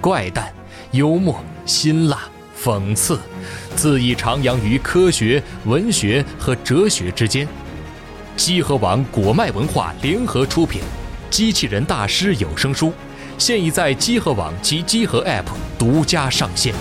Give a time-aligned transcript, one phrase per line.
[0.00, 0.52] 怪诞、
[0.92, 2.20] 幽默、辛辣、
[2.60, 3.18] 讽刺，
[3.76, 7.46] 恣意徜徉于科学、文学和哲学之间。
[8.36, 10.80] 机核网果麦文化联合出品，
[11.30, 12.92] 《机器人大师》有声书，
[13.38, 15.46] 现已在机核网及机核 App
[15.78, 16.74] 独家上线。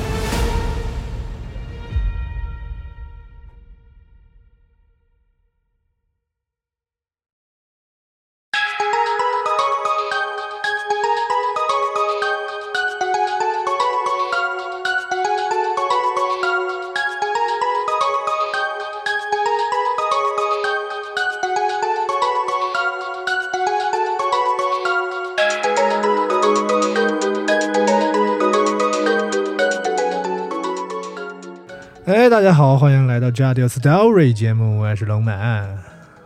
[33.36, 35.78] 欢迎来到《Jadio Story》节目，我是龙满。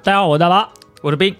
[0.04, 0.70] 大家好，我是大巴，
[1.02, 1.36] 我是冰。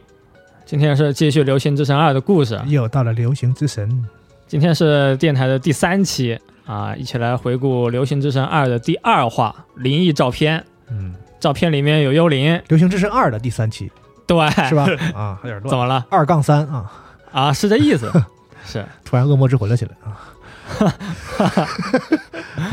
[0.66, 4.04] 今天是继续《流行之神二》的故事，又到了流行之神。
[4.48, 10.66] 今天是电台的第三期啊，一起来回顾《流行之神二》的第二话——灵异照片。
[10.90, 13.92] 嗯，照片里面有幽灵，《流行之神二》的第三期
[14.26, 14.88] 对，是吧？
[15.14, 15.70] 啊，有点乱。
[15.70, 16.04] 怎么了？
[16.10, 16.92] 二杠三啊，
[17.32, 18.12] 啊，是这意思，
[18.66, 20.18] 是突然恶魔之魂了起来啊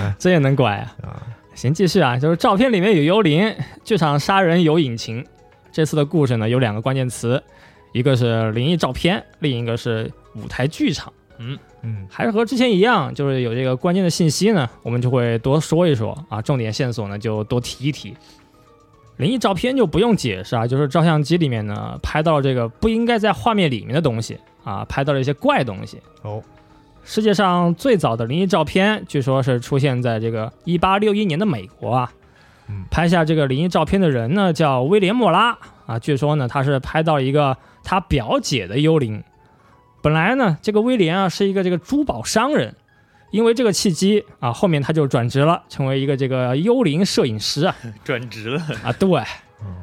[0.18, 1.20] 这也能拐啊？
[1.56, 1.58] 啊！
[1.58, 3.52] 行，继续啊，就是照片里面有幽灵，
[3.82, 5.24] 剧场杀人有隐情。
[5.72, 7.42] 这次的故事呢有两个关键词，
[7.92, 11.10] 一个是灵异照片，另一个是舞台剧场。
[11.38, 18.14] 嗯嗯还是和之前一样，就是有这个关键的信息呢，我们就会多说一说啊，重点线索呢就多提一提。
[19.16, 25.98] 灵异照片就不用解释啊，就是照相机里面呢拍到了这个不应该在画面里面的东西啊，拍到了一些怪东西。
[26.20, 26.42] 哦，
[27.08, 32.12] 世界上最早的灵异照片，据说是出现在这个一八六一年的美国啊。
[32.68, 35.56] 嗯拍下这个灵异照片的人呢，叫威廉莫拉
[35.86, 36.00] 啊。
[36.00, 39.22] 据说呢，他是拍到一个他表姐的幽灵。
[40.02, 42.74] 本来呢，这个威廉啊是一个这个珠宝商人，
[43.30, 47.76] 因为这个契机啊，后面他就转职了，成为一个这个幽灵摄影师啊。
[48.02, 49.22] 转职了，啊，对，
[49.62, 49.76] 嗯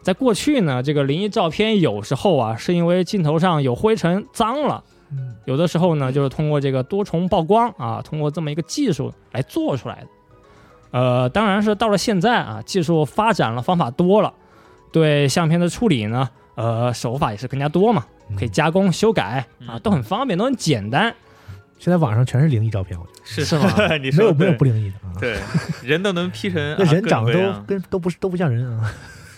[0.00, 4.82] 在过去呢，这个灵异照片有时候啊，是因为镜头上有灰尘脏了。
[5.12, 10.06] 嗯有的时候呢，就是通过这个多重曝光啊，通过这么一个技术来做出来的。
[10.92, 14.32] 呃，当然是到了现在啊，技术发展了，方法多了，
[14.92, 18.04] 对相片的处理呢，呃，手法也是更加多嘛，
[18.38, 21.14] 可以加工、修改啊，嗯都很方便，都很简单。
[21.78, 25.18] 现在网上全是灵异照片，我觉是是吗 你说没有没有不灵异的啊。
[25.18, 25.38] 对，
[25.82, 28.94] 人都能 P 成 那人长得都跟都不是都不像人啊。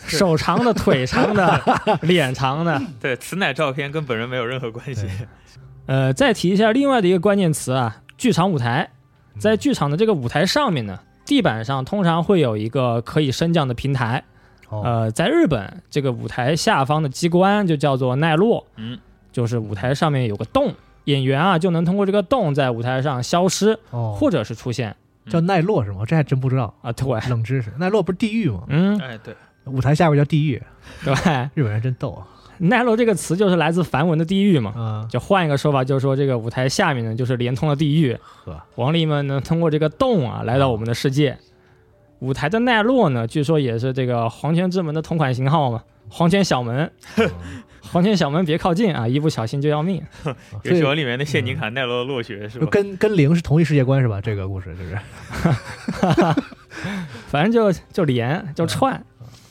[0.07, 1.61] 是手长的、腿长的、
[2.03, 5.07] 脸长的， 对此乃照片跟本人没有任何关系。
[5.87, 8.91] 呃，再提一下另外的一个关键词啊，剧场舞台。
[9.39, 14.23] 在剧场的这个舞台上面呢，地板上通常会有一个可以升降的平台。
[14.69, 18.97] 哦，呃，在日本，这个舞台下方的机关就叫做奈落，嗯，
[19.33, 20.73] 就是舞台上面有个洞，
[21.05, 24.95] 演员啊就能通过这个洞在舞台上消失哦，或者是出现
[25.29, 26.05] 叫奈落是吗？
[26.07, 26.93] 这还真不知道，啊。
[26.93, 27.73] 对，冷知识。
[27.79, 28.63] 奈落不是地狱吗？
[28.69, 29.35] 嗯，哎，对，
[29.67, 30.63] 舞台下边叫地狱，
[31.05, 32.27] 对吧，日本人真逗啊！
[32.59, 34.73] 奈落这个词就是来自梵文的地狱嘛。
[34.77, 41.37] 嗯，就换一个说法，就是说这个舞台下面呢，就是连通了地狱，呵，亡灵们呢通过这个洞啊来到我们的世界。
[42.21, 46.91] 舞台的奈落呢，据说也是这个黄泉之门的同款型号嘛，黄泉小门，
[47.93, 50.01] 黄泉小门别靠近啊，一不小心就要命。
[50.63, 52.69] 游戏王里面的陷阱卡奈落落雪是吧？
[52.71, 54.21] 跟跟零是同一世界观是吧？
[54.21, 54.99] 这个故事就是
[57.27, 59.05] 反正就就连就串，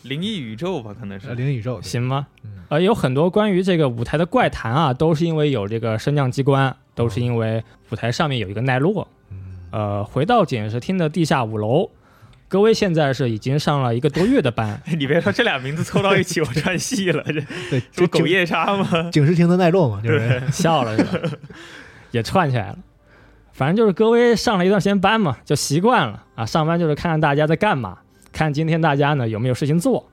[0.03, 1.35] 灵异宇宙吧，可能呃是。
[1.35, 2.63] 灵异宇宙，行吗嗯？
[2.69, 9.07] 呃，有很多关于这个舞台的怪谈啊，都是因为有这个升降机关，都是因为舞台上面有一个奈落。
[9.31, 9.37] 嗯
[9.71, 11.89] 呃，回到检视厅的地下五楼，
[12.47, 17.33] 各位现在是已经上了一个多月的班， 你别说这俩名字凑到一起，我串戏了，这
[17.69, 19.09] 对， 这不狗夜叉吗？
[19.11, 21.37] 警视厅的奈落嘛，就是 笑了是吧？
[22.11, 22.77] 也串起来了。
[23.51, 26.45] 反正就是各位上了一段时间班嘛，就习惯了啊。
[26.45, 27.99] 上班就是看看大家在干嘛，
[28.33, 30.09] 看今天大家呢有没有事情做。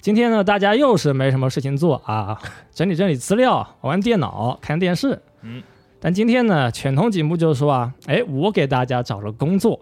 [0.00, 2.40] 今天呢，大家又是没什么事情做啊，
[2.72, 5.20] 整理整理资料，玩玩电脑，看电视。
[5.42, 5.62] 嗯。
[6.00, 9.78] 但今天呢，犬童警部就说啊，哎，我给大家找了工作，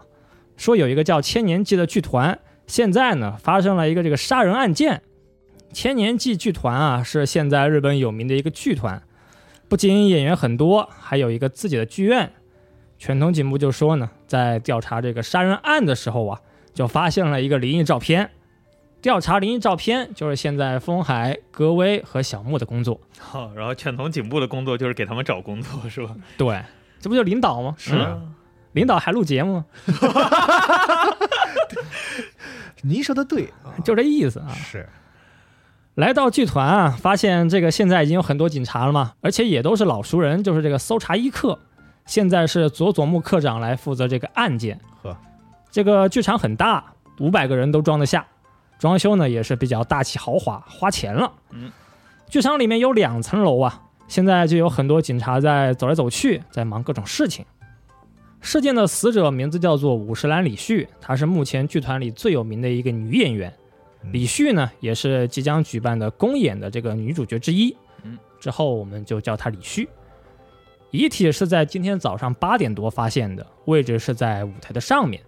[0.57, 2.37] 说有一个叫千年祭的剧团，
[2.67, 5.03] 现在呢发生了一个这个杀人案件。
[5.73, 9.01] 千年祭剧团啊，是现在日本有名的一个剧团，
[9.69, 12.33] 不仅演员很多，还有一个自己的剧院。
[12.99, 16.41] 犬童警部就说呢，在调查这个杀人案的时候啊，
[16.79, 18.31] 就发现了一个灵异照片。
[19.03, 23.01] 调查灵异照片就是现在风海、格威和小木的工作。
[23.19, 26.15] 好，然后犬童警部的工作就是给他们找工作，是吧？
[26.37, 26.63] 对，
[27.01, 27.75] 这不就领导吗？
[27.77, 28.33] 是嗯
[28.75, 29.65] 领导还录节目，
[32.83, 34.55] 您说的对啊， 就这意思啊。
[34.55, 34.89] 是
[35.97, 41.59] 来到剧团啊，发现这个现在已经有很多警察了嘛，而且也都是老熟人，就是这个搜查一课。
[42.07, 44.79] 现在是佐佐木课长来负责这个案件。
[45.03, 45.17] 呵，
[45.71, 48.27] 这个剧场很大，五百个人都装得下，
[48.79, 51.33] 装修呢也是比较大气豪华，花钱了。
[51.51, 51.71] 嗯，
[52.29, 57.45] 剧场里面有两层楼啊，现在就有很多警察在走来走去，在忙各种事情。
[58.41, 63.51] 事件的死者名字叫做五十岚李旭，她是目前剧团里最有名的一个女演员。
[64.05, 67.77] 嗯李旭呢，也是即将举办的公演的这个女主角之一。
[68.05, 69.89] 嗯，之后我们就叫她李旭。
[70.93, 75.21] 遗体是在今天早上八点多发现的，位置是在舞台的上面。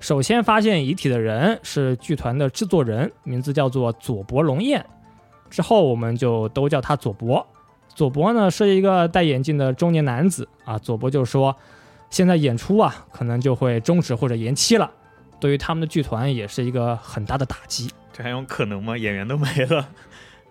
[0.00, 4.84] 首先发现遗体的人是剧团的制作人，名字叫做佐伯龙彦。
[5.50, 7.44] 之后我们就都叫他佐伯。
[7.88, 10.78] 佐伯呢是一个戴眼镜的中年男子啊。
[10.78, 11.56] 佐伯就说，
[12.10, 14.88] 现在演出啊可能就会终止或者延期了，
[15.40, 17.90] 对于他们的剧团也是一个很大的打击。
[18.12, 18.96] 这还有可能吗？
[18.96, 19.88] 演员都没了。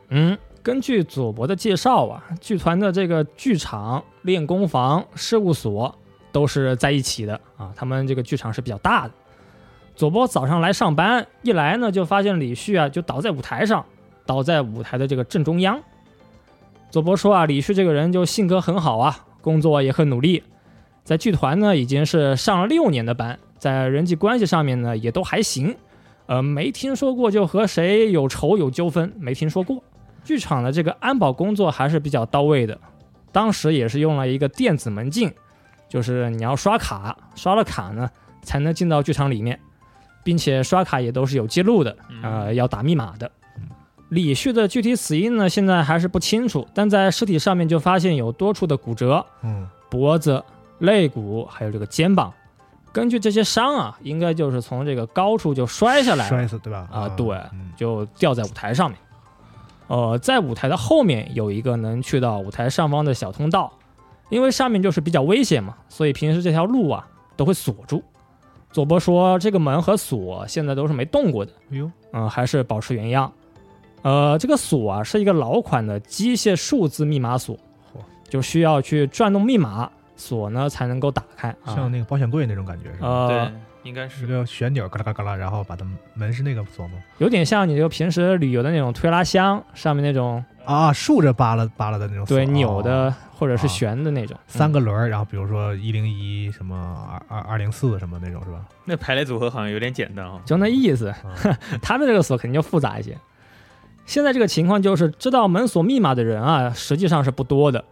[0.10, 5.98] 嗯，根据佐伯的介绍啊，剧团的这个剧场、练功房、事务所
[6.34, 7.72] 都是在一起的啊。
[7.76, 9.14] 他们这个剧场是比较大的。
[9.98, 13.84] 左伯早上来上班，一来呢就发现李旭啊就倒在舞台上，
[14.28, 15.82] 倒在舞台的这个正中央。
[16.92, 20.44] 左伯说啊，李旭这个人就性格很好啊，工作也很努力，
[21.04, 25.76] 在剧团呢已经是上了六年的班，在人际关系上面呢也都还行。
[26.28, 29.84] 呃，没听说过就和谁有仇有纠纷，没听说过。
[30.24, 32.78] 剧场的这个安保工作还是比较到位的，
[33.32, 35.34] 当时也是用了一个电子门禁，
[35.90, 38.08] 就是你要刷卡，刷了卡呢
[38.44, 39.60] 才能进到剧场里面，
[40.28, 43.32] 并且刷卡也都是有记录的，呃，要打密码的。
[44.10, 50.44] 李旭的具体死因呢，现在还是不清楚，但在尸体上面就发现有多处的骨折，嗯，脖子、
[50.80, 52.34] 肋骨还有这个肩膀。
[52.92, 56.90] 根据这些伤啊，应该就是从这个高处就摔下来了，摔死对吧？
[56.92, 59.00] 啊对嗯就掉在舞台上面。
[59.88, 63.72] 呃，在舞台的后面有一个能去到舞台上方的小通道，
[64.28, 67.08] 因为上面就是比较危险嘛，所以平时这条路啊
[67.38, 68.04] 都会锁住。
[68.78, 73.34] 佐伯说，这个门和锁现在都是没动过的，哎呦，嗯、还是保持原样。
[74.04, 77.58] 呃，这个锁啊是一个老款的机械数字密码锁，
[78.30, 81.74] 就需要去转动密码，锁呢才能够打开啊。
[81.74, 83.08] 像那个保险柜那种感觉是吧？
[83.08, 83.52] 呃对，，
[83.88, 84.28] 应该是一。
[84.28, 86.94] 个旋钮，嘎啦嘎啦嘎啦，然后把它门是那个锁吗？
[87.18, 94.38] 有点像你就平时旅游的那种推拉箱上面那种啊，竖着扒拉扒拉的那种，对扭哦的或者是啊悬的那种。
[94.48, 96.76] 三个轮儿，然后比如说一零一什么
[97.30, 98.60] 二二二零四什么那种是吧？
[98.86, 100.42] 那排列组合好像有点简单哦。
[100.46, 101.08] 就那意思。
[101.08, 101.18] 啊
[101.82, 103.18] 他的这个锁肯定就复杂一些。
[104.06, 107.84] 现在这个情况就是，知道门锁密码的人啊，实际上是不多的，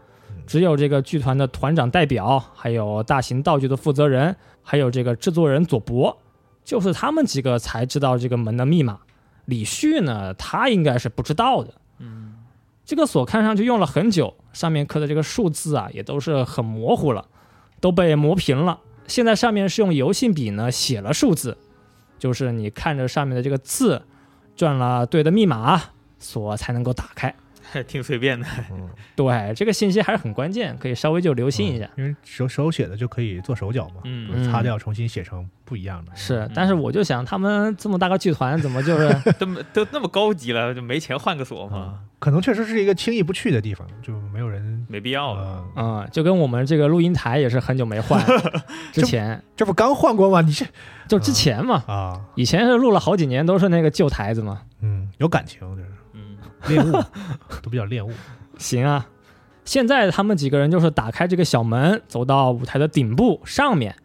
[0.47, 4.33] 只有这个剧团的团长代表，还有大型道具的负责人，
[4.67, 6.17] 还有这个制作人佐伯，
[6.63, 8.99] 就是他们几个才知道这个门的密码。
[9.45, 11.75] 李旭呢，他应该是不知道的。
[11.99, 12.33] 嗯，
[12.83, 17.27] 这个锁看上去用了很久，上面刻的这个数字啊，也都是很模糊了，
[17.79, 18.79] 都被磨平了。
[19.05, 21.55] 现在上面是用油性笔呢写了数字，
[22.17, 24.01] 就是你看着上面的这个字，
[24.55, 25.79] 转了对的密码，
[26.17, 27.35] 锁才能够打开。
[27.75, 28.47] 还挺随便的。
[28.71, 31.89] 嗯， 对，这个信息还是很关键，可以稍微就留心一下。
[31.97, 36.11] 因为手手写的就可以做手脚嘛，嗯擦掉重新写成不一样的。
[36.15, 41.77] 是，但是我就想，他们这么大个剧团，怎么就是 都都那么高级了，就没钱换个锁吗？
[41.77, 44.73] 啊，可能确实是一个轻易不去的地方，就没有人。
[44.87, 45.41] 没必要了。
[45.41, 48.23] 呃，嗯，就跟我们这个录音台也是很久没换，
[48.93, 50.41] 之前这不刚换过吗？
[50.41, 50.63] 你这
[51.07, 54.61] 就之前嘛，啊，以前是录了好几年都是那个旧台子嘛。
[54.81, 55.94] 嗯，有感情，就是嗯，
[56.67, 56.91] 恋物，
[57.61, 58.11] 都比较恋物。
[58.57, 59.07] 行啊，
[59.63, 63.95] 现在他们几个人就是打开这个小门，走到舞台的顶部上面，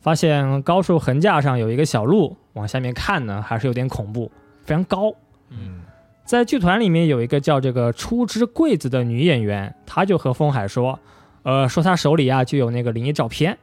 [0.00, 4.30] 发现高处横架上有一个小路，往下面看呢，还是有点恐怖，
[4.64, 5.14] 非常高。
[5.50, 5.82] 嗯
[6.24, 10.98] 在剧团里面有一个叫这个出之贵子的女演员，她就和风海说，
[11.42, 13.58] 呃，说她手里啊就有那个灵异照片，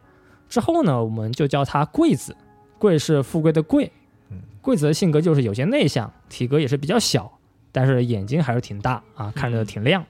[0.49, 2.35] 之后呢，我们就叫她贵子，
[2.77, 3.89] 贵是富贵的贵
[4.29, 4.37] 嗯。
[4.61, 7.31] 贵子的性格就是有些内向，体格也是比较小，
[7.71, 10.05] 但是眼睛还是挺大啊，看着挺亮。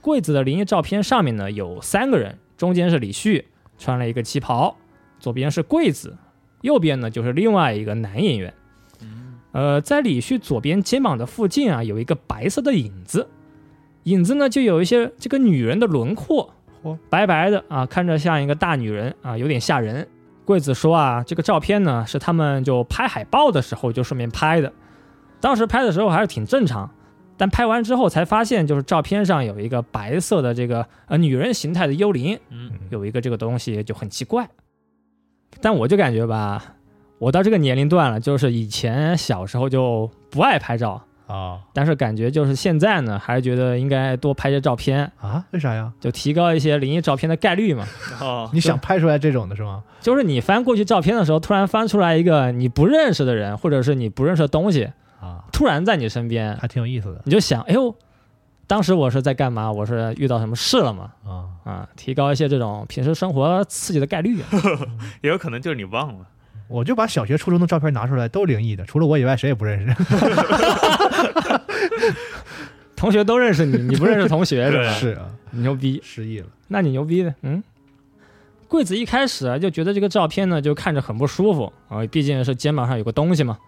[0.00, 3.46] 柜子的灵异照片上面呢有三个人，中间是李旭，
[3.78, 4.76] 穿了一个旗袍，
[5.18, 6.16] 左边是柜子，
[6.60, 8.52] 右边呢就是另外一个男演员。
[9.52, 13.28] 呃，在李旭左边肩膀的附近啊，有一个白色的影子，
[14.04, 16.54] 影子呢就有一些这个女人的轮廓，
[17.10, 20.08] 白白的啊，看着像一个大女人啊，有点吓人。
[20.44, 24.72] 柜子说啊，这个照片呢是他们就拍海报的时候就顺便拍的，
[25.42, 26.88] 当时拍的时候还是挺正常，
[27.36, 34.48] 但拍完之后才发现，就是照片上有一个白色的这个呃女人形态的幽灵，嗯，有一个这个东西就很奇怪。
[35.60, 36.76] 但我就感觉吧，
[37.18, 45.44] 我到这个年龄段了，就是以前小时候就不爱拍照，啊但是感觉就是现在呢，还是觉得应该多拍些照片，啊？
[45.50, 45.92] 为啥呀？
[46.00, 47.84] 就提高一些灵异照片的概率嘛。
[48.20, 49.82] 哦， 你想拍出来这种的是吗？
[50.00, 54.90] 就是你翻过去照片的时候，突然翻出来一个你不认识的人，或者是你不认识的东西，
[55.22, 57.94] 啊，突然在你身边，还挺有意思的你就想，哎呦，
[58.66, 59.70] 当时我是在干嘛？
[59.72, 61.12] 我是遇到什么事了吗？
[61.24, 61.46] 啊。
[61.64, 64.48] 啊，提高一些这种平时生活刺激的概率啊。
[65.22, 66.26] 也有可能就是你忘了。
[66.68, 69.94] 我就把小学、初中的照片拿出来，都灵异的，除了我以外谁也不认识。
[72.96, 74.90] 同学都认识你，你不认识同学 是吧？
[74.92, 76.46] 是啊，你牛逼，失忆了。
[76.68, 77.62] 那你牛逼的，嗯。
[78.68, 83.58] 柜子一开始啊就觉得这个照片呢就看着很不舒服啊，毕竟是肩膀上有个东西嘛。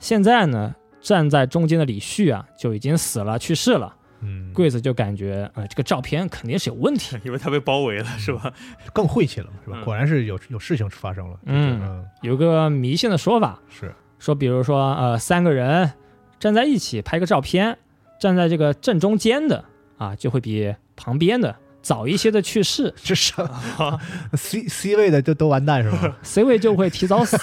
[0.00, 3.94] 现在呢，站在中间的李旭啊就已经死了，去世了。
[4.20, 7.16] 嗯，柜子就感觉呃这个照片肯定是有问题。
[7.24, 8.52] 因为他被包围了，是吧？
[8.92, 9.78] 更晦气了嘛，是吧？
[9.80, 11.38] 嗯果然是有有事情发生了。
[11.44, 15.92] 嗯嗯，有个迷信的说法，是说比如说呃三个人
[16.40, 17.78] 站在一起拍个照片，
[18.20, 19.64] 站在这个正中间的
[19.98, 23.32] 啊就会比旁边的早一些的去世 这是
[24.34, 26.18] C C 位的就都完蛋是吧？
[26.22, 27.38] C 位就会提早死。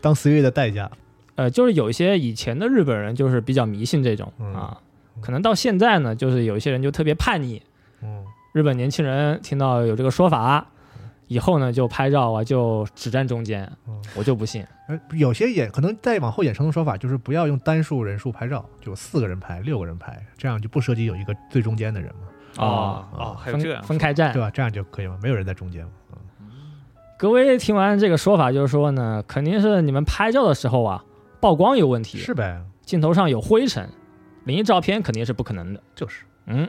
[0.00, 0.90] 当 C 位的代价。
[1.38, 4.76] 呃，就是有一些以前的日本人就是比较迷信这种嗯啊，
[5.20, 7.62] 可能到现在呢，就是有一些人就特别叛逆。
[8.02, 10.66] 嗯，日本年轻人听到有这个说法，
[11.28, 14.66] 以后呢就拍照啊就只站中间嗯，我就不信。
[14.88, 24.42] 呃有些也可能再往后衍生的说法就是不要用单数人数拍照，就四个人拍、六个人拍，这样就不涉及有一个最中间的人嘛，哦哦，还有这样分分开站对。
[24.42, 24.50] 吧？
[24.50, 25.90] 这样就可以了，没有人在中间嘛。
[26.10, 26.16] 嗯
[27.16, 31.04] 各位听完这个说法，就是说呢，肯定是你们拍照的时候啊
[31.40, 33.88] 曝光有问题，是呗，镜头上有灰尘，
[34.44, 35.82] 灵异照片肯定是不可能的。
[35.94, 36.68] 就是嗯，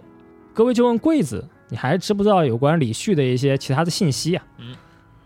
[0.54, 4.46] 各位就问柜子，你还知不知道有关李旭的一些其他的信息啊？
[4.58, 4.76] 嗯，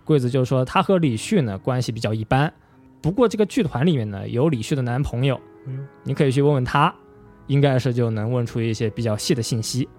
[0.05, 2.53] 贵子就说他和李旭呢关系比较一般，
[3.01, 5.35] 不过这个剧团里面呢有李旭的男朋友，
[5.67, 6.93] 哎呦你可以去问问他，
[7.47, 9.89] 应该是就能问出一些比较细的信息。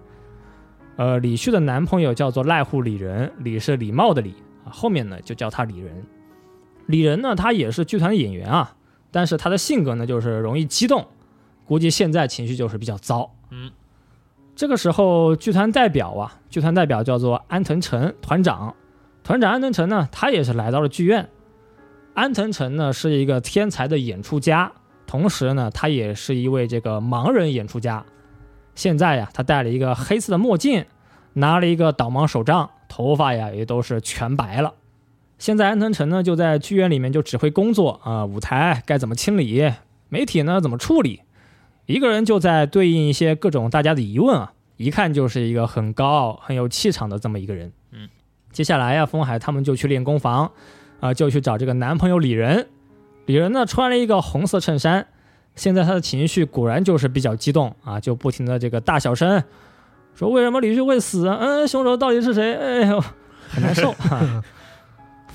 [0.97, 4.33] 呃，李旭的男朋友叫做濑户李仁，李是礼貌的礼
[4.63, 6.03] 啊，后面呢就叫他李仁。
[6.85, 8.75] 李仁呢，他也是剧团的演员啊，
[9.11, 11.07] 但是他的性格呢就是容易激动，
[11.65, 13.31] 估计现在情绪就是比较糟。
[13.49, 13.71] 嗯，
[14.55, 18.75] 这个时候剧团代表啊，剧团代表叫做安藤诚团长，
[19.23, 21.29] 团长安藤诚呢，他也是来到了剧院。
[22.13, 24.71] 安藤诚呢是一个天才的演出家，
[25.05, 28.05] 同时呢，他也是一位这个盲人演出家。
[28.73, 30.85] 现在呀，他戴了一个黑色的墨镜，
[31.33, 34.73] 拿了一个导盲手杖，头发呀也都是全白了。
[35.45, 39.71] 现在安藤城呢就在剧院里面就指挥工作啊、舞台该怎么清理，
[40.09, 41.21] 媒体呢怎么处理，
[41.85, 47.71] 一个人就在对应一些各种大家的疑问啊，一看就是一个很高傲、很有气场的这么一个人。
[47.91, 48.09] 嗯，
[48.51, 50.51] 接下来呀，风海他们就去练功房，
[50.99, 52.67] 啊、就去找这个男朋友李仁。
[53.27, 55.05] 李仁呢穿了一个红色衬衫，
[55.55, 59.43] 现在他的情绪果然就是比较激动啊，就不停的这个大小声
[60.15, 61.37] 说为什么李旭会死啊？
[61.39, 62.55] 嗯，凶手到底是谁？
[62.55, 62.99] 哎呦，
[63.47, 63.91] 很难受。
[63.91, 64.43] 哈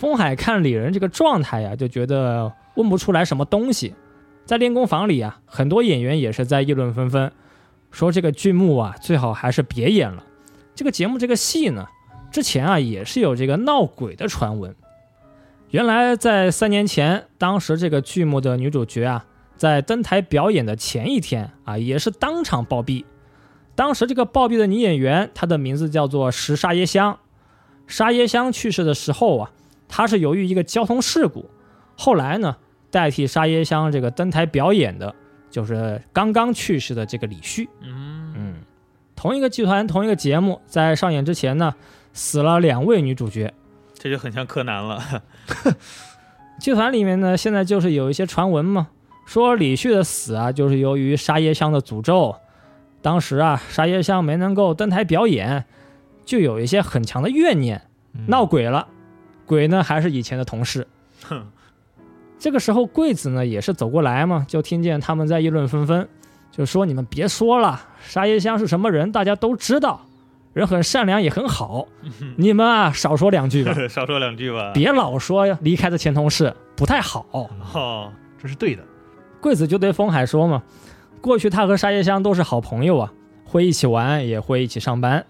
[0.01, 3.95] 风海看李仁这个状态呀，就觉得问不出来什么东西。
[4.47, 7.31] 在练功房里啊，很多演员也是在议论纷纷，
[7.91, 10.25] 说这个剧目啊最好还是别演了。
[10.75, 11.87] 这个节目这个戏呢，
[12.33, 14.75] 之前啊也是有这个闹鬼的传闻。
[15.69, 19.27] 原来在三年前，当时这个剧目的女主角啊，
[19.59, 23.05] 在登台表演的前一天啊，也是当场暴毙。
[23.75, 27.19] 当时这个暴毙的女演员，她的名字叫做石沙耶香。
[27.87, 29.51] 沙耶香去世的时候啊，
[29.91, 31.51] 她是由于一个交通事故。
[31.97, 32.57] 后来呢，
[32.91, 35.15] 代替沙耶香这个登台表演的，
[35.51, 37.69] 就是刚刚去世的这个李旭。
[37.83, 38.55] 嗯，嗯，
[39.15, 41.75] 同一个剧团，同一个节目，在上演之前呢，
[42.15, 43.53] 死了两位女主角。
[43.93, 45.23] 这就很像柯南了。
[46.59, 48.89] 剧团里面呢，现在就是有一些传闻嘛，
[49.27, 52.37] 说李旭的死啊，就是由于沙耶香的诅咒。
[53.03, 55.67] 当时啊，沙耶香没能够登台表演，
[56.25, 57.83] 就有一些很强的怨念，
[58.15, 58.89] 嗯闹鬼了。
[59.51, 60.87] 鬼呢还是以前的同事。
[61.25, 61.45] 哼，
[62.39, 66.09] 这个时候，贵子呢也是走过来嘛，就听见他们在议论纷纷，
[66.53, 70.07] 就说：“你们别说了，沙耶香是什么人，大家都知道，
[70.53, 71.89] 人很善良，也很好。
[72.37, 74.71] 你们啊， 少说两句吧，少说两句吧。
[74.73, 77.27] 别老说离开的前同事不太好。
[77.33, 78.85] 哦，这是对的。
[79.41, 80.63] 贵子就对风海说嘛
[81.21, 83.13] ：“过去他和沙耶香都是好朋友啊，
[83.45, 85.27] 会一起玩，也会一起上班。”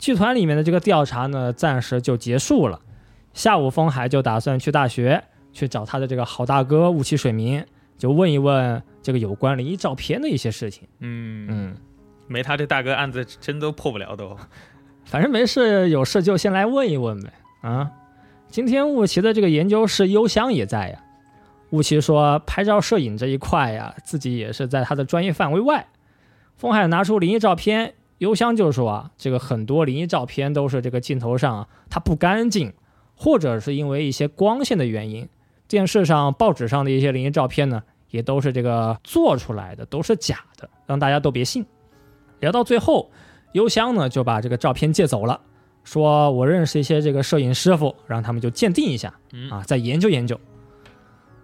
[0.00, 2.80] 剧团里面的这个调查呢，暂时就结束了。
[3.32, 5.24] 下午，风海就打算去大学。
[5.52, 7.66] 去找他的这个好大哥雾起水明，
[7.98, 10.86] 就问一问这个有关灵异照片的一些事情。
[11.00, 11.76] 嗯嗯，
[12.28, 14.36] 没他这大哥，案子真都破不了都。
[15.04, 17.32] 反正没事，有事就先来问一问呗。
[17.62, 17.90] 啊，
[18.48, 21.02] 今天雾奇的这个研究室幽香也在呀。
[21.70, 25.88] 雾奇说，拍照摄影这一块呀，自己也是在他的专业范围外。
[26.56, 32.72] 风海拿出灵异照片，幽香就说啊，这个很多灵异照片都是这个镜头上啊，它不干净，
[33.20, 35.28] 或者是因为一些光线的原因。
[35.68, 41.64] 电视上、报纸上的一些灵异照片呢，也都是这个做出来的，都是假的，让大家都别信。
[42.40, 43.10] 聊到最后，
[43.52, 45.38] 幽香呢就把这个照片借走了，
[45.84, 49.14] 说我认识一些这个摄影师傅，让他们就鉴定一下，
[49.50, 50.40] 啊，再研究研究。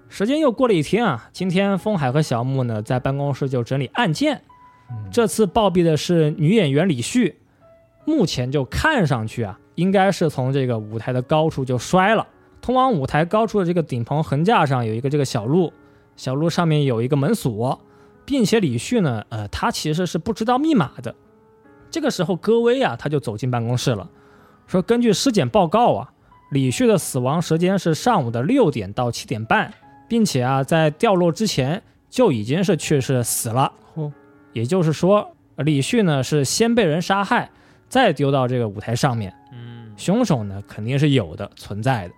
[0.09, 4.43] 时间又过了一天啊，今天风海和小木呢在办公室就整理案件，
[5.13, 7.37] 这次暴毙的是女演员李旭，
[8.05, 12.27] 目前就看上去啊，应该是从这个舞台的高处就摔了。
[12.61, 15.73] 通往舞台高处的这个顶棚横架上有一个这个小路，
[16.17, 17.81] 小路上面有一个门锁，
[18.25, 21.15] 并且李旭呢，呃，他其实是不知道密码的。
[21.91, 24.11] 这个时候，戈威啊，他就走进办公室了，
[24.67, 26.11] 说根据尸检报告啊，
[26.51, 29.73] 李旭的死亡时间是上午的六点到七点半，
[30.09, 31.81] 并且啊，在掉落之前
[32.11, 33.73] 就已经是去世死了。
[33.95, 34.13] 哦，
[34.53, 37.51] 也就是说，李旭呢是先被人杀害，
[37.89, 39.33] 再丢到这个舞台上面。
[39.97, 42.15] 凶手呢肯定是有的，存在的。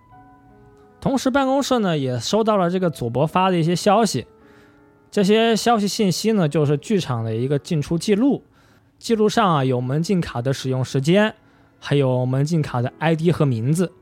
[1.01, 4.27] 同时，办公室呢也收到了这个佐伯发的一些消息，
[5.09, 8.43] 这些消息信息呢就是剧场的一个进出记录，
[8.97, 11.33] 记录上啊有门禁卡的使用时间，
[11.79, 13.93] 还有门禁卡的 ID 和名字。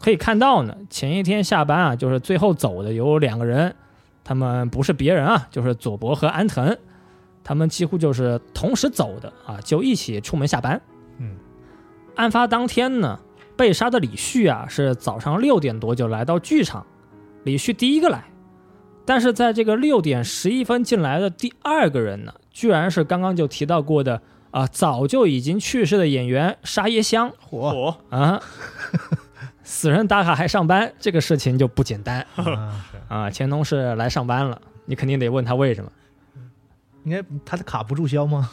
[0.00, 3.74] 可以看到呢，前一天下班啊，就是最后走的有两个人，
[4.22, 6.78] 他们不是别人啊，就是佐伯和安藤，
[7.42, 10.80] 他们几乎就是同时走的啊，就一起出门下班。
[12.18, 13.20] 嗯，案发当天呢。
[13.56, 16.86] 被杀的李旭啊，是早上六点多就来到剧场，
[17.42, 18.22] 李旭第一个来，
[19.04, 27.32] 但是在这个六点十一分进来的第二个人呢，居然是刚刚就提到过的啊，早就已经去世的演员沙耶香。
[27.40, 28.40] 火啊，
[29.64, 33.28] 死人打卡还上班，这个事情就不简单 啊，是啊。
[33.28, 35.90] 前同事来上班了，你肯定得问他为什么。
[37.02, 38.48] 应该他的卡不注销吗？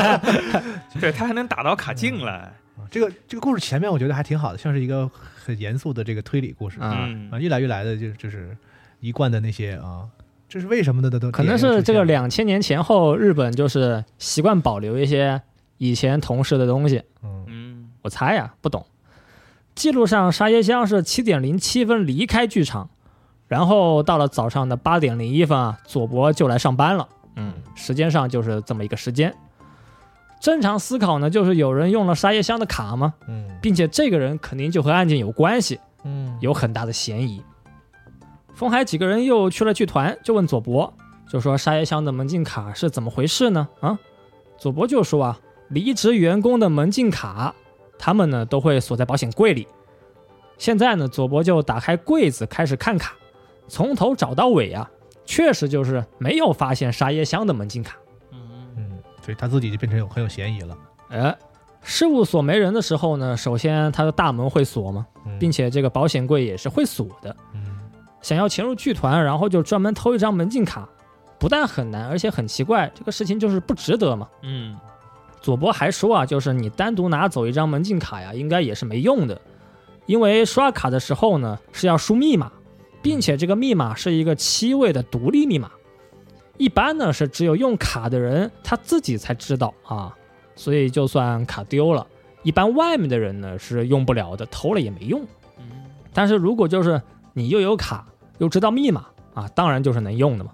[1.00, 2.52] 对他还能打到卡进来。
[2.90, 5.10] 这个这个故事前面我觉得还挺好的，像是一个
[5.44, 8.56] 很严肃的这个推理故事啊嗯啊，越来越来的就就是
[9.00, 10.08] 一贯的那些啊，
[10.48, 15.40] 这是为什么的都可能是这个两千年前后，日本就是习惯保留一些
[15.76, 17.02] 以前同事的东西。
[17.22, 18.84] 嗯嗯，我猜呀，不懂。
[19.74, 22.90] 记录上，沙耶香是七点零七分离开剧场，
[23.46, 27.08] 然后到了早上的八点零一分啊，佐伯就来上班了。
[27.36, 29.32] 嗯，时间上就是这么一个时间。
[30.40, 33.14] 正常思考呢，就是有人用了沙耶香的卡吗？
[33.26, 37.42] 嗯并且这个人肯定就和案件有关系，嗯有很大的嫌疑。
[38.54, 40.92] 风海几个人又去了剧团，就问佐伯，
[41.28, 43.68] 就说沙耶香的门禁卡是怎么回事呢？
[43.80, 43.98] 啊，
[44.56, 47.54] 佐伯就说啊，离职员工的门禁卡，
[47.98, 49.66] 他们呢都会锁在保险柜里。
[50.56, 53.14] 现在呢，佐伯就打开柜子开始看卡，
[53.68, 54.90] 从头找到尾啊，
[55.24, 57.96] 确实就是没有发现沙耶香的门禁卡。
[59.28, 60.76] 嗯，所以他自己就变成有很有嫌疑了，
[61.10, 61.36] 哎，
[61.82, 67.36] 事务所没人的时候呢，首先它的大门会锁嘛，嗯并且这个保险柜也是会锁的。
[67.54, 67.78] 嗯
[68.20, 70.88] 想要潜入剧团，然后就专门偷一张门禁卡，
[71.38, 74.28] 不但很难，而且很奇怪，这个事情就是不值得嘛。
[74.42, 74.76] 嗯，
[75.40, 79.40] 佐伯还说啊，就是你单独拿走一张门禁卡呀，应该也是没用的，
[80.06, 82.50] 因为刷卡的时候呢是要输密码，
[83.00, 85.70] 并且这个密码是一个七位的独立密码，
[86.58, 90.14] 一般呢是只有用卡的人他自己才知道啊，
[90.56, 92.06] 所以就算卡丢了，
[92.42, 95.24] 一般外面的人呢是用不了的，偷了也没用。
[96.12, 97.00] 但是如果就是
[97.32, 98.04] 你又有卡
[98.38, 100.50] 又知道密码啊，当然就是能用的嘛。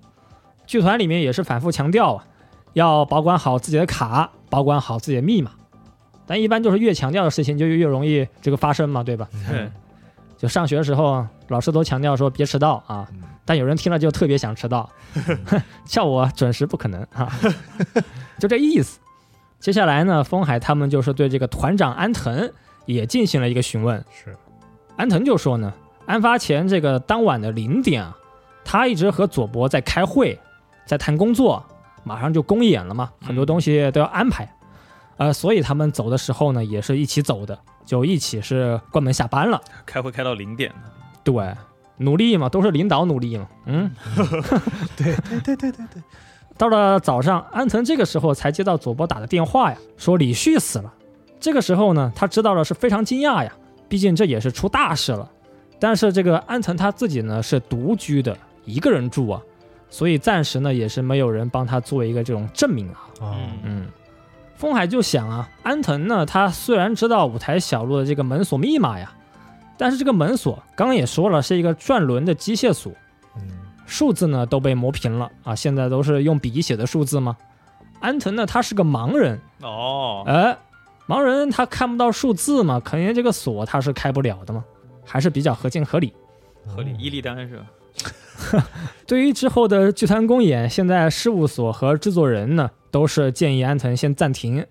[0.66, 2.26] 剧团里面也是反复强调啊，
[2.74, 5.52] 要保管好自己的卡，保管好自己的密码。
[6.26, 9.28] 但一般就是越强调的事情，就越容易这个发生嘛，对吧？
[9.50, 9.70] 嗯，
[10.36, 13.22] 就上学的时候，老师都强调说别迟到啊，嗯。
[13.44, 14.88] 但有人听了就特别想迟到，
[15.84, 17.30] 叫我准时不可能啊，
[18.40, 18.98] 就这意思。
[19.60, 22.50] 接下来呢，风海他们就是对这个团长安藤
[22.86, 24.02] 也进行了一个询问。
[24.10, 24.34] 是。
[24.96, 25.72] 安藤就说呢，
[26.06, 28.16] 案发前这个当晚的零点啊，
[28.64, 30.38] 他一直和佐伯在开会，
[30.86, 31.64] 在谈工作，
[32.02, 34.50] 马上就公演了嘛，很多东西都要安排，
[35.16, 39.60] 呃，所以他们走的时候呢，也是一起走的，就一起是关门下班了。
[39.86, 40.90] 开会开到零点呢，
[41.22, 41.54] 对，
[41.98, 43.90] 努力嘛，都是领导努力嘛，嗯。
[44.96, 46.02] 对对对对对对，
[46.56, 50.92] 到了早上，安藤这个时候才接到佐伯打的电话呀，说李旭死了。
[51.40, 53.52] 这个时候呢，他知道了是非常惊讶呀，
[53.88, 55.30] 毕竟这也是出大事了。
[55.78, 59.40] 但是这个安藤他自己呢是独居的，一个人住啊，
[59.90, 63.10] 所以暂时呢也是没有人帮他做一个这种证明啊。
[63.20, 63.86] 嗯，嗯，
[64.64, 69.12] 风海就想啊，安藤呢，他虽然知道舞台小路的这个门锁密码呀，
[69.76, 72.90] 但是这个门锁刚刚也说了是一个转轮的机械锁，
[73.36, 73.42] 嗯，
[73.84, 77.36] 数字呢都被磨平了啊，现在都是用笔写的数字吗？
[78.00, 80.56] 安藤呢，他是个盲人，哦，哎，
[81.06, 84.64] 盲人他看不到数字嘛，肯定这个锁他是开不了的嘛，
[85.04, 86.10] 还是比较合情合理。
[86.74, 88.64] 合理，伊利丹是吧？
[89.06, 94.64] 对于之后的剧团公演，现在事务所和制作人呢都是建议安藤先暂停，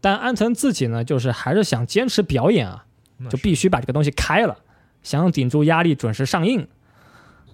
[0.00, 2.84] 但安藤自己呢就是还是想坚持表演啊，
[3.30, 4.56] 就必须把这个东西开了，
[5.04, 6.66] 想顶住压力准时上映。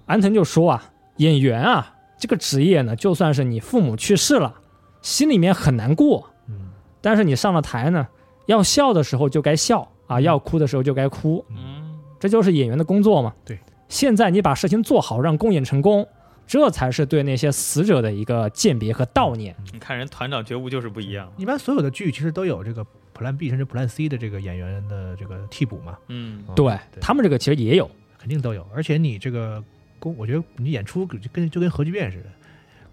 [0.06, 4.54] 安藤就说啊，演员啊这个职业呢，就算是你父母去世了，
[5.02, 6.70] 心里面很难过，嗯。
[7.02, 8.08] 但是你上了台呢，
[8.46, 13.34] 要笑的时候就该笑啊，要哭的时候就该哭，嗯，这就是演员的工作嘛。
[13.44, 13.58] 对，
[13.90, 16.08] 现在你把事情做好，让公演成功，
[16.48, 19.54] 这才是对那些死者的一个鉴别和悼念。
[19.72, 22.84] 你看人团长觉悟就是不一样，一般所有的剧其实都有这个
[23.14, 29.62] Plan B 甚至 Plan C 的这个演员的这个替补嘛，嗯，嗯对他们这个其实也有，肯定都有，而且你这个
[29.98, 32.30] 公，我觉得你演出就跟就跟核聚变似的，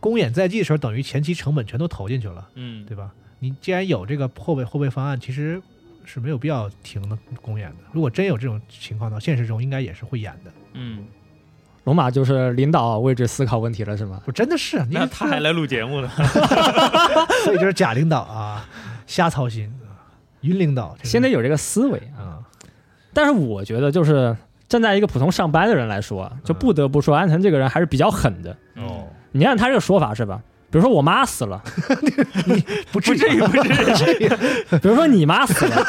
[0.01, 3.11] 公演在即的时候，等于前期成本全都投进去了，嗯，对吧？
[3.39, 5.61] 你既然有这个后备后备方案，其实
[6.03, 7.77] 是没有必要停的公演的。
[7.91, 10.51] 如果真有这种情况呢，现实中应该也是会演的。
[10.73, 11.05] 嗯，
[11.85, 14.19] 龙马就是领导位置思考问题了，是吗？
[14.25, 16.09] 不，真的是你那他还来录节目呢，
[17.45, 18.65] 所以就是假领导啊，
[19.07, 19.95] 瞎操心啊，
[20.41, 22.19] 云领导先得有这个思维啊。
[22.19, 22.37] 啊，
[23.13, 24.35] 但是我觉得，就是
[24.67, 28.55] 站在一个普通上班的人来说啊，就不得不说安藤这个人还是比较狠的。
[28.75, 30.41] 哦，你按他这个说法是吧？
[30.71, 31.61] 比如说我妈死了，
[32.91, 34.27] 不至于，不至于，
[34.81, 35.85] 比如说你妈死了，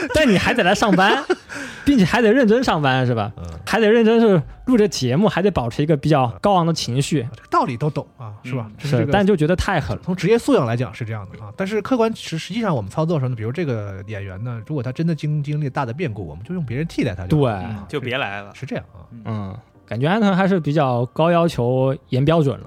[0.14, 1.24] 但你还得来上班，
[1.84, 3.32] 并且还得认真上班，是吧？
[3.36, 8.70] 嗯，还得认真是录着节目，还得保持一个比较高昂的情绪，这个道理都懂啊，是吧？
[8.78, 10.02] 这是，这个但就觉得太狠了。
[10.04, 19.04] 从职业素养来讲是这样的啊，但是客观实实际上我们操作的时候呢，比如这个演员呢，如果他真的经经历大的变故，我们就用别人替代他就好对，嗯就别来了，是这样啊。
[19.24, 22.66] 嗯，感觉安藤还是比较高要求、严标准了，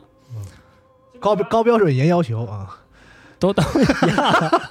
[1.20, 2.78] 高高标准严要求啊，
[3.44, 4.62] 都都一样。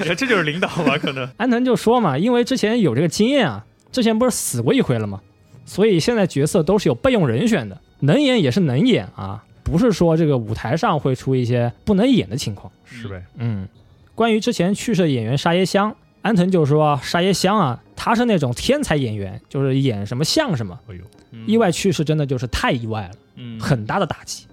[0.16, 0.96] 这就是领导吧？
[0.96, 5.20] 可能，安藤就说嘛，因为之前有这个经验啊，之前不是死过一回了吗？
[5.66, 12.72] 所以现在角色都是有备用人选的，能演也是能演啊，不是说这个舞台上会出一些不能演的情况。
[12.86, 13.22] 是呗？
[13.36, 13.68] 嗯，
[14.14, 21.00] 关于之前去世的演员沙耶香，安藤就说沙耶香啊，他是那种天才演员，就是演什么像什么，哎呦，
[21.32, 24.46] 嗯意外去世真的就是太意外了，嗯，很大的打击。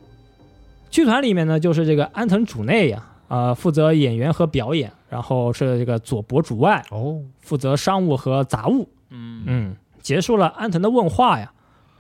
[0.92, 8.90] 剧团里面呢，就是这个安藤主内呀、啊，负责演员和表演，然后是这个佐伯主外，哦，负责商务和杂务。
[9.12, 11.52] 嗯嗯，结束了安藤的问话呀，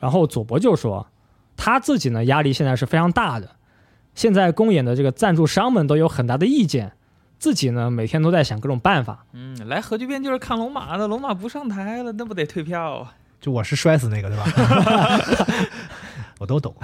[0.01, 1.07] 然后佐伯就说，
[1.55, 3.51] 他自己呢压力现在是非常大的，
[4.13, 6.91] 现在公演的这个赞助商们都有很大的意见，
[7.37, 9.25] 自己呢每天都在想各种办法。
[9.33, 13.13] 嗯，来核聚变就是看龙马的，龙马不上台了，那不得退票啊？
[13.39, 14.45] 就我是摔死那个对吧？
[16.39, 16.75] 我都懂。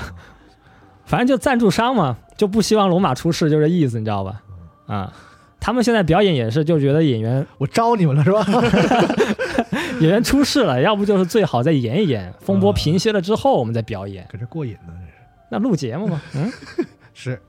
[1.06, 4.42] 反正就赞助商嘛，就不希望龙马出事，就这意思，你知道吧？
[4.88, 5.14] 啊，
[5.60, 8.46] 他们现在表演也是，就觉得演员我招你们了是吧？
[10.02, 14.28] 演员出事了，要不就是最好再演一演，风波平息了之后我们再表演。
[14.32, 15.14] 搁这过瘾呢，这是。
[15.50, 16.52] 那录节目嘛，嗯，
[17.14, 17.42] 是，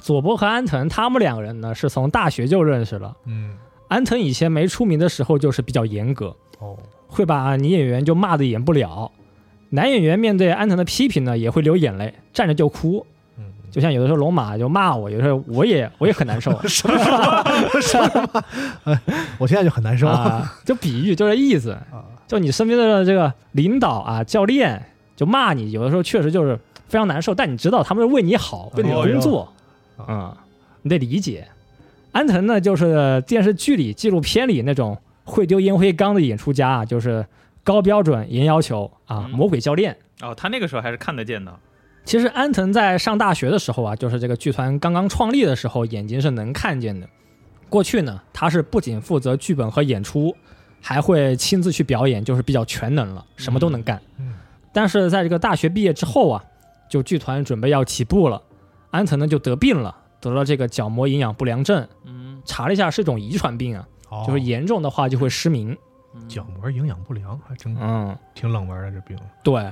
[0.00, 3.14] 佐伯和安藤他们两个人呢是从大学就认识了。
[3.26, 3.54] 嗯，
[3.88, 6.76] 安藤以前没出名的时候就是比较严格，哦，
[7.06, 9.12] 会把女演员就骂的演不了。
[9.70, 13.06] 男演员面对安藤的批评呢，也会流眼泪，站着就哭。
[13.72, 16.52] 嗯，就像有的时候龙马就骂我，有的时候我也我也很难受。
[16.68, 16.98] 什么？
[17.80, 18.44] 什么？
[18.84, 19.00] 哎，
[19.38, 20.06] 我现在就很难受。
[20.06, 21.70] 啊，就比喻就这意思。
[21.70, 24.80] 啊，就你身边的这个领导啊、教练
[25.16, 26.58] 就骂你，有的时候确实就是
[26.88, 29.52] 非常难受，但你知道他们是为你好，为你的工作，
[29.96, 30.36] 啊嗯，
[30.82, 31.48] 你得理解。
[32.12, 37.24] 安藤呢，就是电视剧里、纪录片里那种会丢烟灰缸的演出家啊，就是
[37.64, 39.30] 高标准、严要求啊，嗯。
[39.30, 39.96] 魔鬼教练。
[40.20, 41.52] 哦，他那个时候还是看得见的，
[42.04, 47.08] 其实安藤在上大学的时候啊，就是这个剧团刚刚创立的时候，眼睛是能看见的。
[47.68, 50.36] 过去呢，他是不仅负责剧本和演出，
[50.80, 54.00] 还会亲自去表演，就是比较全能了，什么都能干。
[54.18, 54.34] 嗯
[54.74, 56.42] 但是在这个大学毕业之后啊，
[56.88, 58.42] 就剧团准备要起步了，
[58.90, 65.76] 安藤呢就得病了，得了这个角膜营养不良症，嗯，查了一下是一种遗传病啊，哦就是严重的话就会失明。
[66.26, 69.16] 角膜营养不良，还真嗯，挺冷门的这病。
[69.42, 69.66] 对。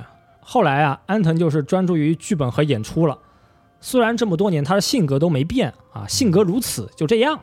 [0.51, 3.17] 后来啊，安藤就是专注于剧本和演出了。
[3.79, 7.41] 虽然这么多年他的性格都没变啊，性格如此就这样，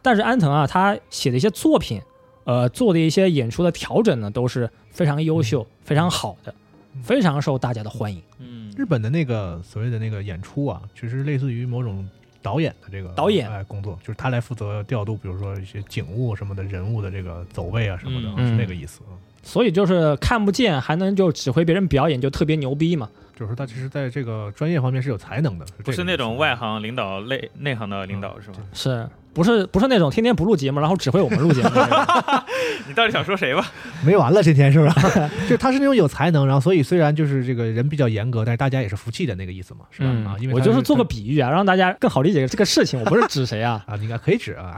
[0.00, 2.00] 但是安藤啊，他写的一些作品，
[2.44, 6.54] 呃，做的一些演出的调整呢，都是非常优秀、非常好的，
[6.94, 7.02] 嗯。
[7.02, 8.22] 非常受大家的欢迎。
[8.38, 12.08] 嗯，日本的那个所谓的那个演出啊，其实类似于某种
[12.46, 19.00] 导演的这个导演哎工作，就是他来负责调度，比如说一些景物什么的人物的这个走位啊什么的，嗯是那个意思。
[19.10, 23.08] 嗯所以就是看不见还能就指挥别人表演，就特别牛逼嘛。
[23.36, 26.50] 就是说他其实在这个专业方面是有才能的，不是那种外。
[26.50, 28.56] 外行领导内内行的领导是吧？
[28.72, 31.68] 是不是不是那种天天不录节目，然后指挥我们录节目？
[32.88, 33.70] 你到底想说谁吧？
[34.02, 35.28] 没完了，今天是不是？
[35.46, 40.08] 就他是那种有才能，然后所以虽然就是这个人比较严格，但是大家也是服气的那个意思嘛，是吧？
[40.10, 42.98] 嗯啊，因为我就是做个比喻啊，让大家更好理解这个事情。
[42.98, 44.74] 我不是指谁啊 啊，你应该可以指啊，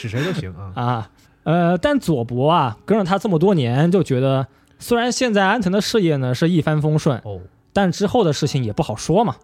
[0.00, 0.72] 指谁都行啊。
[0.82, 1.10] 啊，
[1.44, 4.46] 呃，但佐伯啊，跟着他这么多年，就觉得
[4.78, 7.38] 虽然现在安藤的事业呢是一帆风顺，哦，
[7.74, 9.36] 但之后的事情也不好说嘛。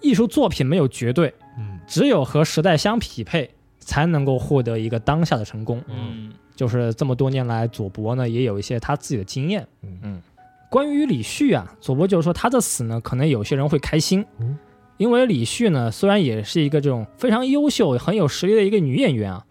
[0.00, 1.45] 艺术作品没有绝对，嗯
[1.86, 5.82] 只有和时代相匹配，才能够获得一个当下的成功。
[5.88, 9.68] 嗯就是这么多年来，左伯呢也有一些他自己的经验。
[9.82, 10.22] 嗯嗯，
[10.70, 14.58] 关于李旭啊，左伯就是说他的死呢，可能有些人会开心，嗯
[14.96, 19.44] 因为李旭呢虽然也是一个这种非常优秀、很有实力的一个女演员啊，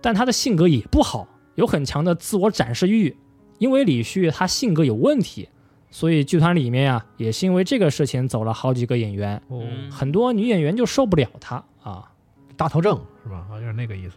[0.00, 3.16] 但她的性格也不好，有很强的自我展示欲。
[3.58, 5.48] 因为李旭她性格有问题，
[5.94, 9.40] 所以剧团里面啊也是因为这个事情走了好几个演员，
[9.88, 12.10] 很多女演员就受不了他啊，
[12.56, 13.46] 大头症是吧？
[13.48, 14.16] 啊，有点那个意思，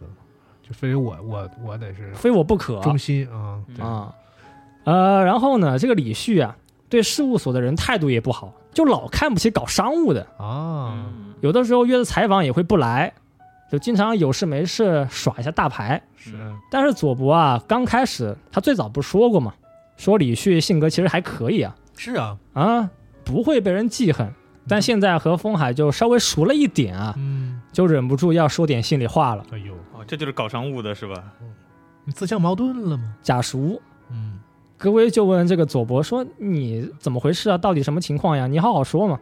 [0.60, 2.80] 就非我我我得是非我不可。
[2.80, 3.62] 忠心啊。
[3.76, 4.12] 对啊，
[4.82, 6.56] 呃，然后呢，这个李旭啊，
[6.88, 13.12] 对事务所的人态度也不好，就老看不起搞商务的，啊，嗯有的时候约的采访也会不来，
[13.70, 16.02] 就经常有事没事耍一下大牌。
[16.16, 16.32] 是
[16.72, 19.54] 但是佐伯啊，刚开始他最早不是说过吗？
[19.98, 22.88] 说李旭性格其实还可以啊，是啊，啊，
[23.24, 24.32] 不会被人记恨。
[24.66, 29.44] 但现在和风海就稍微熟了一点啊，嗯，就忍不住要说点心里话了。
[29.50, 31.24] 哎呦，哦，这就是搞商务的是吧？
[32.04, 33.14] 你自相矛盾了吗？
[33.22, 33.80] 假熟，
[34.10, 34.38] 嗯，
[34.76, 37.58] 格威就问这个佐伯说：“你怎么回事啊？
[37.58, 38.46] 到底什么情况呀？
[38.46, 39.18] 你好好说嘛。”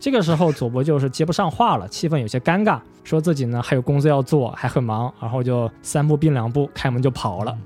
[0.00, 7.58] 这个时候，佐伯就是接不上话了，气氛有些尴尬，说自己呢还有工作要做，还很忙，然后就三步并两步开门就跑了。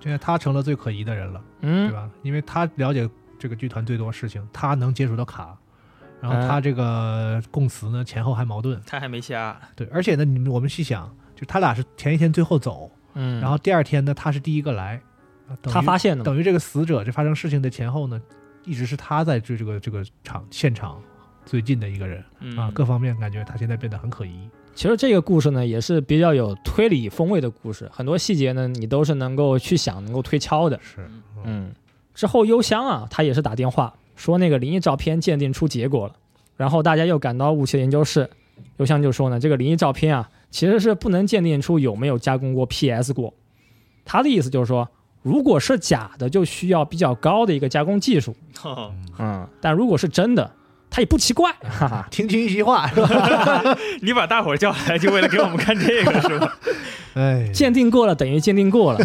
[0.00, 2.10] 现在他成了最可疑的人了，嗯对嗯，吧？
[2.22, 3.08] 因为他了解
[3.38, 5.56] 这个剧团最多事情，他能接触到卡，
[6.20, 15.00] 然后嗯他这个供词呢前后还矛盾，他还没瞎，对，而且呢，你们我们细想，就他俩是前一天最后走，嗯，然后第二天呢，他是第一个来，
[15.62, 18.20] 他发现的，等于这个死者这发生事情的前后呢，
[18.64, 21.00] 一直是他在这这个这个场现场
[21.44, 24.48] 最近的一个人嗯啊，各方面感觉他现在变得很可疑。
[24.74, 30.78] 其实这个故事呢也是比较有推理风味的故事，很多细节呢你都是能够去想、能够推敲的。
[30.82, 31.06] 是，
[31.44, 31.70] 嗯，
[32.14, 36.14] 之后幽香啊，他也是打电话说那个灵异照片鉴定出结果了，
[36.56, 38.28] 然后大家又赶到武器研究室，
[38.78, 43.34] 幽香就说呢，这个灵异照片啊，其实是不能鉴定出有没有加工过 PS 过。
[44.04, 44.88] 他的意思就是说，
[45.22, 48.92] 如果是假的，就需要比较高的一个加工技术，哦。
[49.18, 50.50] 嗯，但如果是真的，
[50.90, 52.08] 它也不奇怪，哈哈。
[52.10, 53.76] 听君一席话是吧？
[54.02, 56.56] 你把大伙儿叫来就为了给我们看这个是吧？
[57.14, 59.00] 哎，鉴定过了等于鉴定过了，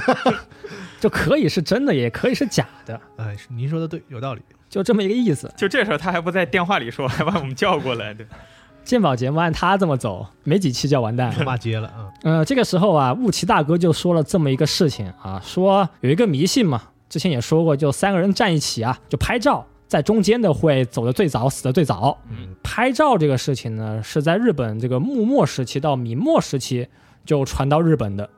[1.00, 4.42] 就可以是真的，也可以是假的，哎，您说的对，有道理。
[4.68, 5.50] 就这么一个意思。
[5.56, 8.26] 就这事儿他还不在电话里说，还把我们叫过来，对，
[8.84, 11.46] 鉴宝节目按他这么走，没几期就要完蛋了。
[11.46, 12.10] 骂街了啊！
[12.24, 22.18] 呃，这个时候啊，雾奇大哥就说了这么一个事情啊，说有一个迷信嘛，之前也说过，就三个人站一起啊，就拍照，在中间的会走得最早，死得最早。
[22.30, 26.88] 嗯拍照这个事情呢，是在日本这个幕末时期到明末时期
[27.24, 28.30] 就传到日本的。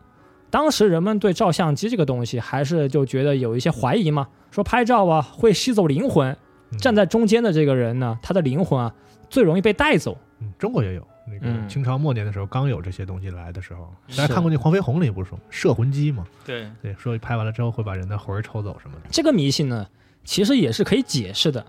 [0.50, 6.36] 当时人们对照相机这个东西还是就觉得有一些怀疑嘛，说拍照啊会吸走灵魂，
[6.72, 8.94] 嗯站在中间的这个人呢，他的灵魂啊
[9.30, 10.18] 最容易被带走。
[10.40, 16.26] 嗯，中国也有那个嗯清朝末年的时候，刚有这些东西来的时候，大家看过那黄飞鸿里不是说摄魂机吗？
[16.46, 19.10] 对，对，说拍完了之后会把人的魂儿抽走什么的。
[19.12, 19.88] 这个迷信呢，
[20.28, 21.66] 其实也是可以解释的。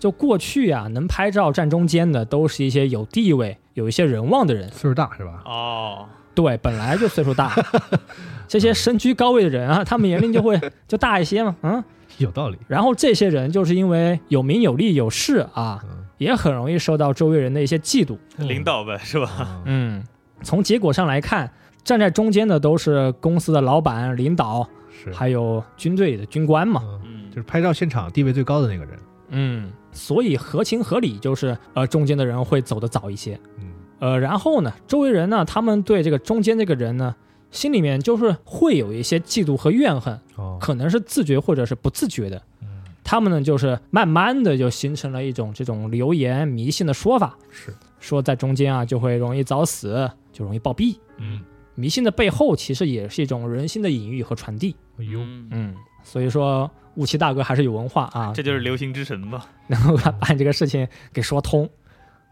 [0.00, 5.40] 就过去啊，能拍照站中间的都是一些有地位、有一些人望的人，岁数大是吧？
[5.46, 7.54] 哦，对，本来就岁数大，
[8.48, 11.82] 这些身居高位的人啊，他们年龄就会 就大一些嘛，嗯。
[12.18, 12.56] 有道理。
[12.68, 18.16] 然后这些人就是因为有名有利有势啊，嗯，也很容易受到周围人的一些嫉妒。
[18.36, 19.30] 领导呗是吧？
[19.64, 20.04] 嗯嗯，
[20.42, 21.50] 从结果上来看，
[21.82, 24.68] 站在中间的都是公司的老板、领导，
[25.12, 26.82] 还有军队里的军官嘛。
[26.84, 28.96] 嗯，嗯，就是拍照现场地位最高的那个人。
[29.30, 33.40] 嗯，所以合情合理，就是呃中间的人会走得早一些。
[33.58, 37.12] 嗯，呃，然后呢，周围人呢，他们对这个中间这个人呢，
[37.50, 42.40] 心里面就是会有一些嫉妒和怨恨，哦，可能是自觉或者是不自觉的。
[42.62, 42.68] 嗯，
[43.02, 50.96] 他们呢，就是慢慢的就形成了一种这种流言迷信的说法，是，说在中间啊就会容易早死，就容易暴毙。
[51.16, 51.40] 嗯，
[51.74, 54.76] 迷信的背后其实也是一种人心的隐喻和传递。
[54.98, 59.46] 哎呦，嗯嗯，所以说雾气大哥还是有文化啊，这就是流行之神吧。
[59.66, 61.68] 能够把你这个事情给说通。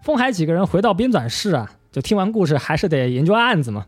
[0.03, 3.87] 风海几个人回到编纂室啊，就听完故事还是得研究案子嘛。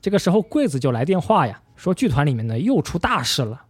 [0.00, 3.62] 这个时候柜子就来电话呀，说剧团里面呢又出大事了，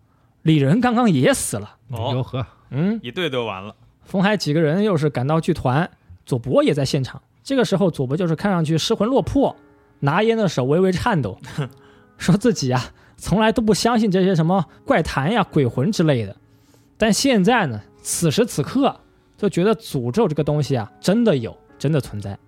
[0.42, 1.76] 李仁刚刚也死了。
[1.90, 3.74] 哦哟呵，嗯，一对都完了。
[4.02, 5.90] 风海几个人又是赶到剧团，
[6.26, 7.22] 左伯也在现场。
[7.42, 9.56] 这个时候左伯就是看上去失魂落魄，
[10.00, 11.38] 拿烟的手微微颤抖，
[12.18, 12.82] 说自己啊
[13.18, 16.34] 从来都不相信这些什么怪谈呀、鬼魂之类的，
[16.96, 18.98] 但现在呢，此时此刻
[19.36, 22.38] 就觉得诅咒这个东西啊真的有，真的存在。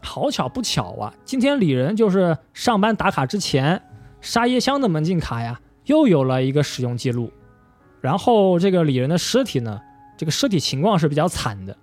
[0.00, 3.80] 好巧不巧啊，今天李仁就是上班打卡之前，
[4.20, 7.32] 沙耶香的门禁卡呀又有了一个使用记录，
[8.02, 9.80] 然后这个李仁的尸体呢。
[10.16, 11.76] 这个尸体情况是比较惨的，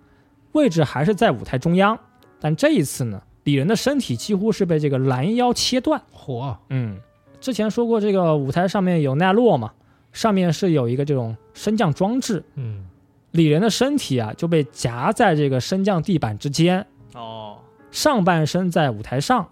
[0.54, 2.00] 位置还是在舞台中央，
[2.40, 6.02] 但这一次呢，李仁的身体几乎是被这个拦腰切断。
[6.16, 6.98] 嚯，嗯，
[7.42, 9.74] 之前说过这个舞台上面有奈落嘛，
[10.14, 12.86] 上面是有一个这种升降装置，嗯，
[13.32, 17.58] 李仁的身体啊就被夹在这个升降地板之间，哦，
[17.90, 19.50] 上半身在舞台上，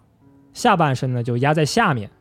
[0.54, 2.12] 下半身呢就压在下面。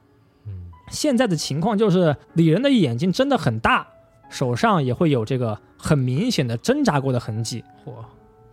[0.46, 3.87] 嗯，现在的情况就是李仁的眼睛真的很大，
[4.31, 7.62] 手上也会有这个很明显的挣扎过的痕迹。
[7.85, 7.92] 嚯，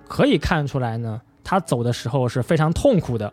[0.08, 3.32] 可以看出来呢，他走的时候是非常痛苦的，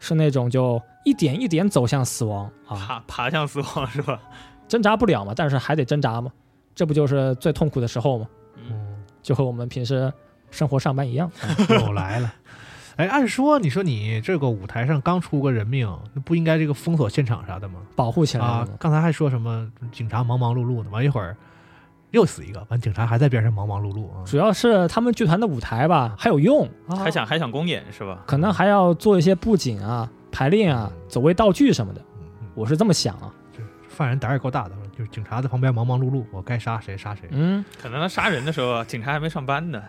[0.00, 4.20] 是那种就一点一点走向死亡啊，爬爬向死亡是吧？
[4.68, 6.30] 挣扎不了嘛，但是还得挣扎嘛，
[6.74, 8.26] 这不就是最痛苦的时候吗？
[8.56, 10.12] 嗯，就和我们平时
[10.50, 11.30] 生活上班一样。
[11.68, 12.32] 又来了。
[12.96, 17.80] 哎，按说你说你这个舞台上刚出个人命，那不应该这个封锁现场啥的吗？
[17.96, 21.34] 保护起来啊刚才还说什么警察忙忙碌碌的，完一会儿
[22.10, 24.22] 又死一个，完警察还在边上忙忙碌碌啊。
[24.26, 28.22] 主要是他们剧团的舞台吧还有用，还想还想公演是吧？
[28.26, 32.00] 可能还要做一些布景啊、排练啊、走位道具什么的，
[32.54, 33.32] 我是这么想啊。
[33.56, 37.28] 这犯人胆儿也够大的，就是警察在旁边忙忙碌碌，我该杀谁杀谁。
[37.30, 39.82] 嗯，可能他杀人的时候，警察还没上班呢。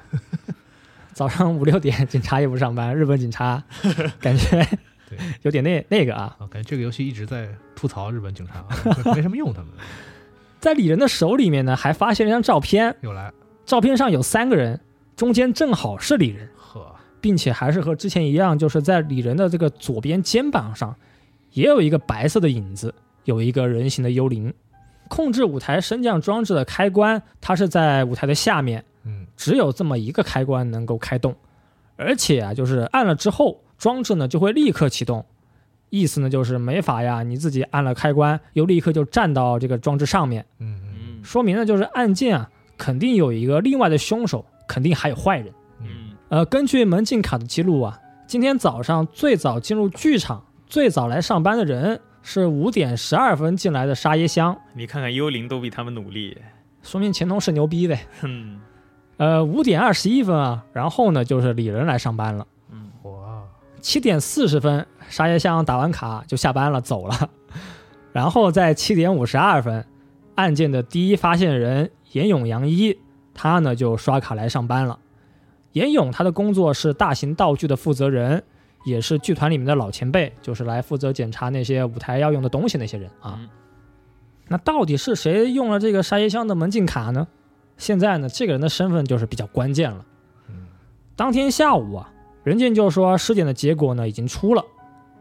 [1.14, 3.64] 早上五六点 警察也不上班，日本警察
[4.20, 4.68] 感觉
[5.08, 6.36] 对有点那那个啊。
[6.40, 8.68] 啊，感觉这个游戏一直在吐槽日本警察，啊
[9.16, 9.70] 没什么用，他们
[10.60, 13.32] 在李仁的手里面呢，还发现了一张照片，又来，
[13.66, 14.80] 照片上有三个人，
[15.16, 16.63] 中间正好是李仁，呵，
[17.24, 20.94] 并且还是和之前一样，就是在李仁的这个左边肩膀上，
[21.54, 24.54] 也有一个白色的影子，有一个人形的幽灵。
[25.08, 31.34] 控制舞台升降装置的开关，它是在舞台的下面，嗯，只有这么一个开关能够开动，
[31.96, 35.26] 而且啊，就是按了之后，装置呢就会立刻启动。
[35.90, 45.54] 意思呢就是没法呀，你自己按了开关，又立刻就站到这个装置上面，嗯嗯嗯说明呢就是案件啊肯定有一个另外的凶手，肯定还有坏人。
[46.34, 56.36] 呃，根据门禁卡的记录啊，今天早上最早进入剧场、最早来上班的人是五点十二分进来的沙耶香，你看看幽灵都比他们努力。
[56.82, 58.08] 说明前同事牛逼呗。
[58.22, 58.60] 哼，
[59.18, 62.48] 呃，五点二十一分啊，然后呢就是李仁来上班了。
[62.72, 63.44] 嗯，哇，
[63.80, 67.30] 七点四十分，沙耶香打完卡就下班了，走了。
[68.12, 69.86] 然后在七点五十二分，
[70.34, 72.98] 案件的第一发现人严永洋一，
[73.36, 74.98] 他呢就刷卡来上班了。
[75.74, 78.44] 严勇他的工作是大型道具的负责人，
[78.86, 83.38] 也是剧团里面的老前辈，就是来负责检查那些舞台要用的东西那些人啊。
[83.40, 83.50] 嗯
[84.50, 87.28] 那到底是谁用了这个沙耶香的门禁卡呢？
[87.78, 90.06] 现在呢，这个人的身份就是比较关键了。
[90.50, 90.68] 嗯
[91.16, 92.12] 当天下午啊，
[92.44, 94.64] 任健就说尸检的结果呢已经出了，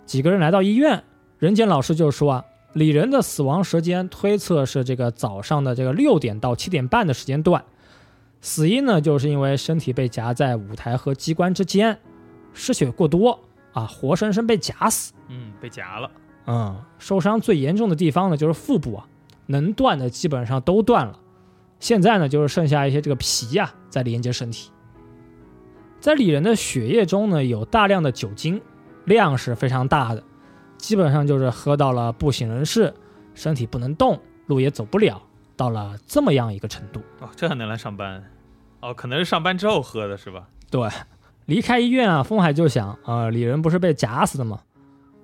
[0.04, 1.04] 几个人来到医院，
[1.38, 7.64] 任健老师就说啊，李仁的死亡时间推测是这个早上的这个六点到七点半的时间段，
[8.42, 11.98] 死因呢就是因为身体被夹在舞台和机关之间，
[12.52, 13.38] 失血过多
[13.72, 15.14] 啊，活生生被夹死。
[15.28, 16.10] 嗯，被夹了。
[16.46, 19.06] 嗯，受伤最严重的地方呢就是腹部啊，
[19.46, 21.18] 能断的基本上都断了，
[21.78, 24.70] 现在呢就是剩下一些这个皮呀、在连接身体。
[26.00, 28.60] 在李仁的血液中呢有大量的酒精，
[29.04, 30.24] 量是非常大的，
[30.76, 32.92] 基本上就是喝到了不省人事，
[33.34, 35.22] 身体不能动，路也走不了，
[35.62, 37.00] 到了这么样一个程度。
[37.20, 38.20] 哦，这还能来上班？
[38.80, 40.48] 哦，可能是上班之后喝的是吧？
[40.72, 40.88] 对，
[41.46, 44.58] 离开医院啊，风海就想，呃，李仁不是被夹死的吗？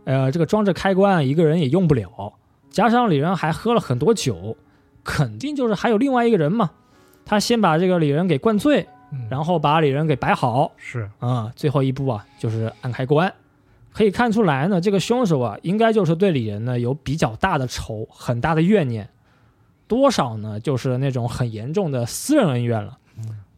[0.05, 2.35] 呃，这个装置开关一个人也用不了，
[2.71, 4.57] 加上李仁还喝了很多酒，
[5.03, 6.71] 肯定就是还有另外一个人嘛。
[7.25, 13.35] 他先把这个李仁给灌醉，嗯然后把李仁给摆好，是啊、最后一步啊就是按开关。
[13.93, 19.11] 可以看出来呢，这个凶手啊，应该就是对李仁呢有比较大的仇，很大的怨念，
[19.89, 22.99] 多少呢就是那种很严重的私人恩怨了，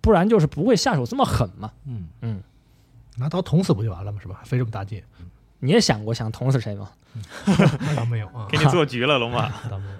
[0.00, 1.72] 不然就是不会下手这么狠嘛。
[1.84, 2.42] 嗯嗯，
[3.18, 4.18] 拿刀捅死不就完了吗？
[4.22, 4.40] 是吧？
[4.44, 5.02] 费这么大劲，
[5.58, 6.88] 你也想过想捅死谁吗？
[7.46, 9.50] 那倒没有啊， 给你 做局了，龙马。
[9.68, 9.92] 倒没有。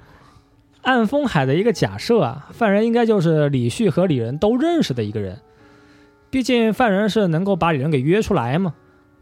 [0.83, 5.41] 按风海的一个假设啊，犯人应该就是李旭和李仁都认识的一个人，
[6.31, 8.75] 毕竟犯人是能够把李仁给约出来嘛。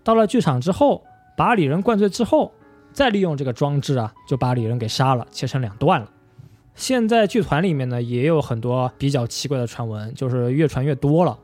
[0.04, 1.04] 到了剧场之后，
[1.36, 2.52] 把李仁灌醉之后，
[2.92, 6.08] 再利用这个装置啊，就把李仁给杀了，切成两段了。
[6.78, 11.36] 现在剧团里面呢，也有很多比较奇怪的传闻，就是越传越多了。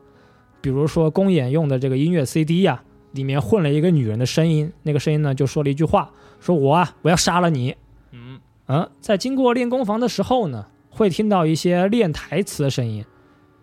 [0.61, 2.81] 比如说公演用的这个音乐 CD 呀、
[3.11, 6.09] 里面混了一个女人的声音，那个声音呢就说了一句话，
[6.39, 7.75] 说我啊，我要杀了你。
[8.11, 13.03] 嗯，嗯，在经过练功房的时候呢，会听到一些练台词的声音，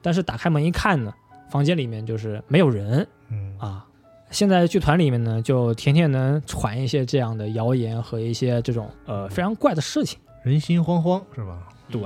[0.03, 1.15] 但是打开门一看呢，
[1.51, 3.87] 房间里面就是没有人嗯啊。
[4.31, 10.19] 现在剧团里面呢，就天天能传一些这样的谣言和一些这种呃非常怪的事情。
[10.43, 11.69] 人心惶惶是吧？
[11.91, 12.01] 对，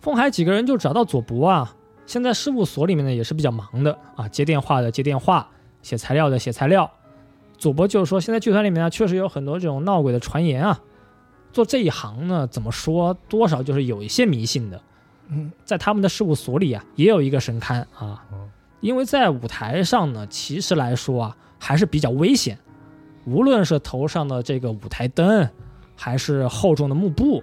[0.00, 1.74] 风海几个人就找到左伯啊，
[2.06, 5.48] 现在事务所里面呢也是比较忙的啊，接电话的接电话，
[5.82, 6.90] 写材料的写材料。
[7.56, 10.80] 左伯就是说，现在剧团里面呢确实有很多这种闹鬼的传言啊，
[11.52, 14.80] 做这一行呢怎么说多少就是有一些迷信的。
[15.28, 18.48] 嗯，在他们的事务所里啊也有一个神龛啊哦，
[18.80, 22.58] 因为在舞台上呢，其实来说啊还是比较危险，
[23.24, 25.48] 无论是头上的这个舞台灯，
[25.96, 27.42] 还是厚重的幕布，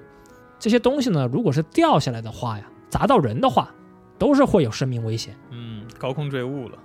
[0.60, 3.74] 这些东西呢，如果是掉下来的话呀，砸到人的话，
[4.18, 5.36] 都是会有生命危险。
[5.50, 6.78] 嗯，高空坠物了。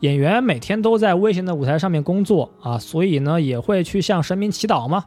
[0.00, 5.04] 演员每天都在危险的舞台上面工作啊，所以呢也会去向神明祈祷嘛，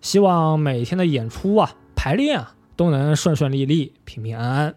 [0.00, 4.74] 希望每天的演出啊、排练啊都能顺顺利利、平平安安。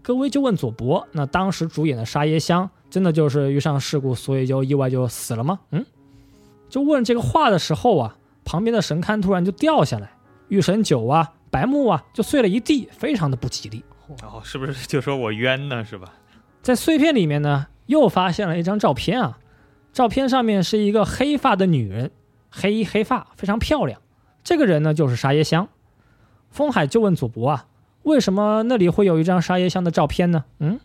[0.00, 5.60] 各位就问佐伯，那当时主演的沙耶香真的就是遇上事故，所以就意外就死了吗？
[5.70, 5.84] 嗯，
[6.70, 8.16] 就问这个话的时候啊，
[8.48, 10.10] 旁边的神龛突然就掉下来，
[10.48, 13.84] 御神酒啊、白木啊就碎了一地，非常的不吉利。
[14.22, 15.84] 哦，是不是就说我冤呢？
[15.84, 16.14] 是吧？
[16.62, 19.38] 在碎片里面呢，又发现了一张照片啊，
[19.92, 22.10] 照片上面是一个黑发的女人，
[22.50, 24.00] 黑衣黑发，非常漂亮。
[24.42, 25.68] 这个人呢就是沙耶香。
[26.48, 27.66] 风海就问佐伯啊，
[28.04, 30.46] 为什么那里会有一张沙耶香的照片呢？
[30.60, 30.80] 嗯，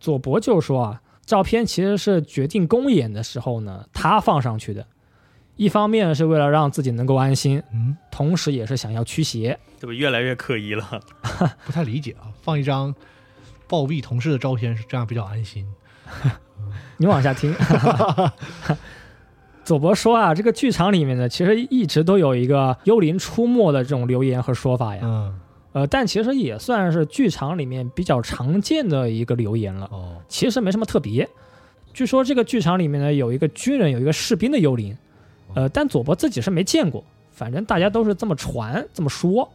[0.00, 4.84] 佐伯就说啊，照片其实是决定公演的时候呢，他放上去的。
[5.56, 9.58] 一方面是为了让自己能够安心，嗯，同时也是想要驱邪。
[9.78, 11.00] 这不越来越刻意了。
[11.64, 12.94] 不太理解啊，放一张
[13.68, 15.66] 暴毙同事的照片是这样比较安心。
[16.98, 17.54] 你往下听。
[19.64, 25.00] 左博说啊，这个剧场里面呢，其实一直都有一个幽灵出没的这种流言和说法呀。
[25.02, 25.40] 嗯，
[25.72, 31.26] 呃，但其实也算是剧场里面比较常见的一个流言了，哦，其实没什么特别。
[31.94, 34.94] 据说这个剧场里面呢，有一个军人，有一个士兵的幽灵，
[35.54, 39.48] 呃，但佐伯自己是没见过，反正大家都是这么传这么说。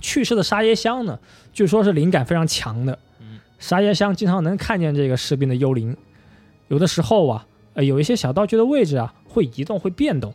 [0.00, 1.18] 去世的沙耶香呢，
[1.52, 5.96] 据说是灵感非常强的，嗯，沙耶香经常能看见这个士兵的幽灵，
[6.68, 10.34] 有的时候啊，呃，有一些小道具的位置啊会移动会变动，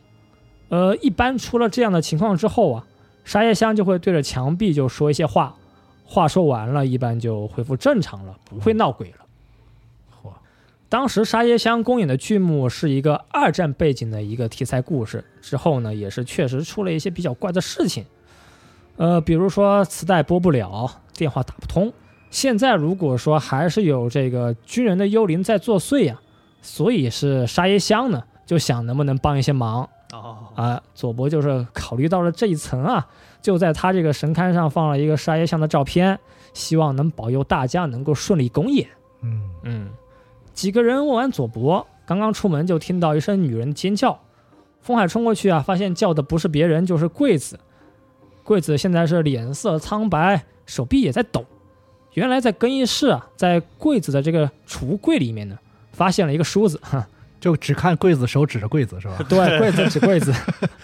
[0.69, 2.87] 呃，一般出了这样的情况之后啊，
[3.23, 5.55] 沙耶香就会对着墙壁就说一些话，
[6.03, 9.17] 话说完了，一般就恢复正常了，不会闹鬼了。
[10.91, 18.05] 嚯，当时沙耶香公演的剧目是一个二战背景的一个题材故事，之后呢，也是确实出了一些比较怪的事情，
[18.97, 21.91] 呃，比如说磁带播不了，电话打不通。
[22.29, 26.19] 现在如果说还是有这个军人的幽灵在作祟呀、
[26.61, 30.83] 所以是沙耶香呢就想能不能帮一些忙哦，啊。
[30.93, 33.07] 佐伯就是考虑到了这一层啊，
[33.41, 36.19] 就在他这个神龛上放了一个沙耶香的照片，
[36.53, 38.87] 希望能保佑大家能够顺利公演。
[39.23, 39.89] 嗯，嗯，
[40.61, 44.19] 几个人问完左伯，刚刚出门就听到一声女人尖叫。
[44.79, 47.59] 风海冲过去啊，发现叫的不是别人，就是桂子。
[48.43, 51.43] 桂子现在是脸色苍白，手臂也在抖。
[52.13, 55.57] 原来在更衣室啊，在柜子的这个储物柜里面呢，
[55.93, 56.79] 发现了一个梳子。
[56.83, 57.07] 哈，
[57.41, 59.17] 就只看柜子，手指着柜子是吧？
[59.27, 60.31] 对，柜子指柜子。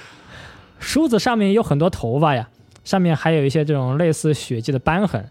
[0.82, 2.50] 梳子上面有很多头发呀，
[2.84, 5.30] 上面还有一些这种类似血迹的斑痕。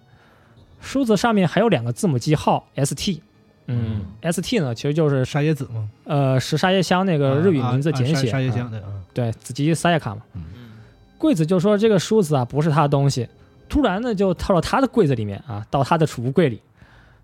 [0.81, 3.23] 梳子上面还有两个字母记号 ST。
[3.67, 5.89] 嗯，ST 呢，其实就是沙耶子嘛？
[6.05, 10.23] 呃，是沙耶香那个日语名字简写，啊啊沙沙耶啊香的啊，对，子吉沙耶卡嘛。
[10.35, 10.43] 嗯，
[11.19, 13.29] 柜子就说这个梳子啊不是他的东西，
[13.69, 16.61] 突然呢就套到他的柜子里面啊，到他的储物柜里。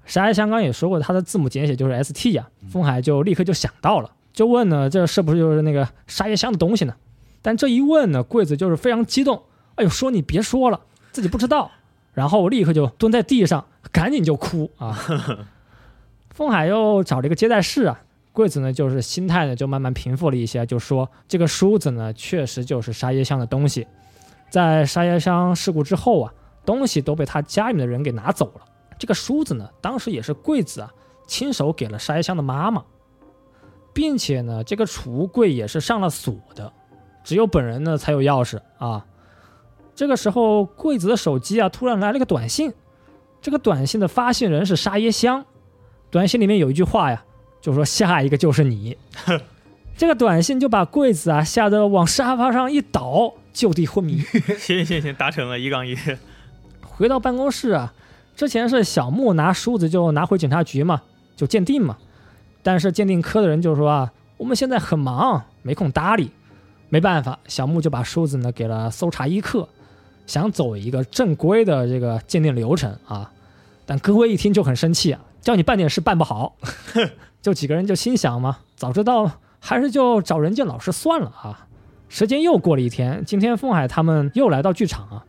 [0.05, 6.95] 沙耶香刚也说过，他的字母简写就是 ST 呀、风海就立刻就想到了，就问呢，这是不是就是那个沙耶香的东西呢？
[7.41, 9.41] 但这一问呢，柜子就是非常激动，
[9.77, 10.81] 哎呦，说你别说了，
[11.13, 11.71] 自己不知道，
[12.15, 14.99] 然后我立刻就蹲在地上，赶紧就哭啊。
[16.35, 18.01] 风海又找了一个接待室啊，
[18.33, 23.87] 桂子呢就是心态呢就慢慢平复了一些，就说这个梳子呢确实就是沙耶香的东西，
[24.51, 26.33] 在沙耶香事故之后啊，
[26.65, 28.63] 东西都被他家里面的人给拿走了。
[28.99, 30.91] 这个梳子呢，当时也是桂子啊
[31.27, 32.83] 亲手给了沙耶香的妈妈，
[33.93, 36.73] 并且呢，这个储物柜也是上了锁的，
[37.23, 39.05] 只有本人呢才有钥匙啊。
[39.95, 42.73] 这个时候，桂子的手机啊突然来了个短信，
[43.43, 45.45] 这个短信的发信人是沙耶香。
[46.13, 47.25] 短信里面有一句话呀，
[47.63, 48.95] 就说下一个就是你。
[49.97, 54.19] 这个短信就把柜子啊吓得往沙发上一倒，就地昏迷。
[54.61, 55.97] 行行行，达成了一杠一。
[56.83, 57.95] 回到办公室啊，
[58.37, 61.01] 之前是小木拿梳子就拿回警察局嘛，
[61.35, 61.97] 就鉴定嘛。
[62.63, 66.31] 但是鉴定科的人就说啊，我们现在很忙，没空搭理。
[66.91, 69.67] 没办法，小木就把梳子呢给了搜查一课，
[70.27, 73.33] 想走一个正规的这个鉴定流程啊。
[73.87, 75.23] 但各位一听就很生气啊。
[75.43, 76.57] 叫你办点事办不好，
[77.43, 79.31] 就几个人就心想嘛，早知道
[79.61, 81.69] 还是就找人见老师算了啊。
[82.09, 85.25] 时间又过了一天，今天风海他们又来到剧场啊，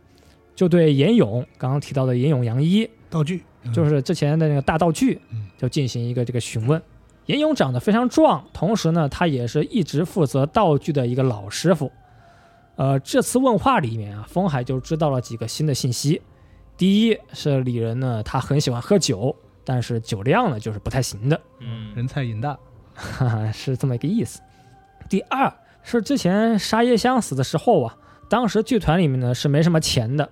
[0.56, 3.44] 就对严勇刚刚提到的严勇杨一道具
[3.74, 6.82] 就是之前的那个大道具嗯，就进行一个这个询问。
[7.28, 11.90] 严勇长得非常壮，同时呢，他也是一直负责道具的一个老师傅。
[12.76, 16.22] 呃，这次问话里面啊，风海就知道了几个新的信息。
[16.76, 19.34] 第一是李仁呢，他很喜欢喝酒。
[19.66, 22.58] 但是酒量呢，就是不太行的，嗯，人菜瘾大，
[22.94, 24.42] 哈哈，是这么一个意思。
[25.10, 25.54] 第二
[25.84, 27.98] 是之前沙叶香死的时候啊，
[28.30, 30.30] 当时剧团里面呢是没什么钱的，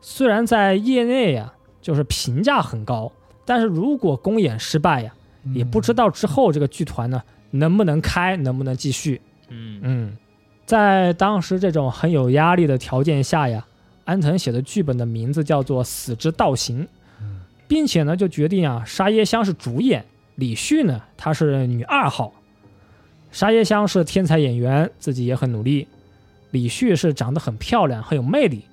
[0.00, 3.12] 虽然在业内呀就是评价很高，
[3.44, 5.12] 但是如果公演失败呀，
[5.54, 9.20] 也不知道之后这个剧团呢能不能开，能不能继续。
[9.48, 9.80] 嗯。
[9.82, 10.16] 嗯，
[10.64, 13.66] 在当时这种很有压力的条件下呀，
[14.04, 16.84] 安藤写的剧本的名字叫做《死之道行》。
[17.72, 20.04] 并且呢，就决定啊，沙耶香是主演，
[20.34, 22.30] 李旭呢，她是女二号。
[23.30, 25.88] 沙耶香是天才演员，自己也很努力。
[26.50, 28.66] 李旭是长得很漂亮，很有魅力，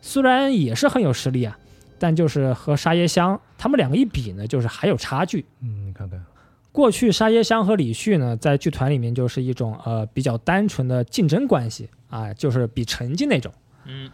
[0.00, 1.58] 虽然也是很有实力啊，
[1.98, 5.44] 但就是和沙耶香他们两个一比呢，就是还有差距。
[5.60, 6.18] 嗯，你看看，
[6.72, 13.52] 过去沙耶香和李旭呢，在剧团里面就是一种呃比较单纯的竞争关系啊，就是比成绩那种。
[13.84, 14.10] 嗯，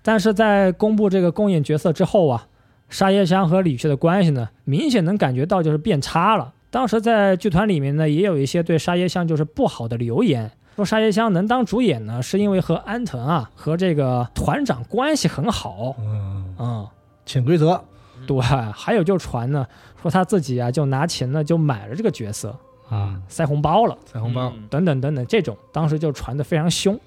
[0.00, 2.48] 但是在公布这个公演角色之后啊。
[2.88, 6.52] 沙耶香和李旭的关系呢，明显能感觉到就是变差了。
[6.70, 15.94] 当时在剧团里面呢，也有一些对沙耶香就是不好的留言，说沙耶香能当主演呢，是因为和安藤啊和这个团长关系很好。
[15.98, 16.88] 嗯，嗯，
[17.24, 17.82] 潜规则，
[18.26, 19.66] 对，还有就传呢，
[20.00, 22.54] 说他自己啊就拿钱呢就买了这个角色
[22.88, 26.98] 啊，塞红包了，塞红包，嗯等等等等，这种当时就传的非常凶。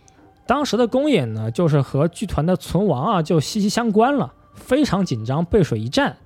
[0.47, 4.34] 当时的公演呢，就是和剧团的存亡啊就息息相关了。
[4.53, 6.17] 非常紧张，背水一战。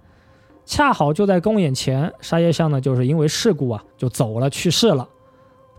[0.65, 5.07] 恰好就在公演前，沙耶香呢就是因为事故啊就走了，去世了。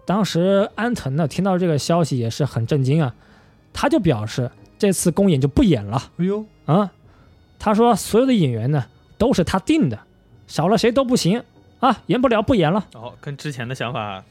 [0.05, 3.15] 当时安藤呢听到这个消息也是很震惊啊，
[3.73, 6.93] 他就表示这次公演就不演了哎呦，啊。
[7.59, 8.85] 他说所有的演员呢
[9.19, 9.99] 都是他定的，
[10.47, 11.43] 少了谁都不行
[11.81, 12.87] 啊，演不了不演了。
[12.95, 14.25] 哦，跟之前的想法，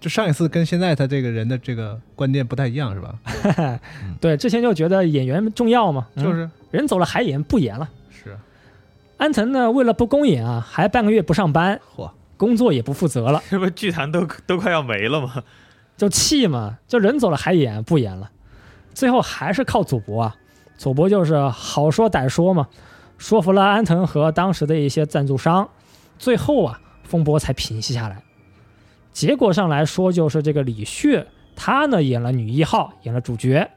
[0.00, 3.80] 就上一次跟现在他这个人的这个观念不太一样是吧？
[4.20, 7.88] 对，之前就觉得演员重要嘛，嗯就是人走了还演不演了。
[8.10, 8.36] 是，
[9.16, 13.42] 安藤呢为了不公演啊，还半个月不上班，嚯，工作也不负责了。
[13.48, 15.42] 这 不剧团都都快要没了吗？
[15.96, 18.30] 就气嘛，就人走了还演不演了，
[18.92, 20.36] 最后还是靠祖伯啊，
[20.76, 22.68] 祖伯就是好说歹说嘛，
[23.16, 25.68] 说服了安藤和当时的一些赞助商，
[26.18, 28.20] 最后啊风波才平息下来。
[29.14, 31.24] 结果上来说，就是这个李旭，
[31.56, 33.70] 他呢演了女一号，演了主角，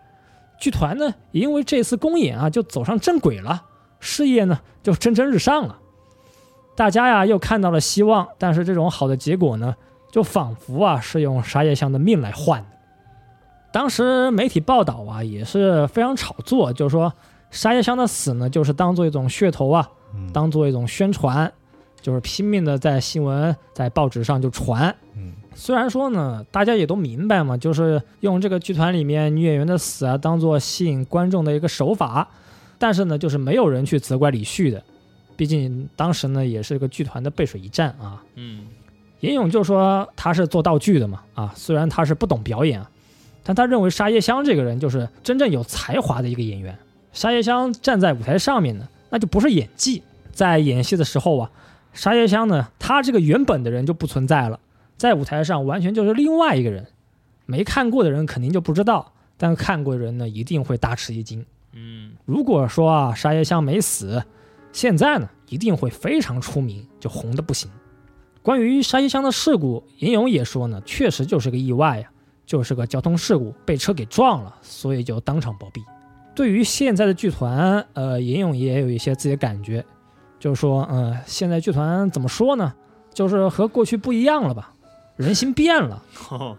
[0.59, 3.63] 剧团呢也因为这次公演啊就走上正轨了，
[4.01, 5.77] 事业呢就蒸蒸日上了，
[6.75, 9.77] 大家呀又看到了希望，但是这种好的结果呢。
[10.09, 12.67] 就仿佛啊是用沙叶香的命来换的。
[13.73, 17.13] 当时媒体报道啊也是非常炒作，就是说
[17.51, 21.51] 沙叶香的死呢，就是当做一种噱头啊，嗯当做一种宣传，
[22.01, 24.95] 就是拼命的在新闻、在报纸上就传。
[25.57, 32.27] 嗯，虽然说呢，大家也都明白嘛，就是用这个剧团里面女演员的死啊，当做吸引观众的一个手法，
[32.77, 34.83] 但是呢，就是没有人去责怪李旭的，
[35.35, 38.23] 毕竟当时呢也是个剧团的背水一战啊。
[38.35, 38.67] 嗯
[39.21, 42.87] 严勇就说他是做道具的嘛，啊，虽然他是不懂表演啊，
[43.43, 46.77] 但他认为沙叶香这个人就是真正有才华的一个演员。
[47.13, 51.49] 沙叶香站在舞台上面呢，那就不是演技，在演戏的时候啊，
[51.93, 54.59] 沙叶香呢，他这个原本的人就不存在了，
[54.97, 56.87] 在舞台上完全就是另外一个人，
[57.45, 61.45] 没看过的人肯定就不知道，但看过的人呢一定会大吃一惊。
[61.73, 64.23] 嗯，如果说啊沙耶香没死，
[64.71, 67.69] 现在呢一定会非常出名，就红的不行。
[68.41, 72.09] 关于沙耶香的事故，银勇也说呢，确实就是个意外呀，
[72.45, 75.83] 就是个交通事故，被车给撞了，所以就当场暴毙。
[76.33, 79.83] 对于现在的剧团，呃，银勇也有一些自己的感觉，
[80.39, 82.73] 就是说，呃，现在剧团怎么说呢？
[83.13, 84.73] 就是和过去不一样了吧，
[85.17, 86.01] 人心变了。
[86.29, 86.57] 哦，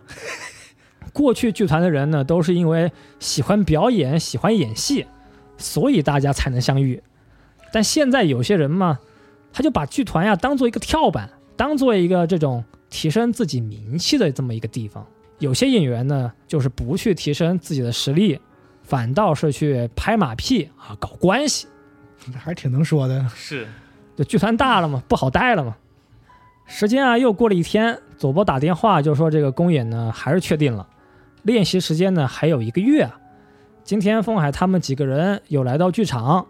[1.12, 5.06] 过去剧团的人呢，都是因为喜欢表演、喜欢演戏，
[5.56, 7.02] 所以大家才能相遇。
[7.72, 8.98] 但现在有些人嘛，
[9.52, 15.06] 他就把剧团呀当做一个跳板，当做一个这种提升自己名气的这么一个地方。
[15.38, 18.40] 有些演员呢，就是不去提升自己的实力，
[18.82, 21.68] 反倒是去拍马屁啊，搞关系。
[22.36, 23.24] 还是挺能说的。
[23.34, 23.68] 是，
[24.16, 25.76] 就剧团大了嘛，不好带了嘛。
[26.70, 30.86] 时间啊，又过了一天，佐伯打电话就说这个公演呢还是确定了，
[31.42, 33.18] 练习时间呢还有一个月啊。
[33.82, 36.46] 今天风海他们几个人又来到剧场，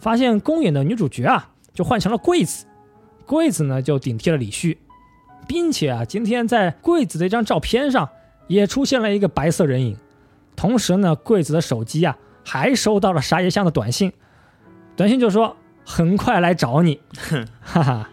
[0.00, 2.66] 发现公演的女主角啊就换成了桂子，
[3.24, 4.76] 桂子呢就顶替了李旭，
[5.46, 8.08] 并且啊今天在桂子的一张照片上
[8.48, 9.96] 也出现了一个白色人影，
[10.56, 14.12] 同时呢桂子的手机啊还收到了沙耶香的短信，
[14.96, 15.56] 短信就说
[15.86, 17.00] 很快来找你，
[17.62, 18.10] 哈哈。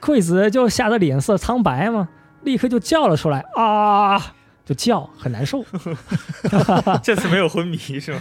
[0.00, 2.08] 桂子就吓得脸色苍白嘛，
[2.42, 4.18] 立刻就叫了出来啊，
[4.64, 5.64] 就叫，很难受。
[7.02, 8.20] 这次没有昏迷是吗？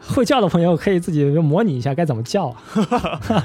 [0.00, 3.44] 会叫的朋友可以自己就模拟一下该怎么叫啊。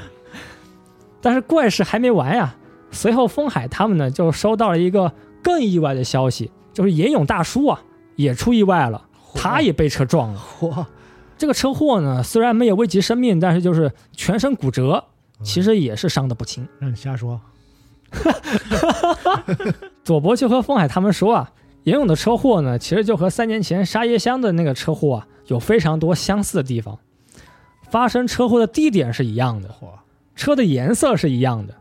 [1.20, 2.54] 但是怪事还没完呀，
[2.90, 5.12] 随后风海他们呢就收到了一个
[5.42, 7.82] 更意外的消息，就是严勇大叔啊
[8.16, 9.02] 也出意外了，
[9.34, 10.40] 他也被车撞了。
[10.60, 10.84] 嚯，
[11.36, 15.04] 这个车祸呢虽然没有危及生命，但是就是全身骨折，
[15.42, 16.68] 其实也是伤得不轻。
[16.78, 17.40] 让你瞎说。
[20.04, 26.98] 佐伯就和风海他们说啊，严勇的车祸呢，其实就和三年前沙耶香的那个车祸啊，有非常多相似的地方。
[27.90, 29.74] 发生车祸的地点是一样的，
[30.36, 31.74] 车的颜色是一样的，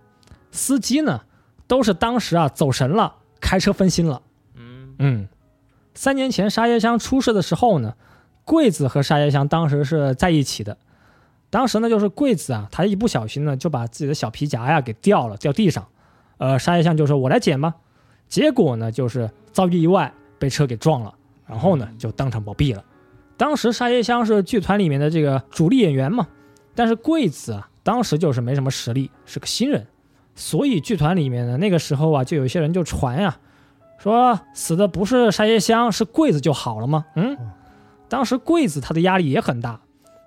[0.51, 1.21] 司机呢
[1.67, 4.21] 都是当时啊走神了，开车分心了。
[4.55, 5.27] 嗯，嗯，
[5.93, 7.93] 三年前沙耶香出事的时候呢，
[8.43, 10.77] 桂子和沙耶香当时是在一起的。
[11.53, 15.85] 当时呢，就是桂子啊，他一不小心呢就把自己的小皮夹呀给掉了，掉地上。
[16.39, 17.75] 呃，沙耶香就说：“我来捡吧。”
[18.27, 21.13] 结果呢，就是遭遇意外，被车给撞了，
[21.45, 22.83] 然后呢就当场暴毙了。
[23.37, 26.27] 当时沙耶香是剧团里面的这个主力演员嘛，
[26.73, 29.85] 但是桂子啊，当时就是没什么实力，是个新人，
[30.33, 33.37] 所以剧团里面呢，那个时候啊，就有些人就传呀、
[33.99, 37.05] 说死的不是沙耶香，是桂子就好了吗？
[37.15, 37.37] 嗯，
[38.09, 39.81] 当时桂子他的压力也很大，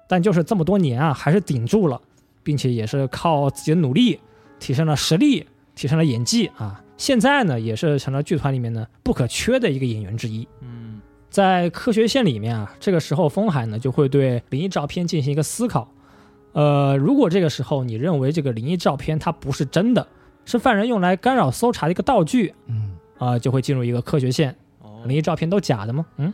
[0.09, 2.01] 但就是这么多年啊，还是顶住了，
[2.43, 4.21] 并且也是靠自己的努力
[4.59, 6.83] 提升了实力，提升了演技啊。
[6.97, 10.49] 现在呢，也是成了剧团里面呢不可缺的一个演员之一。
[10.63, 15.89] 嗯，在科学线里面啊，这个时候风海呢就会对灵异照片进行一个思考。
[16.53, 20.09] 呃，如果这个时候你认为这个灵异照片它不是真的，
[20.47, 24.57] 是犯人用来干扰搜查的一个道具嗯，啊、就会进入一个科学线。
[24.81, 26.07] 哦，灵异照片都假的吗？
[26.17, 26.33] 嗯，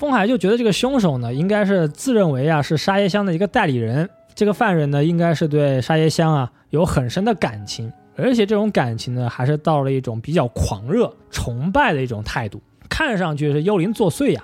[0.00, 4.08] 风海就觉得这个凶手呢，应该是自认为啊是沙耶香的一个代理人。
[4.34, 14.42] 这个犯人呢，应该是对沙耶香啊有很深的感情，而且这种感情呢，还是到了一种比较狂热、崇拜的一种态度，看上去是幽灵作祟呀、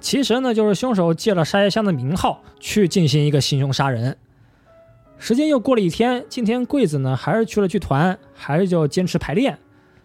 [0.00, 4.18] 其实呢，就是凶手借了沙耶香的名号去进行一个行凶杀人。
[5.16, 9.56] 时间又过了一天，今天桂子呢还是去了剧团，还是就坚持排练。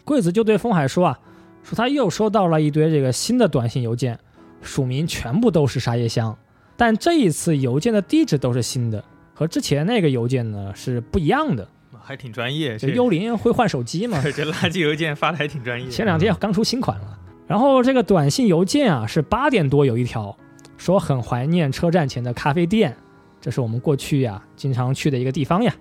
[0.05, 1.19] 桂子就对风海说啊，
[1.63, 4.17] 说他又收到了一堆这个新的短信邮件，
[4.65, 6.37] 署名全部都是沙耶香，
[6.75, 9.01] 但这一次邮件的地址都是新的，
[9.33, 11.65] 和之前那个邮件呢是不一样的。
[12.07, 14.21] 还挺专业，这这幽灵会换手机吗？
[14.35, 15.89] 这垃圾邮件发的还挺专业。
[15.89, 17.19] 前两天刚出新款了。
[17.47, 20.35] 然后这个短信邮件啊是八点多有一条，
[20.77, 22.95] 说很怀念车站前的咖啡店，
[23.39, 25.73] 这是我们过去呀经常去的一个地方呀。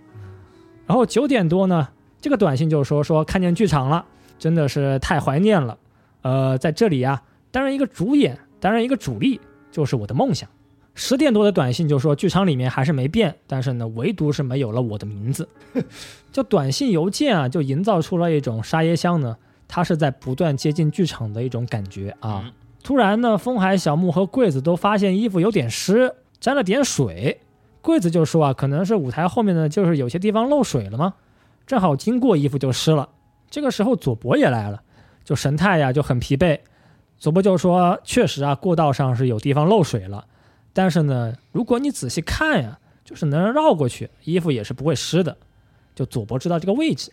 [0.86, 1.88] 然后九点多呢，
[2.20, 4.04] 这个短信就说说看见剧场了，
[4.38, 5.78] 真的是太怀念了。
[6.22, 9.38] 呃，在这里啊担任一个主演，担任一个主力，
[9.70, 10.48] 就是我的梦想。
[10.94, 15.46] 十点多的短信就说剧场里面还是没变，但是呢，唯独是没有了我的名字。
[16.32, 19.36] 就短信邮件啊，就营造出了一种沙耶香呢，
[19.68, 22.40] 他是在不断接近剧场的一种感觉啊。
[22.46, 22.52] 嗯
[22.82, 27.40] 突然呢，风海、小木和柜子都发现衣服有点湿，沾了点水。
[27.82, 31.14] 柜子就说啊，可能是舞台后面呢，就是有些地方漏水了吗，
[31.66, 33.10] 正好经过衣服就湿了。
[33.50, 34.82] 这个时候佐伯也来了，
[35.22, 36.60] 就神态呀就很疲惫。
[37.24, 40.26] 佐伯就说，确实啊，过道上是有地方漏水了，
[40.74, 45.34] 但是呢，如果你仔细看呀，就是能绕过去，衣服也是不会湿的。
[45.94, 47.10] 就佐伯知道这个位置。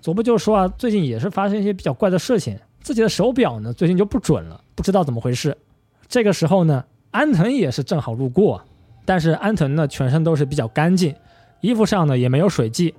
[0.00, 5.58] 佐伯就说啊，最近也是发生一些比较怪的事情，自己的手表呢最近就不准了，不知道怎么回事。
[6.06, 8.62] 这个时候呢，安藤也是正好路过，
[9.04, 11.12] 但是安藤呢全身都是比较干净，
[11.60, 12.94] 衣服上呢也没有水迹。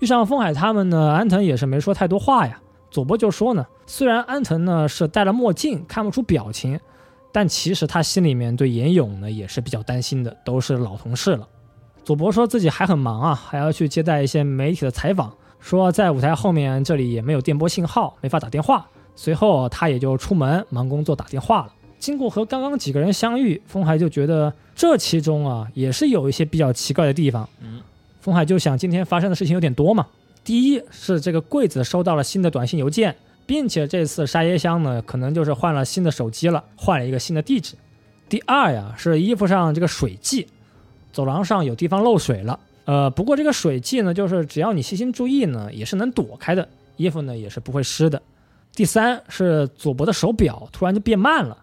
[0.00, 2.58] 遇上风海他们呢，安藤也是没说太多话呀。
[2.90, 6.80] 佐伯就说呢，虽然安藤呢是戴了墨镜，看不出表情，
[7.30, 11.46] 但其实他心里面对岩勇呢也是比较担心的，都是老同事了。
[12.02, 15.30] 佐伯说自己还很忙啊，还要去接待一些媒体的采访，
[15.60, 18.88] 说在舞台后面这里也没有电波信号，没法打电话。
[19.14, 21.74] 随后他也就出门忙工作打电话了。
[21.98, 27.46] 经过和刚刚几个人相遇，风海就觉得这其中啊也是有一些比较奇怪的地方。
[27.60, 27.82] 嗯，
[28.22, 30.06] 风海就想今天发生的事情有点多嘛。
[30.42, 33.14] 第一是这个柜子收到了新的短信邮件，
[33.46, 37.74] 并且这次沙耶香呢可能就是换了新的手机了，换了一个新的地址。
[38.28, 40.46] 第二呀是衣服上这个水迹，
[41.12, 42.58] 走廊上有地方漏水了。
[42.84, 48.20] 呃，不过这个水迹呢，就是只要你细心注意呢，也是能躲开的，衣服呢也是不会湿的。
[48.74, 51.58] 第三是佐伯的手表突然就变慢了。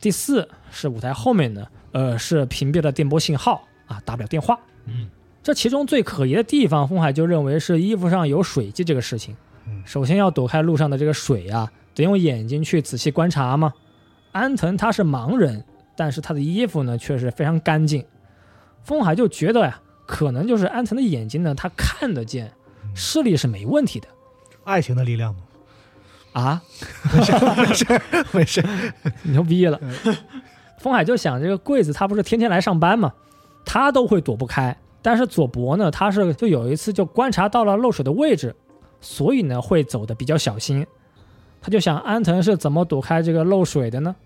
[0.00, 4.58] 第四是舞台后面呢，呃，是屏蔽了电波信号啊，打不了电话。
[4.86, 5.08] 嗯，
[5.42, 9.36] 这其中最可疑的地方，风海就认为是衣服上有水迹这个事情。
[9.66, 13.72] 嗯首先要躲开路上的这个水啊，得用眼睛去仔细观察嘛。
[14.32, 15.64] 安藤他是盲人，
[15.96, 18.04] 但是他的衣服呢却是非常干净。
[18.82, 22.52] 风海就觉得呀，可能就是安藤的眼睛呢，他看得见，
[22.94, 24.08] 视力是没问题的
[24.64, 25.40] 爱情的力量吗，
[26.32, 26.62] 啊。
[27.12, 27.22] 没
[27.72, 28.00] 事
[28.32, 28.64] 没事，
[29.22, 29.80] 牛逼 了。
[30.78, 33.14] 风海就想，这个柜子他不是天天来上班嘛，
[33.64, 34.76] 他都会躲不开。
[35.00, 38.56] 但是佐伯呢，他是就有一次就观察到了漏水的位置，
[39.04, 40.84] 所以呢会走的比较小心。
[41.60, 44.16] 他就想安藤是怎么躲开这个漏水的呢？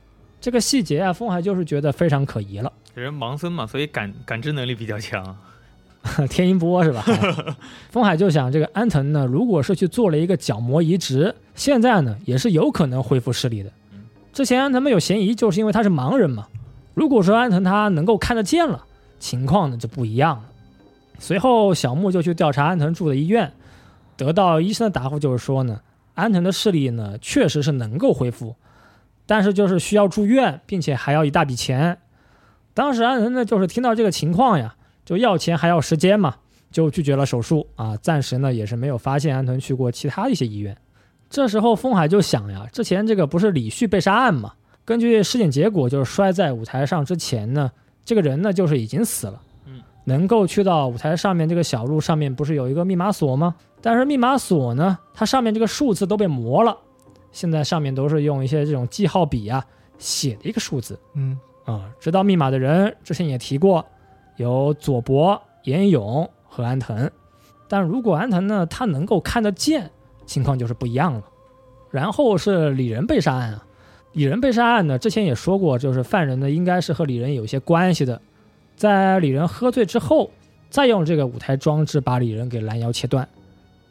[0.41, 2.73] 这个细节啊，风海就是觉得非常可疑了。
[2.95, 5.37] 人盲僧嘛，所以感感知能力比较强。
[6.31, 7.05] 天音波是吧？
[7.91, 13.71] 风海就想，这个安藤呢，如果是去做了一个角膜移植，现在呢也是有可能恢复视力的。
[14.33, 16.47] 之前安藤没有嫌疑，就是因为他是盲人嘛。
[16.95, 18.85] 如果说安藤他能够看得见了，
[19.19, 20.45] 情况呢就不一样了。
[21.19, 23.53] 随后小木就去调查安藤住的医院，
[24.19, 25.81] 得到医生的答复就是说呢，
[26.13, 28.55] 安藤的视力呢确实是能够恢复，
[29.25, 31.97] 但是就是需要住院，并且还要一大笔钱。
[32.75, 34.75] 当时安藤呢就是听到这个情况呀。
[35.05, 36.37] 就要钱还要时间嘛，
[36.71, 37.97] 就拒绝了手术啊。
[37.97, 40.77] 暂时呢也是没有发现安藤去过其他一些医院。
[41.31, 44.53] 这时候风海就想呀，之前这个不是李旭被杀案嘛？
[44.85, 47.73] 根据尸检结果，就是摔在舞台上之前呢，
[48.05, 49.41] 这个人呢就是已经死了。
[49.65, 53.55] 嗯，能够去到舞台上面这个小路上面不是有一个密码锁吗？
[53.89, 56.77] 但是密码锁呢，它上面这个数字都被磨了，
[57.33, 59.65] 现在上面都是用一些这种记号笔啊
[59.97, 61.01] 写的一个数字。
[61.15, 63.83] 嗯啊、知道密码的人之前也提过。
[64.37, 67.11] 有佐伯、岩勇和安藤，
[67.67, 69.91] 但如果安藤呢，他能够看得见，
[70.27, 71.23] 情况就是不一样了。
[71.91, 73.65] 然后是李仁被杀案啊，
[74.13, 78.21] 李仁被杀案呢，之前也说过，就是犯人呢应该是和李仁有一些关系的，
[78.77, 80.31] 在李仁喝醉之后，
[80.69, 83.27] 再用这个舞台装置把李仁给拦腰切断。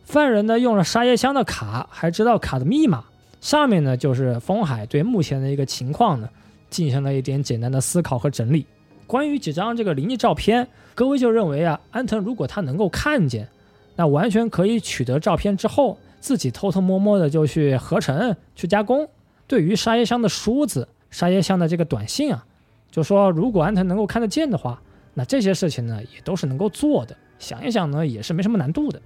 [0.07, 3.03] 犯人呢用了沙叶香的卡，还知道卡的密码，
[3.41, 6.29] 上面呢就是风海对目前的一个情况呢
[6.69, 8.65] 进行了一点简单的思考和整理。
[9.05, 13.49] 关于几张这个灵异照片，各位就认为啊，安藤如果他能够看见，
[13.97, 19.09] 那完全可以取得照片之后，自己偷偷摸摸的就去合成、去加工。
[19.45, 22.45] 对于沙耶香的梳子、沙耶香的这个短信啊，
[22.89, 24.81] 就说如果安藤能够看得见的话，
[25.13, 27.13] 那这些事情呢也都是能够做的。
[27.39, 29.01] 想一想呢，也是没什么难度的。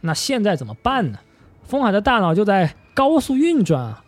[0.00, 1.18] 那现在怎么办呢？
[1.64, 4.04] 风海的大脑就在高速运转啊，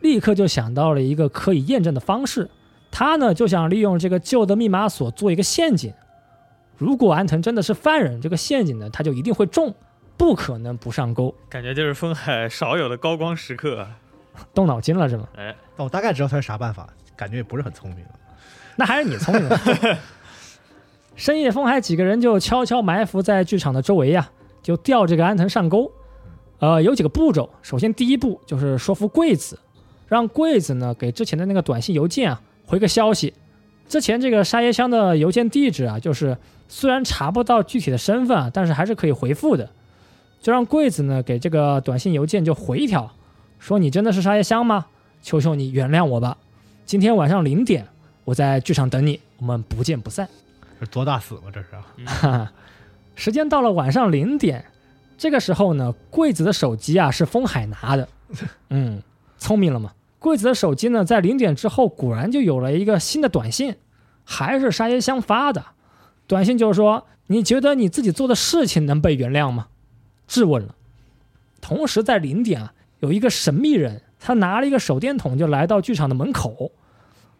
[0.00, 2.50] 立刻就想到了一个可以验证的方式。
[2.90, 5.92] 他呢就想利用这个旧的密码锁做一个陷阱。
[6.76, 9.74] 如果安藤真的是犯人，这个陷阱呢他就一定会中，
[10.16, 11.34] 不可能不上钩。
[11.48, 13.80] 感觉就是风海少有的高光时刻。
[13.80, 13.98] 啊
[14.52, 15.28] 动脑筋了是吗？
[15.36, 18.04] 哎，但我大概知道他是啥办法，感觉也不是很聪明。
[18.74, 19.48] 那还是你聪明。
[21.14, 24.28] 深夜，风海几个人就悄悄埋伏在剧场的周围呀、
[24.64, 25.92] 就吊这个安藤上钩。
[26.58, 27.50] 呃，有几个步骤。
[27.62, 29.58] 首先，第一步就是说服贵子，
[30.08, 33.34] 让贵子呢给之前的那个短信邮件啊回个消息。
[33.88, 36.38] 之前这个沙耶香的邮件地址啊，就是
[36.68, 39.68] 虽然查不到具体的身份啊，但是还是可以回复的。
[40.40, 43.12] 就让贵子呢给这个短信邮件就回一条，
[43.58, 44.86] 说你真的是沙耶香吗？
[45.22, 46.36] 求求你原谅我吧。
[46.86, 47.86] 今天晚上零点，
[48.24, 50.28] 我在剧场等你，我们不见不散。
[50.80, 51.42] 这多大死吗？
[51.52, 52.52] 这是啊哈哈，
[53.14, 54.64] 时间到了晚上零点，
[55.16, 58.08] 这个时候呢，贵子的手机啊是风海拿的，
[58.70, 59.02] 嗯，
[59.38, 59.92] 聪明了嘛。
[60.18, 63.76] 贵子的手机呢，在零点之后果然就有了一个新的短信，
[64.24, 65.62] 还是沙耶香发的。
[66.26, 69.66] 短信就是说：“你觉得你自己做的事情能被原谅吗？”
[70.26, 70.74] 质问了。
[71.60, 76.72] 同时在零点啊，有一个神秘人，他拿了一个手电筒就来到剧场的门口。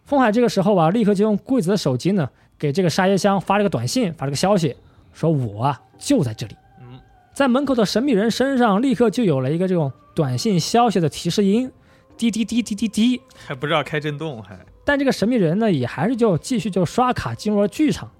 [0.04, 4.76] 风海这个时候啊，立刻就用柜子的手机呢，给这个沙耶香发了个短信，发了个消息，
[5.14, 6.54] 说我啊就在这里。
[6.80, 7.00] 嗯，
[7.32, 11.70] 在门口的神秘人身上立刻就有了一个这种短信消息的提示音，
[12.18, 13.20] 滴滴滴滴滴滴。
[13.46, 18.10] 还不知道开震动，还但这个神秘人呢，也还是就继续就刷卡进入了剧场。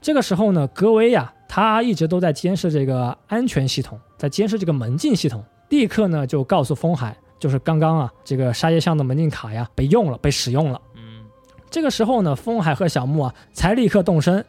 [0.00, 10.80] 这个时候呢，格维呀，他一直都在监视这个安全系统，在监视这个门禁系统，立刻呢就告诉风海，就是刚刚啊，这个沙耶巷的门禁卡呀被用了，被使用了。
[10.96, 11.24] 嗯，
[11.70, 14.44] 这个时候呢，风海和小木啊才立刻动身，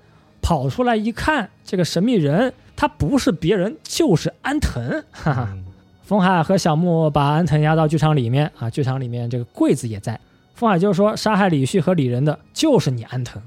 [0.50, 4.84] 跑出来一看，这个神秘人他不是别人，就是安藤。
[5.12, 5.64] 哈哈，嗯
[6.02, 10.20] 风海和小木把安藤押到剧场里面啊，剧场里面这个柜子也在。
[10.56, 13.40] 风海就说杀害李旭和李仁的就是你安藤。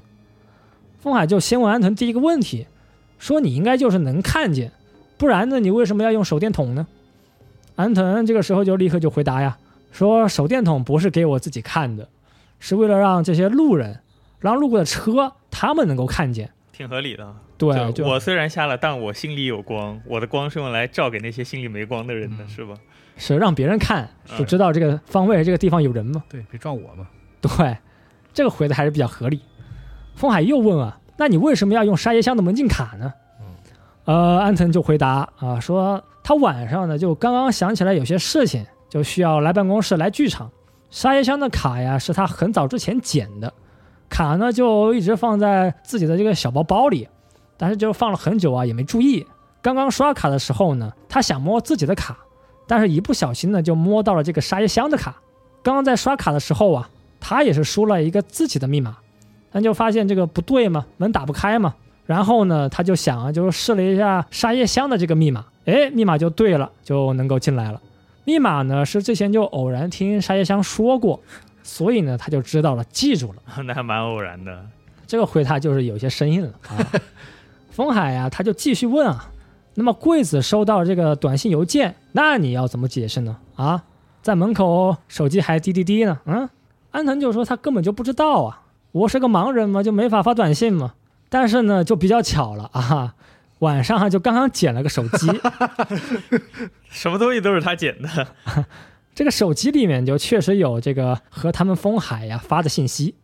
[1.01, 2.67] 风海就先问安藤第一个问题，
[3.19, 4.71] 说你应该就是能看见，
[5.17, 6.87] 不然呢你为什么要用手电筒呢？
[7.75, 9.57] 安藤这个时候就立刻就回答呀，
[9.91, 12.07] 说手电筒不是给我自己看的，
[12.61, 13.99] 是为了让这些路人，
[14.39, 16.49] 让路过的车他们能够看见。
[16.75, 17.33] 挺合理的。
[17.57, 22.73] 对，就我虽然瞎了，但我心里有光，我的光是用来照给那些心里没光的人的，嗯是吧？
[23.15, 26.23] 是让别人看就知道这个方位这个地方有人吗。
[26.27, 27.07] 对，别撞我嘛。
[27.39, 27.77] 对，
[28.33, 29.39] 这个回的还是比较合理。
[30.15, 33.13] 风海又问啊，那你为什么要用沙耶香的门禁卡呢？
[34.05, 40.51] 呃，安藤就回答啊，说他晚上呢就刚刚想起来有些事情，就需要来办公室来剧场。
[40.89, 43.53] 沙耶香的卡呀是他很早之前捡的，
[44.13, 47.07] 卡呢就一直放在自己的这个小包包里，
[47.57, 49.25] 但是就放了很久啊也没注意。
[49.59, 52.15] 刚刚刷卡的时候呢，他想摸自己的卡，
[52.67, 55.15] 但是一不小心呢就摸到了这个沙耶香的卡。
[55.63, 56.89] 刚刚在刷卡的时候啊，
[57.19, 58.97] 他也是输了一个自己的密码，
[59.51, 61.73] 但就发现这个不对嘛，门打不开嘛。
[62.05, 67.81] 然后呢，他就想啊，就试了一下沙叶香的这个密码，哎，密码就对了，就能够进来了。
[68.25, 71.19] 密码呢是之前就偶然听沙叶香说过，
[71.63, 73.41] 所以呢他就知道了，记住了。
[73.65, 74.65] 那还蛮偶然的。
[75.07, 76.77] 这个回答就是有些生硬了啊。
[77.71, 79.31] 风海呀、他就继续问啊，
[79.73, 83.37] 那么贵子收到这个短信邮件，那你要怎么解释呢？
[83.55, 83.83] 啊，
[84.21, 86.19] 在门口手机还滴滴滴呢。
[86.25, 86.47] 嗯，
[86.91, 88.61] 安藤就说他根本就不知道啊，
[88.91, 90.93] 我是个盲人嘛，就没法发短信嘛。
[91.29, 93.15] 但是呢，就比较巧了啊，
[93.57, 95.27] 晚上就刚刚捡了个手机，
[96.91, 98.27] 什么东西都是他捡的。
[99.15, 103.15] 这个手机里面就确实有这个和他们风海呀发的信息。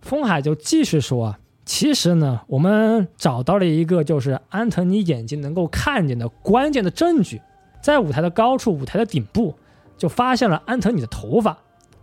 [0.00, 7.40] 风海就继续说啊，其实呢，我们找到了一个就是安藤你眼睛能够看见的关键的证据，
[7.82, 9.54] 在舞台的高处，舞台的顶部
[9.96, 11.58] 就发现了安藤你的头发，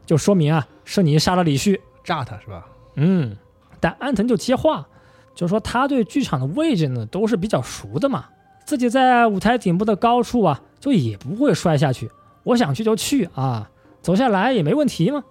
[0.06, 1.80] 就说明啊是你杀了李旭。
[2.04, 2.66] 炸他是吧？
[2.96, 3.36] 嗯，
[3.80, 4.88] 但安藤就接话，
[5.34, 8.26] 就说他对剧场的位置呢都是比较熟的嘛，
[8.66, 12.10] 自己在舞台顶部的高处啊，就也不会摔下去。
[12.46, 13.70] 我想去就去啊，
[14.02, 15.26] 走下来也没问题嘛。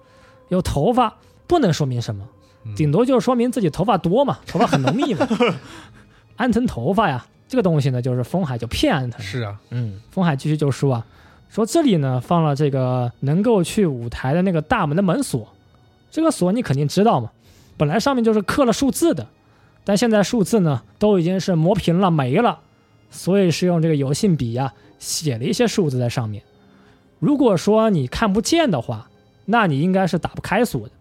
[0.49, 2.29] 有头发不能说明什么，
[2.67, 5.27] 嗯顶多就是说明自己头发多嘛，头发很浓密嘛。
[6.37, 9.21] 安藤头发呀，这个东西呢，就是风海就骗安藤。
[9.23, 11.07] 是啊，嗯，风海继续就说啊，
[11.49, 15.49] 说这里呢放了这个能够去舞台的那个大门的门锁，
[16.11, 17.31] 这个锁你肯定知道嘛，
[17.77, 19.27] 本来上面就是刻了数字的，
[19.85, 22.59] 但现在数字呢都已经是磨平了没了，
[23.11, 26.43] 所以是用这个油性笔呀、写了一些数字在上面。
[27.25, 29.09] 如果说你看不见的话，
[29.47, 30.93] 那你应该是打不开锁的。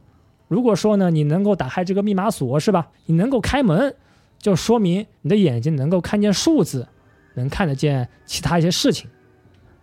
[0.48, 2.88] 如果说呢你能够打开这个密码锁是吧？
[3.08, 3.94] 你能够开门，
[4.40, 6.88] 就说明你的眼睛能够看见数字，
[7.34, 9.10] 能看得见其他一些事情。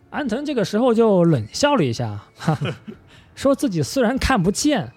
[0.09, 2.74] 安藤这个时候就冷笑了一下，哈哈，
[3.34, 4.93] 说自己虽然看不见，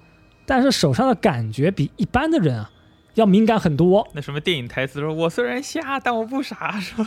[0.45, 2.71] 但是手上的感觉比一般的人啊
[3.15, 7.05] 要敏感很多，那什么电影台词说：“我虽然瞎，但我不傻，是吧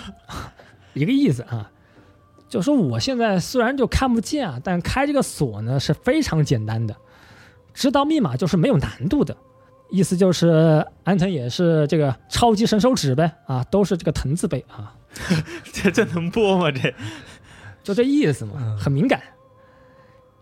[0.93, 1.71] 一个意思啊。
[2.49, 6.97] 就说我现在虽然就看不见啊，但开这个锁呢是非常简单的，
[7.75, 9.37] 知道密码就是没有难度的。
[9.89, 14.93] 意思就是安藤也是这个超级神手指呗啊，都是这个藤字辈啊，
[15.73, 16.71] 这这能播吗？
[16.73, 16.93] 这
[17.85, 19.21] 就这意思嘛，很敏感。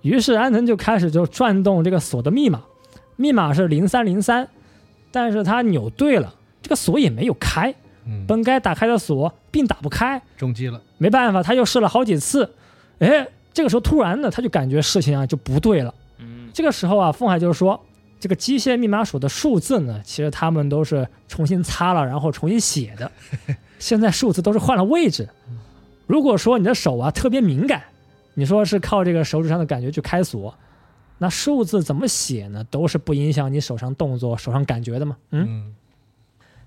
[0.01, 2.63] 于是安藤就开始就转动这个锁的密码，
[3.17, 4.49] 密码是零三零三，
[5.11, 7.75] 但是他扭对了，这个锁也没有开，
[8.07, 12.49] 嗯，本该打开的锁并打不开，中计了，没办法，他又试了好几次，
[12.99, 15.95] 哎，这个时候突然呢，他就感觉事情啊就不对了。
[16.19, 17.81] 嗯，这个时候啊，凤海就说，
[18.21, 23.11] 这个机械密码锁的数字呢，其实他们都是重新擦了，然后重新写的，
[23.79, 25.29] 现在数字都是换了位置。
[26.07, 27.83] 如果说你的手啊特别敏感，
[28.35, 30.55] 你说是靠这个手指上的感觉去开锁，
[31.19, 32.63] 那数字怎么写呢？
[32.71, 35.17] 都是不影响你手上动作、手上感觉的嘛。
[35.31, 35.75] 嗯，嗯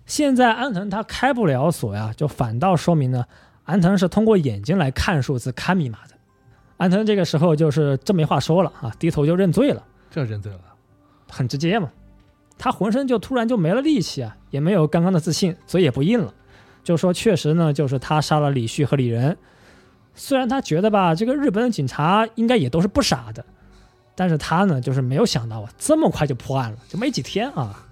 [0.08, 3.26] 现在安藤他开不了锁呀，就反倒说明呢，
[3.66, 6.16] 安藤是通过眼睛来看数字、看密码的。
[6.78, 10.60] 安藤这个时候就是真没话说了啊，低头就认罪了，这认罪了，
[11.30, 11.90] 很直接嘛。
[12.58, 16.34] 他浑身就突然就没了力气啊，也没有刚刚的自信，嘴也不硬了，
[16.84, 19.38] 就说确实呢，就是他杀了李旭和李仁。
[20.16, 23.46] 虽然他觉得吧，这个日本的警察应该也都是不傻的，
[24.16, 27.84] 但是他呢，就是没有想到啊，这么快就破案了，就没几天啊。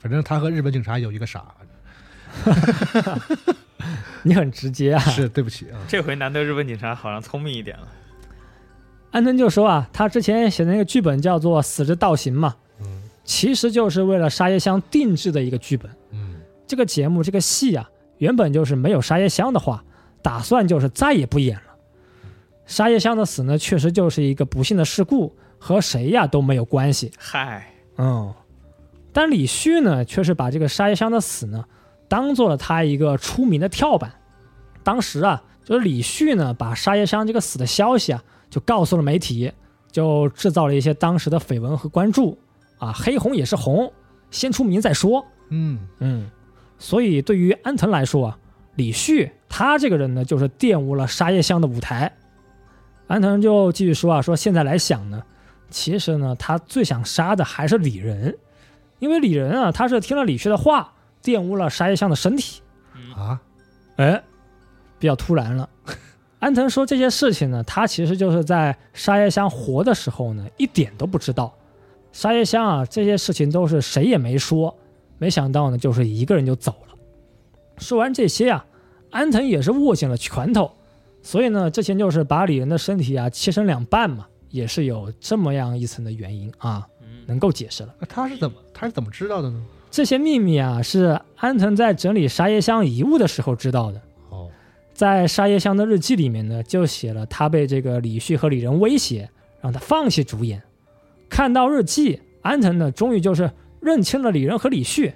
[0.00, 1.44] 反正他和日本警察有一个傻，
[4.22, 4.98] 你很直接啊。
[5.00, 5.78] 是对不起啊。
[5.88, 7.88] 这回难得日本警察好像聪明一点了。
[9.10, 12.86] 安藤就说啊，他之前写的那个剧本叫做《死之道行》嘛，嗯
[13.24, 15.90] 其实就是为了沙耶香定制的一个剧本。
[16.12, 19.84] 嗯这个节目这个戏啊，原本就是没有沙耶香的话，
[20.22, 21.62] 打算就是再也不演了。
[22.66, 27.10] 沙耶香的死呢，确实就是一个不幸的事故，和谁呀都没有关系。
[27.18, 28.32] 嗨，嗯，
[29.12, 31.64] 但李旭呢，却是把这个沙耶香的死呢，
[32.08, 34.12] 当做了他一个出名的跳板。
[34.82, 39.52] 当时啊，就是李旭呢，把沙耶香这个死的消息啊，就告诉了媒体，
[39.90, 42.38] 就制造了一些当时的绯闻和关注
[42.78, 43.92] 啊，黑红也是红，
[44.30, 45.26] 先出名再说。
[45.50, 46.30] 嗯嗯，
[46.78, 48.38] 所以对于安藤来说啊，
[48.76, 52.16] 李旭他这个人呢，就是玷污了沙叶香的舞台。
[53.08, 55.20] 安藤就继续说啊，说现在来想呢，
[55.68, 58.34] 其实呢，他最想杀的还是李仁，
[59.00, 60.92] 因为李仁啊，他是听了李旭的话，
[61.22, 62.62] 玷污了沙叶香的身体。
[63.16, 63.40] 啊，
[63.96, 64.22] 哎，
[64.98, 65.68] 比较突然了。
[66.38, 71.52] 安藤说这些事情呢，他其实就是在沙叶香活的时候呢，一点都不知道。
[72.12, 74.74] 沙叶香啊，这些事情都是谁也没说，
[75.18, 76.94] 没想到呢，就是一个人就走了。
[77.78, 78.64] 说完这些啊，
[79.10, 80.72] 安藤也是握紧了拳头，
[81.22, 86.89] 所以呢，之前就是把李仁的身体啊切成两半嘛，也是有这么样一层的原因啊，嗯，
[87.26, 87.94] 能够解释了。
[87.98, 89.62] 那他是怎么他是怎么知道的呢？
[89.90, 94.00] 这些秘密啊，是安藤在整理沙耶香遗物的时候知道的。
[94.28, 94.48] 哦，
[94.94, 99.28] 在沙耶香的日记里面呢，就写了他被这个李旭和李仁威胁，
[99.60, 100.62] 让他放弃主演。
[101.28, 103.50] 看到日记，安藤呢终于就是
[103.80, 105.12] 认清了李仁和李旭。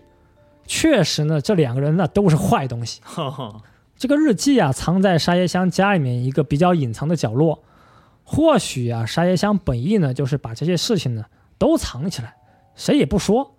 [0.66, 3.00] 确实呢，这两个人呢都是坏东西。
[3.04, 3.62] 哈哈，
[3.96, 7.62] 这个日记啊，藏在沙耶香家里面一个比较隐藏的角落。
[8.24, 11.24] 或许啊，沙耶香本意呢就是把这些事情呢
[11.58, 12.34] 都藏起来，
[12.74, 13.54] 谁也不说。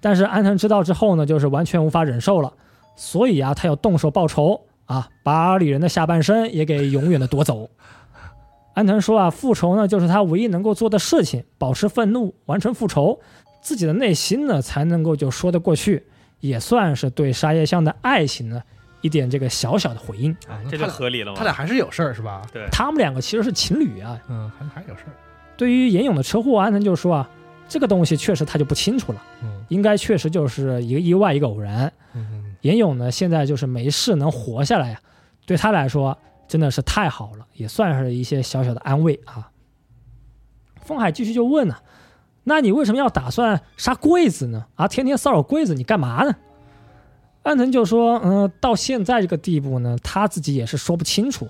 [0.00, 2.52] 但是安藤知道之后呢，就是完全无法忍受了，
[2.94, 7.70] 所以啊，他要动手报仇啊，把里仁的下半身也给永远的夺走。
[8.74, 13.18] 安藤说啊，复仇呢就是他唯一能够做的事情，保持愤怒，完成复仇，
[13.62, 16.06] 自己的内心呢才能够就说得过去，
[16.40, 18.62] 也算是对沙叶香的爱情呢
[19.00, 20.32] 一点这个小小的回应。
[20.48, 21.38] 啊，这就合理了嘛。
[21.38, 22.42] 他俩还是有事儿是吧？
[22.52, 24.20] 对，他们两个其实是情侣啊。
[24.28, 25.14] 嗯，还还有事儿。
[25.56, 27.30] 对于严勇的车祸，安藤就说啊，
[27.68, 31.92] 这个东西确实他就不清楚了，嗯应该确实就是一个意外，一个偶然。
[32.14, 35.00] 嗯严勇呢，现在就是没事能活下来呀、
[35.44, 36.16] 对他来说
[36.48, 39.50] 真的是太好了，也算是一些小小的安慰啊。
[40.80, 41.76] 风海继续就问呢、
[42.44, 44.66] 那你为什么要打算杀桂子呢？
[44.76, 46.34] 啊，天天骚扰桂子，你干嘛呢？
[47.42, 51.46] 安藤就说，嗯、到现在这个地步呢，他自己也是说不清楚，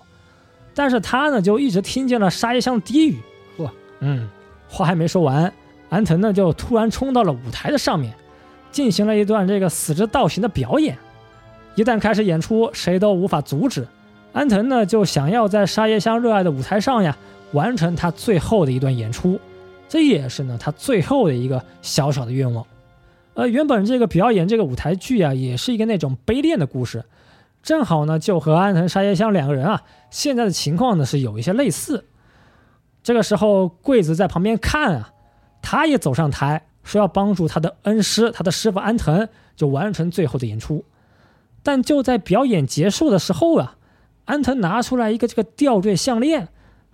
[0.74, 3.18] 但是他呢就一直听见了沙耶香的低语。
[4.06, 4.28] 嗯，
[4.68, 5.50] 话还没说完，
[5.88, 8.12] 安藤呢就突然冲到了舞台的上面，
[8.70, 10.98] 进行了一段这个死之道行的表演。
[11.74, 13.88] 一旦开始演出，谁都无法阻止。
[14.34, 17.16] 安藤呢就想要在沙耶香热爱的舞台上呀，
[17.52, 19.40] 完成他最后的一段演出，
[19.88, 22.66] 这也是呢他最后的一个小小的愿望。
[23.32, 27.04] 呃，原本这个表演这个舞台剧啊，也是一个那种悲恋的故事，
[27.62, 32.04] 正好呢就和安藤沙耶香两个人啊现在的情况呢是有一些类似。
[33.04, 35.12] 这个时候，贵子在旁边看啊，
[35.60, 40.84] 他也走上台，说要帮助他的恩师，他的师傅安藤，就完成最后的演出。
[41.62, 43.76] 但就在表演结束的时候啊，
[44.24, 46.48] 安藤拿出来一个这个吊坠项链，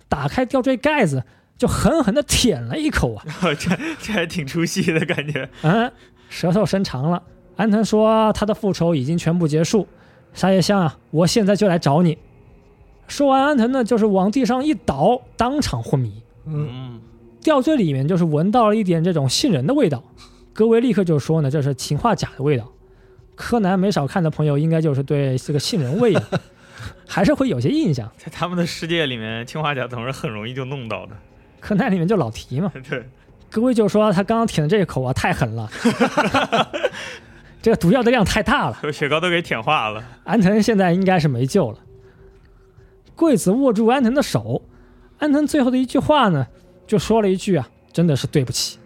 [0.09, 1.23] 打开吊坠盖子，
[1.57, 3.25] 就狠狠地舔了一口啊，
[3.57, 3.69] 这
[4.01, 5.49] 这还挺出戏的感觉。
[5.61, 5.91] 嗯，
[6.29, 7.23] 舌头伸长了。
[7.55, 9.87] 安藤说他的复仇已经全部结束，
[10.33, 12.17] 沙叶香啊，我现在就来找你。
[13.11, 16.23] 说完，安藤呢就是往地上一倒，当场昏迷。
[16.45, 17.01] 嗯，嗯，
[17.41, 20.01] 吊坠里面就是闻到了一点这种杏仁的味道，
[20.53, 22.71] 格维立刻就说呢，这是氰化钾的味道。
[23.35, 26.23] 柯南没少看的朋友，应该就是对这个杏仁味啊，
[27.05, 28.09] 还是会有些印象。
[28.17, 31.11] 在他们的世界里面，氰化钾总是很容易就弄到的。
[31.59, 33.05] 柯南里面就老提嘛， 对，
[33.49, 35.69] 格威就说他刚刚舔的这一口啊太狠了，
[37.61, 40.01] 这个毒药的量太大了，把雪糕都给舔化了。
[40.23, 41.77] 安藤现在应该是没救了。
[43.21, 44.63] 贵子握住安藤的手，
[45.19, 46.47] 安藤最后的一句话呢，
[46.87, 48.79] 就说了一句啊，真的是对不起。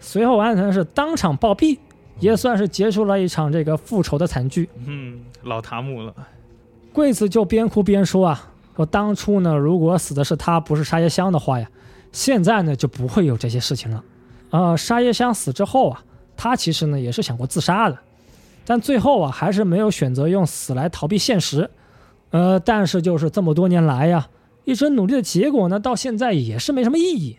[0.00, 1.78] 随后安藤是当场暴毙，
[2.18, 4.66] 也算是结束了一场这个复仇的惨剧。
[4.86, 6.14] 嗯，老塔姆了。
[6.90, 11.68] 贵子就边哭边说啊，说当初呢，如果死的是他，不是沙耶香的话呀，
[12.12, 14.02] 现在呢就不会有这些事情了。
[14.48, 16.02] 呃，沙耶香死之后啊，
[16.34, 17.98] 他其实呢也是想过自杀的，
[18.64, 21.68] 但最后啊还是没有选择用死来逃避现实。
[22.32, 24.28] 呃，但是就是这么多年来呀，
[24.64, 27.38] 一直努力的结果呢，到现在也是没什么意义。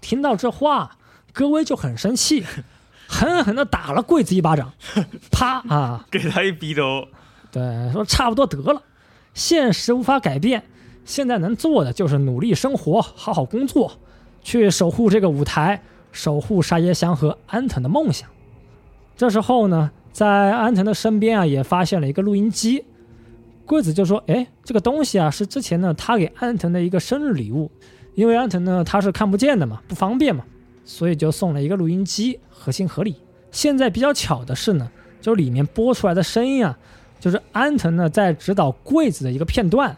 [0.00, 0.98] 听到这话，
[1.32, 2.44] 戈威就很生气，
[3.06, 4.72] 狠狠地打了柜子一巴掌，
[5.30, 6.04] 啪啊！
[6.10, 7.06] 给他一逼兜，
[7.50, 8.82] 对，说差不多得了，
[9.32, 10.64] 现实无法改变，
[11.04, 13.92] 现在能做的就是努力生活，好好工作，
[14.42, 18.28] 去守护这个舞台，守护沙耶香和安藤的梦想。
[19.16, 22.84] 这时候呢，在安藤的身边啊，也发现了一个录音机。
[23.66, 27.70] 桂子就说：“哎，这个东西啊，是之前呢他给安藤的一个生日礼物，
[28.14, 30.44] 因为安藤呢他是看不见的嘛，不方便嘛，
[30.84, 33.16] 所以就送了一个录音机，合情合理。
[33.50, 34.88] 现在比较巧的是呢，
[35.20, 36.78] 就里面播出来的声音啊，
[37.18, 39.96] 就是安藤呢在指导桂子的一个片段。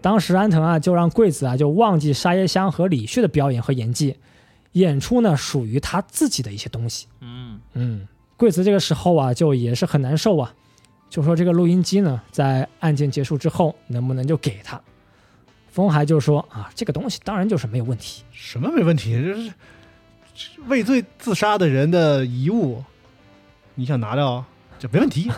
[0.00, 4.16] 当时安藤啊就让桂子啊就忘记沙耶香和李旭的表演和演技，
[4.72, 7.08] 演出呢属于他自己的一些东西。
[7.20, 10.54] 嗯，嗯，桂子这个时候啊就也是很难受啊。”
[11.08, 14.80] 就说这个录音机呢，在案件结束之后，能不能就给他？
[15.70, 18.22] 风海就说啊，这个东西当然就是没有问题。
[18.32, 19.12] 什么没问题？
[19.22, 22.82] 这是畏罪自杀的人的遗物，
[23.74, 24.44] 你想拿到
[24.78, 25.30] 这没问题，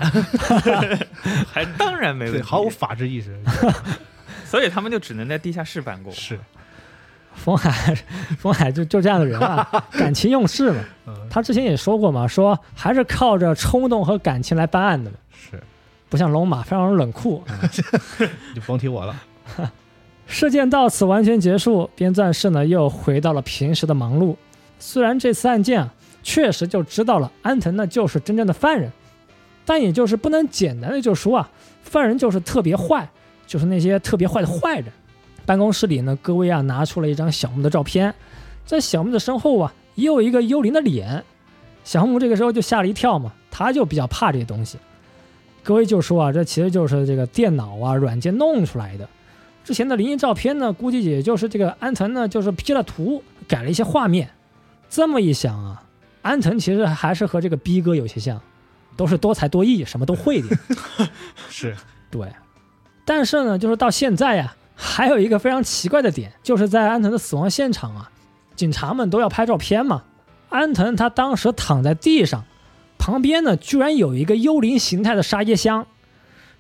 [1.53, 3.39] 还当然没问对，题，毫无法治意识。
[4.45, 6.13] 所以他们就只能在地下室办公。
[6.13, 6.39] 是，
[7.35, 7.95] 风海，
[8.39, 10.81] 风海就就这样的人啊，感情用事嘛。
[11.07, 15.28] 嗯，他之前也说过嘛，说还是靠着冲动和感情来办案的嘛，是，
[16.09, 17.43] 不像龙马非常冷酷。
[17.47, 17.59] 啊
[18.55, 19.23] 你就甭提我了。
[20.27, 24.37] 事件到此完全结束，编纂室呢又回到了平时的忙碌。
[24.79, 28.93] 虽然这次案件啊，确实就知道了安藤呢就是真正的犯人，
[29.65, 31.51] 但也就是不能简单的就说啊，
[31.83, 33.09] 犯人就是特别坏，
[33.47, 34.93] 就是那些特别坏的坏人。
[35.47, 38.15] 办公室里呢，戈威啊拿出了一张小木的照片，
[38.67, 41.25] 在小木的身后啊也有一个幽灵的脸。
[41.85, 44.77] 小木这个时候就吓了一跳嘛，他就比较怕这些东西。
[45.69, 49.07] 各位就说啊，这其实就是这个电脑啊软件弄出来的。
[49.63, 54.31] 之前的灵异照片呢，估计也就是这个安藤呢，就是 P 了图，改了一些画面。
[54.89, 55.83] 这么一想啊，
[56.23, 58.41] 安藤其实还是和这个逼哥有些像，
[58.97, 60.59] 都是多才多艺，什么都会点。
[61.51, 61.77] 是，
[62.11, 62.33] 对，
[63.05, 68.11] 但是呢，就是到现在呀、还有一个非常奇怪的点，就是在安藤的死亡现场啊，
[68.57, 70.03] 警察们都要拍照片嘛。
[70.49, 72.43] 安藤他当时躺在地上，
[72.99, 75.87] 旁边呢居然有一个幽灵形态的沙耶香，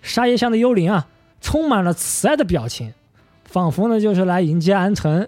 [0.01, 1.09] 沙耶香的幽灵啊，
[1.41, 2.95] 充满了慈爱的表情，
[3.45, 5.26] 仿佛呢就是来迎接安藤，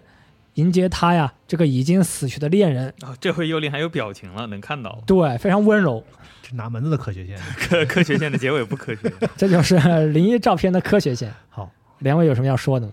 [0.55, 2.95] 迎接他呀这个已经死去的恋人。
[3.03, 5.03] 哦，这回幽灵还有表情了，能看到。
[5.07, 6.03] 对，非常温柔，
[6.43, 7.37] 这哪门子的科学线？
[7.59, 9.13] 科科学线的结尾不科学。
[9.37, 9.77] 这就是
[10.13, 11.33] 灵异照片的科学线。
[11.49, 12.93] 好，两位有什么要说的吗？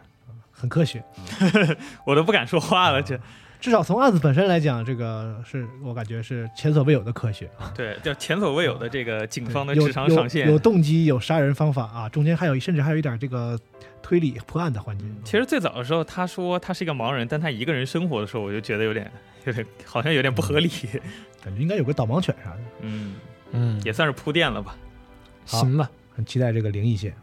[0.51, 1.03] 很科学。
[2.03, 3.19] 我都不敢说话了，这
[3.59, 7.49] 至少从案子本身来讲，这个是我感觉是前所未有的科学。
[7.75, 10.59] 对叫前所未有的这个警方的有智商上限有，有。
[10.59, 13.59] 动机，有杀人方法啊，中间还有甚至还有一点这个
[14.01, 15.05] 推理破案的环节。
[15.23, 19.11] 其实最早的时候，他说他是一个盲人，但他一个人生活的时候，我就觉得有点
[19.45, 20.69] 有点好像有点不合理。
[21.43, 23.15] 感觉应该有个导盲犬啥的，嗯，
[23.51, 24.75] 嗯，也算是铺垫了吧。
[25.45, 25.89] 行吧。
[26.15, 27.13] 很期待这个灵异线。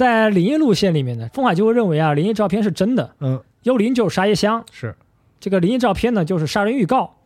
[0.00, 4.96] 在灵异路线里面呢，风海就会认为啊，灵异照片是真的，嗯，幽灵就是沙耶香，是
[5.38, 7.16] 这个灵异照片呢就是杀人预告，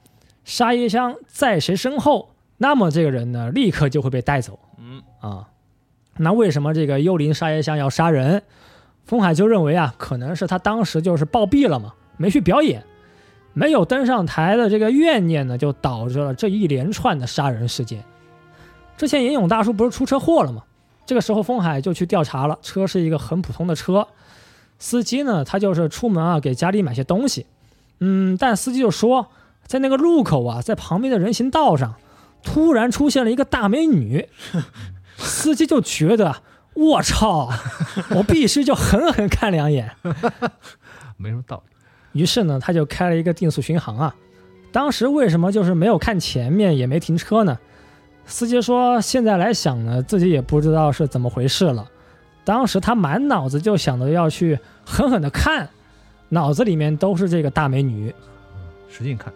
[0.43, 5.51] 沙耶香在谁身后，那么这个人呢立刻就会被带走嗯，啊。
[6.17, 8.43] 那为什么这个幽灵沙耶香要杀人？
[9.05, 12.83] 风海就认为啊，可能是他当时就是暴毙了嘛，没去表演，
[13.53, 18.03] 没有登上台的这个怨念呢，就导致了这一连串的杀人事件。
[18.97, 20.65] 之前严勇大叔不是出车祸了吗？
[21.07, 24.09] 这个时候风海就去调查了，车是一个很普通的车，
[24.79, 27.47] 司机呢他就是出门啊给家里买些东西，
[28.01, 29.29] 嗯，但司机就说
[29.67, 31.95] 在那个路口啊，在旁边的人行道上，
[32.43, 34.29] 突然出现了一个大美女，
[35.19, 36.37] 司机就觉得
[36.75, 37.51] 我操，
[38.17, 39.95] 我必须就狠狠看两眼，
[41.17, 42.21] 没什么道理。
[42.21, 44.15] 于是呢，他就开了一个定速巡航啊。
[44.73, 47.59] 当时为什么就是没有看前面，也没停车呢？
[48.27, 51.89] 司机说，现在来想呢，自己也不知道是怎么回事了。
[52.45, 55.69] 当时他满脑子就想着要去狠狠的看，
[56.31, 58.15] 脑子里面都是这个大美女。
[58.91, 59.33] 使劲看，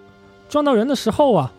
[0.48, 1.52] 撞到人的时候啊，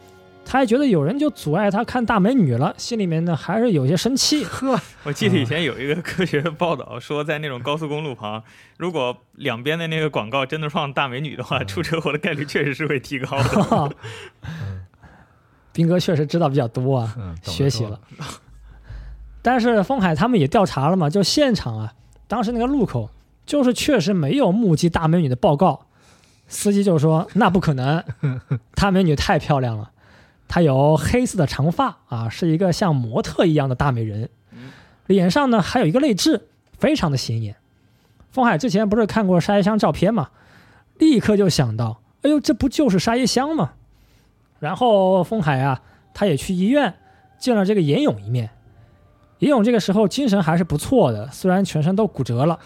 [0.45, 4.43] 他还觉得有人就阻碍他看大美女了，心里面呢还是有些生气。
[4.43, 8.43] 呵， 我记得以前有一个科学报道说，在那种高速公路旁，
[8.77, 13.95] 如果两边的那个广告真的放大美女的话，出车祸的概率确实是会提高的。
[15.79, 17.15] 斌哥确实知道比较多啊。
[17.41, 17.97] 学习了。
[19.41, 21.93] 但是风海他们也调查了嘛，就现场啊，
[22.27, 23.09] 当时那个路口
[23.45, 25.85] 就是确实没有目击大美女的报告，
[26.49, 28.03] 司机就说：“那不可能，
[28.75, 29.91] 大美女太漂亮了，
[30.49, 34.29] 她有黑色的长发啊，是一个像模特一样的大美人，
[35.07, 37.55] 脸上呢还有一个泪痣，非常的显眼。”
[38.31, 40.31] 风海之前不是看过沙耶香照片嘛，
[40.97, 43.71] 立刻就想到：“哎呦，这不就是沙耶香吗？”
[44.59, 45.81] 然后风海啊，
[46.13, 46.93] 他也去医院
[47.37, 48.49] 见了这个严勇一面。
[49.39, 52.59] 严勇这个时候精神还是不错的，虽然全身都骨折了。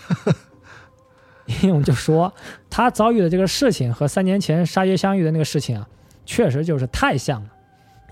[1.45, 2.33] 严勇就说，
[2.69, 5.87] 他遭遇的这个事情和三年前沙耶相遇的那个事情啊，
[6.25, 7.49] 确实就是太像了。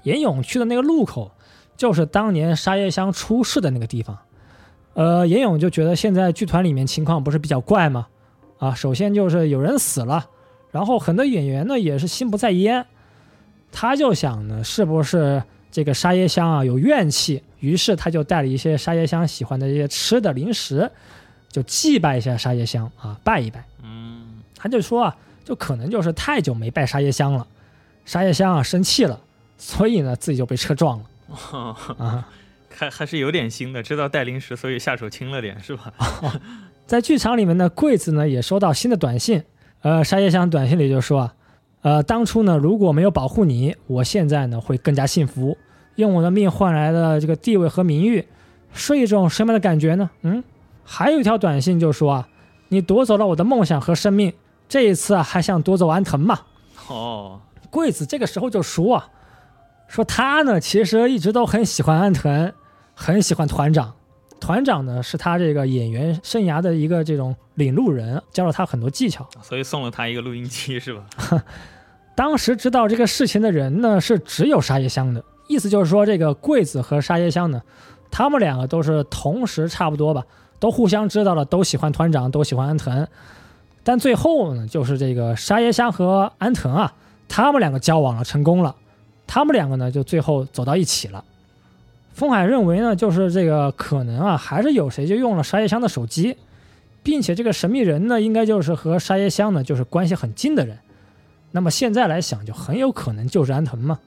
[0.03, 1.31] 严勇去的那个路口，
[1.77, 4.17] 就是当年沙耶香出事的那个地方。
[4.93, 8.07] 呃，严勇就觉得现在剧团里面情况不是比较怪吗？
[8.59, 10.27] 啊，首先就是有人死了，
[10.69, 12.85] 然后很多演员呢也是心不在焉。
[13.72, 15.41] 他就想呢，是不是
[15.72, 17.41] 这个沙耶香啊有怨气？
[17.60, 20.89] 于是他就带了一些沙耶香喜欢的一些吃的零食，
[21.49, 23.64] 就祭拜一下沙耶香啊，拜一拜。
[23.84, 25.15] 嗯，他就说啊，
[25.45, 27.45] 就可能就是太久没拜沙耶香了，
[28.06, 29.19] 沙耶香啊生气了，
[29.57, 31.06] 所以呢自己就被车撞了
[31.52, 32.27] 哦啊。
[32.73, 35.93] 还还是有点心的，知道带零食，所以下手轻了点，是吧？
[36.88, 39.43] 在剧场里面呢，柜子呢也收到新的短信，
[39.81, 41.34] 呃，沙耶香短信里就说啊，
[41.81, 45.57] 呃，当初呢如果没有保护你，我现在呢会更加幸福。
[45.95, 48.25] 用我的命换来的这个地位和名誉，
[48.71, 50.09] 是一种什么样的感觉呢？
[50.21, 50.43] 嗯，
[50.83, 52.29] 还有一条短信就说啊，
[52.69, 54.33] 你夺走了我的梦想和生命，
[54.69, 56.39] 这一次啊还想夺走安藤嘛？
[56.87, 59.09] 哦， 贵子这个时候就说啊，
[59.87, 62.53] 说他呢其实一直都很喜欢安藤，
[62.93, 63.93] 很喜欢团长，
[64.41, 69.26] 团长呢是他这个演员生涯的一个这种领路人，教了他很多技巧。
[69.41, 71.05] 所以送了他一个录音机，是吧？
[72.15, 75.23] 当时知道这个事情的人呢是只有沙耶香的。
[75.47, 77.61] 意思就是说，这个桂子和沙耶香呢，
[78.09, 80.26] 他们两个都是同时差不多吧，
[80.59, 83.07] 都互相知道了，都喜欢团长，都喜欢安藤。
[83.84, 86.93] 但最后呢，就是这个沙耶香和安藤啊，
[87.27, 88.76] 他们两个交往了，成功了，
[89.27, 91.23] 他们两个呢就最后走到一起了。
[92.13, 96.38] 风海认为呢，就是这个可能啊，还是有谁就用了沙耶香的手机，
[97.01, 100.77] 并且这个神秘人呢，应该就是和沙耶香呢就是关系很近的人。
[101.51, 103.99] 那么现在来想，就很有可能就是安藤嘛。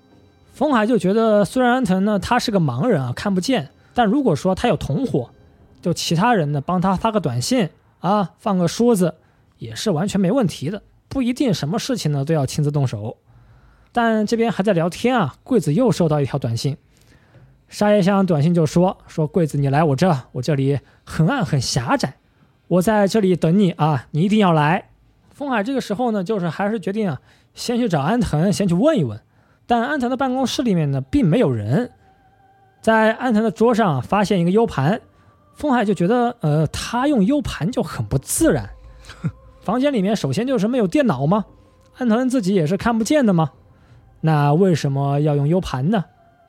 [0.52, 5.30] 风海就觉得，虽然安藤呢他是个盲人啊，看不见，但如果说他有同伙，
[5.82, 7.68] 就其他人呢帮他发个短信
[8.00, 9.14] 啊，放个梳子，
[9.58, 13.16] 也是完全没问题的，不一定什么事情呢都要亲自动手。
[13.92, 16.76] 但这边还在聊天啊，桂子又收到一条短信，
[17.74, 22.14] 沙耶香短信就说说桂子你来我这，我这里很暗很狭窄，
[22.68, 24.90] 我在这里等你啊，你一定要来。
[25.30, 27.20] 风海这个时候呢，就是还是决定啊，
[27.52, 29.20] 先去找安藤，先去问一问。
[29.66, 31.90] 但安藤的办公室里面呢，并没有人。
[32.80, 35.00] 在安藤的桌上发现一个 U 盘，
[35.56, 38.70] 风海就觉得，呃，他用 U 盘就很不自然。
[39.62, 41.46] 房间里面首先就是没有电脑吗？
[41.96, 43.50] 安藤自己也是看不见的吗？
[44.20, 46.04] 那为什么要用 U 盘呢？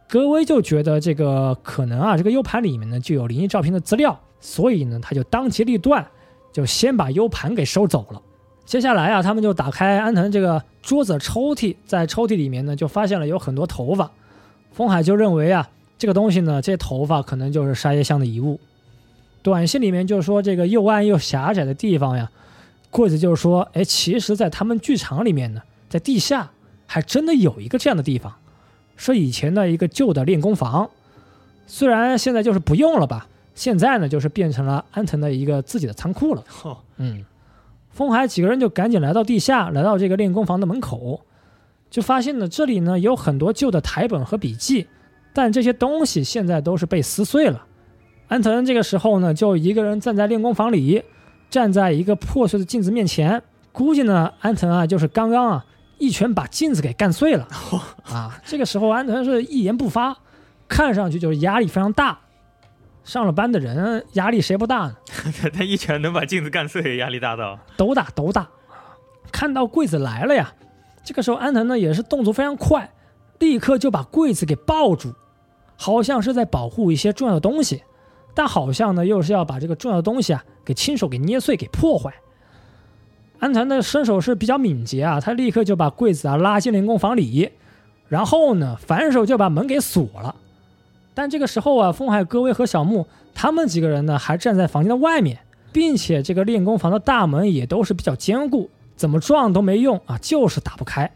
[0.07, 6.05] 格威就觉得这个可能啊，这个 U 盘里面呢就有灵异照片的资料，所以呢，他就当机立断，
[6.53, 8.21] 就先把 U 盘给收走了。
[8.65, 14.11] 接下来啊，他们就打开安藤这个桌子抽屉，在抽屉里面呢，就发现了有很多头发。
[14.71, 18.59] 风海就认为啊，这个东西呢，这头发可能就是沙耶香的遗物。
[19.41, 22.31] 短信里面就说这个又暗又狭窄的地方呀，
[22.89, 26.51] 柜子就说，哎，其实，在他们剧场里面呢，在地下
[26.87, 28.33] 还真的有一个这样的地方，
[28.95, 30.89] 是以前的一个旧的练功房，
[31.67, 36.43] 虽然现在就是不用了吧，现在呢，就是变成了安藤的一个自己的仓库了。
[36.63, 37.25] 哦，嗯。
[37.91, 41.21] 风海几个人就赶紧来到地下，来到这个练功房的门口，
[41.89, 44.87] 就发现呢，这里呢有很多旧的台本和笔记，
[45.31, 47.65] 但这些东西现在都是被撕碎了。
[48.27, 51.03] 安藤这个时候呢，就一个人站在练功房里，
[51.49, 53.41] 站在一个破碎的镜子面前，
[53.71, 55.65] 估计呢，安藤啊就是刚刚啊
[55.97, 57.47] 一拳把镜子给干碎了
[58.05, 58.39] 啊。
[58.45, 60.17] 这个时候安藤是一言不发，
[60.67, 62.19] 看上去就是压力非常大。
[63.03, 64.95] 上了班的人压力谁不大呢？
[65.41, 68.47] 他 他一拳能把镜子干碎，压力大到都大都大。
[69.31, 70.53] 看到柜子来了呀，
[71.03, 72.91] 这个时候安藤呢也是动作非常快，
[73.37, 75.13] 立刻就把柜子给抱住，
[75.77, 77.83] 好像是在保护一些重要的东西，
[78.33, 82.11] 但好像呢又是要把这个重要的东西啊给亲手给捏碎、给破坏。
[83.39, 87.49] 安藤的身手是比较敏捷啊，他立刻就把柜子啊拉进练功房里，
[88.07, 90.35] 然后呢反手就把门给锁了。
[91.13, 95.39] 但这个时候啊，风海、戈威和小木他们几个人呢，还站在房间的外面，
[95.71, 101.11] 并且这个练功房的大门也都是比较坚固，怎么撞都没用啊，就是打不开。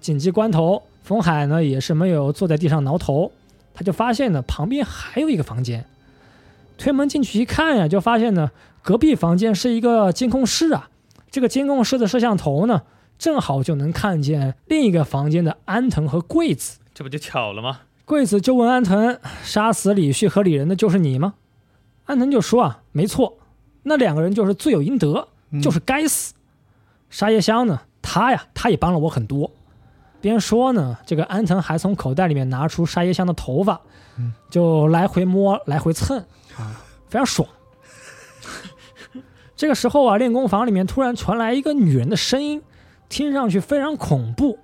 [0.00, 3.32] 紧急关头，风海呢也是没有坐在地上挠头，
[3.72, 5.84] 他就发现呢旁边还有一个房间，
[6.76, 8.50] 推门进去一看呀，就发现呢
[8.82, 10.90] 隔壁房间是一个监控室啊，
[11.34, 12.82] 这个监控室的摄像头呢
[13.18, 16.78] 正好就能看见另一个房间的安藤和贵子。
[16.94, 17.80] 这不就巧了吗？
[18.04, 21.34] 贵子就问安藤：“杀死李旭和李仁的就是你吗？”
[22.06, 23.38] 安藤就说：“啊，没错，
[23.82, 26.34] 那两个人就是罪有应得，嗯就是该死。
[27.10, 29.50] 沙叶香呢，他呀，他也帮了我很多。”
[30.22, 33.80] 边说呢，这个安藤还从口袋里面拿出沙叶香的头发，
[34.18, 36.16] 嗯就来回摸，来回蹭，
[36.56, 37.48] 啊，非常爽。
[39.64, 42.60] 这个时候啊，练功房里面突然传来一个女人的声音，
[43.08, 44.58] 听上去非常恐怖。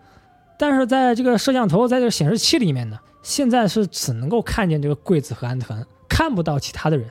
[0.58, 7.08] 但是在这个摄像头，在这个显示器里面呢，现在是只能够看见这个贵子和安藤，看不到其他的人。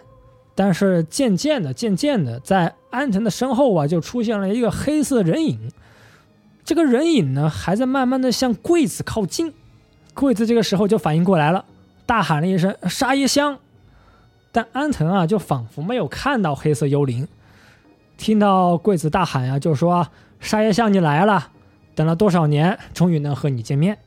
[0.54, 5.72] 但是渐渐的，渐渐的，在安藤的身后啊，就出现了一个黑色人影。
[6.64, 9.52] 这个人影呢，还在慢慢的向贵子靠近。
[10.14, 11.66] 贵子这个时候就反应过来了，
[12.06, 13.58] 大喊了一声“沙耶香”，
[14.54, 17.28] 但安藤啊，就仿佛没有看到黑色幽灵。
[18.20, 20.06] 听到贵子大喊呀、就说
[20.42, 21.48] ：“沙耶香，你来了。”
[21.96, 23.98] 等了多少年，终于能和你见面。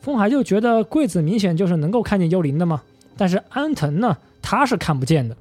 [0.00, 2.82] 风海就觉得贵子明显就是能够看见幽灵的嘛，
[3.16, 5.36] 但是安藤呢，他是看不见的。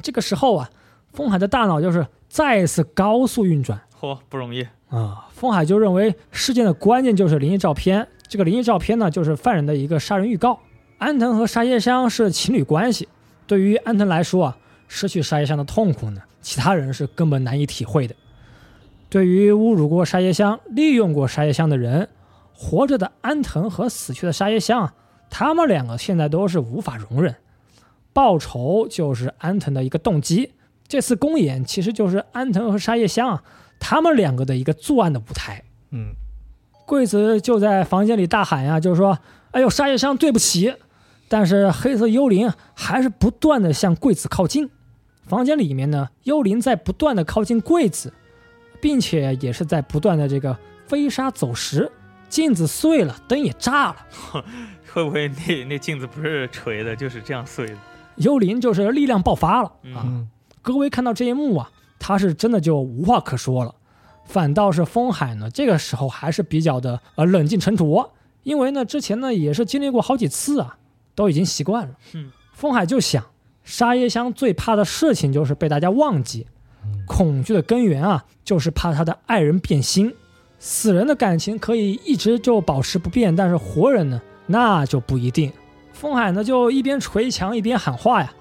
[0.00, 0.70] 这个时候啊，
[1.12, 4.66] 风海的大脑就是再次高速运转嚯，不容易。
[4.88, 5.26] 啊。
[5.32, 10.60] 风海就认为事件的关键就是灵异照片，这个灵异照片呢，就是犯人的一个杀人预告。
[10.98, 13.08] 安藤和沙耶香是情侣关系，
[13.46, 14.56] 对于安藤来说啊，
[14.86, 18.14] 失去沙耶香的痛苦呢，其他人是根本难以体会的。
[19.08, 22.08] 对于侮辱过沙耶香、利用过沙耶香的人，
[22.54, 24.94] 活着的安藤和死去的沙耶香啊，
[25.28, 27.34] 他们两个现在都是无法容忍。
[28.12, 30.52] 报仇就是安藤的一个动机，
[30.86, 33.42] 这次公演其实就是安藤和沙耶香啊，
[33.78, 35.64] 他们两个的一个作案的舞台。
[35.90, 36.14] 嗯，
[36.86, 39.18] 贵子就在房间里大喊呀，就是说
[39.50, 40.74] ：“哎呦，沙耶香，对不起！”
[41.28, 44.68] 但是黑色幽灵还是不断的向贵子靠近。
[45.30, 48.12] 房间里面呢，幽灵在不断的靠近柜子，
[48.80, 50.58] 并且也是在不断的这个
[50.88, 51.88] 飞沙走石，
[52.28, 53.96] 镜子碎了，灯也炸了。
[54.92, 57.76] 会不会那那镜子不是锤的，就是这样碎的？
[58.16, 60.02] 幽灵就是力量爆发了啊！
[60.04, 60.28] 嗯
[60.62, 61.70] 各位看到这一幕啊，
[62.00, 63.72] 他是真的就无话可说了。
[64.24, 68.12] 反倒是风海呢，这个时候还是比较的呃冷静沉着，
[68.42, 70.76] 因为呢之前呢也是经历过好几次啊，
[71.14, 71.94] 都已经习惯了。
[72.14, 73.24] 嗯，风海就想，
[73.70, 76.44] 沙耶香最怕的事情就是被大家忘记，
[77.06, 80.12] 恐惧的根源啊就是怕他的爱人变心。
[80.58, 85.52] 死人的感情可以一直就保持不变，但是活人呢那就不一定。
[85.92, 88.32] 风海呢就一边捶墙一边喊话呀，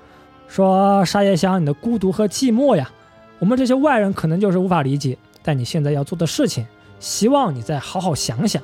[0.47, 2.89] 说沙耶香，你的孤独和寂寞呀，
[3.37, 6.65] 我们这些外人可能就是无法理解，但你现在要做的事情，
[6.99, 8.59] 希望你再好好想想。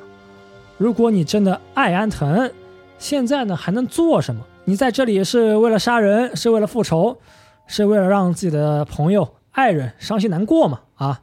[0.80, 2.52] 如果你真的爱安藤，
[2.98, 4.44] 现在呢还能做什么？
[4.68, 7.20] 你在这里是为了杀人，是为了复仇，
[7.68, 10.82] 是为了让自己的朋友、爱人伤心难过吗？
[10.96, 11.22] 啊，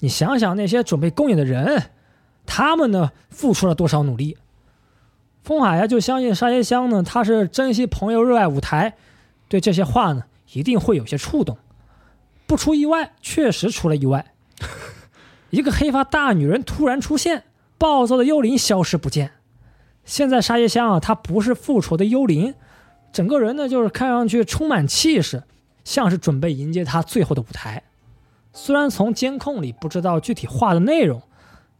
[0.00, 1.84] 你想想那些准备公演的人，
[2.44, 4.36] 他们呢付出了多少努力？
[5.42, 8.96] 风海呀，就相信沙耶香呢，他是珍惜朋友、热爱舞台，
[9.48, 11.56] 对这些话呢，一定会有些触动。
[12.46, 14.34] 不出意外，确实出了意外。
[15.48, 17.44] 一个黑发大女人突然出现，
[17.78, 19.30] 暴躁的幽灵消失不见。
[20.04, 22.54] 现在沙耶香啊，她不是复仇的幽灵，
[23.14, 25.44] 整个人呢就是看上去充满气势，
[25.84, 27.80] 像是准备迎接他最后的舞台。
[28.52, 31.22] 虽然从监控里不知道具体画的内容，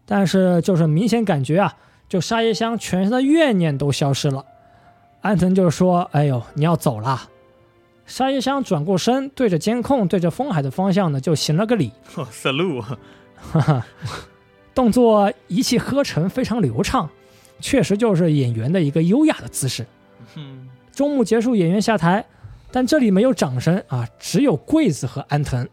[0.07, 1.77] 但是就是明显感觉啊，
[2.09, 4.47] 就沙耶香全身的怨念都消失了。
[5.23, 7.29] 安藤就说：“哎呦，你要走啦。”
[8.07, 12.83] 沙耶香转过身，对着监控，对着风海的方向呢，就行了个礼，哦，salute，
[13.35, 13.87] 哈哈，
[14.73, 17.11] 动作一气呵成，非常流畅，
[17.61, 19.87] 确实就是演员的一个优雅的姿势。
[20.37, 20.64] 嗯，
[20.95, 22.25] 中幕结束，演员下台，
[22.71, 25.69] 但这里没有掌声啊，只有桂子和安藤。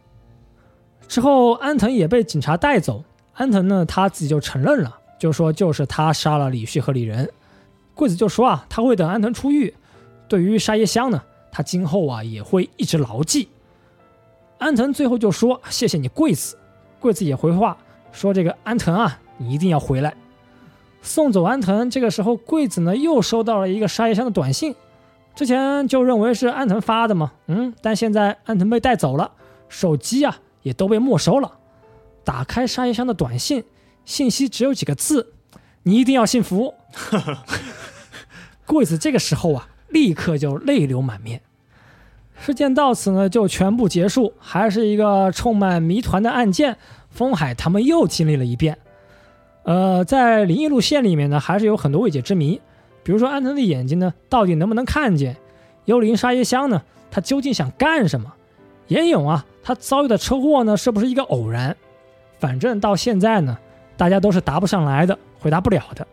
[1.07, 3.03] 之后，安藤也被警察带走。
[3.33, 7.29] 安藤呢，他自己就承认了，就说就是他杀了李旭和李仁。
[7.93, 9.73] 贵子就说啊，他会等安藤出狱。
[10.27, 11.21] 对于沙耶香呢，
[11.51, 13.49] 他今后啊也会一直牢记。
[14.57, 16.57] 安藤最后就说：“谢谢你，桂子。”
[16.99, 17.77] 桂子也回话
[18.11, 20.13] 说：“这个安藤啊，你一定要回来。”
[21.01, 24.75] 送走安藤，这个时候桂子呢又收到了一个沙耶香的短信，
[25.33, 29.31] 之前就认为是安藤发的嘛，嗯，但现在安藤被带走了，
[29.69, 31.59] 手机啊也都被没收了。
[32.23, 33.63] 打开沙耶香的短信，
[34.05, 35.33] 信息只有几个字
[35.83, 36.75] ：“你一定要幸福。”
[38.67, 41.41] 贵子这个时候啊，立刻就泪流满面。
[42.39, 46.77] 事件到此呢就全部结束，还是一个充满谜团的案件。
[47.09, 48.77] 风海他们又经历了一遍。
[49.63, 52.61] 呃，在灵异路线里面呢，还是有很多未解之谜，
[53.03, 55.37] 比如说安藤的眼睛呢，到底能不能看见？
[55.85, 58.31] 幽灵沙耶香呢，他究竟想干什么？
[58.87, 61.75] 岩勇啊，他遭遇的车祸呢，是不是一个偶然？
[62.39, 63.57] 反正到现在呢，
[63.97, 66.05] 大家都是答不上来的，回答不了的。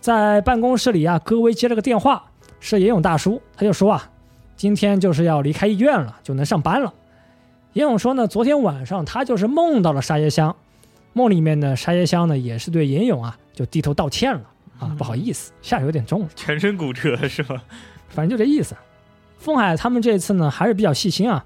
[0.00, 2.24] 在办公室里啊，戈薇接了个电话，
[2.60, 4.10] 是岩勇大叔，他就说啊，
[4.56, 6.92] 今天就是要离开医院了，就能上班了。
[7.72, 10.54] 岩勇说呢，昨天晚上他就是梦到了沙耶香，
[11.12, 14.42] 梦里面呢，沙耶香呢也是对岩勇啊就低头道歉了
[14.80, 16.28] 啊，不好意思，下手有点重了。
[16.34, 17.62] 全身骨折是吧？
[18.08, 18.74] 反正就这意思。
[19.38, 21.44] 风海他们这次呢还是比较细心啊，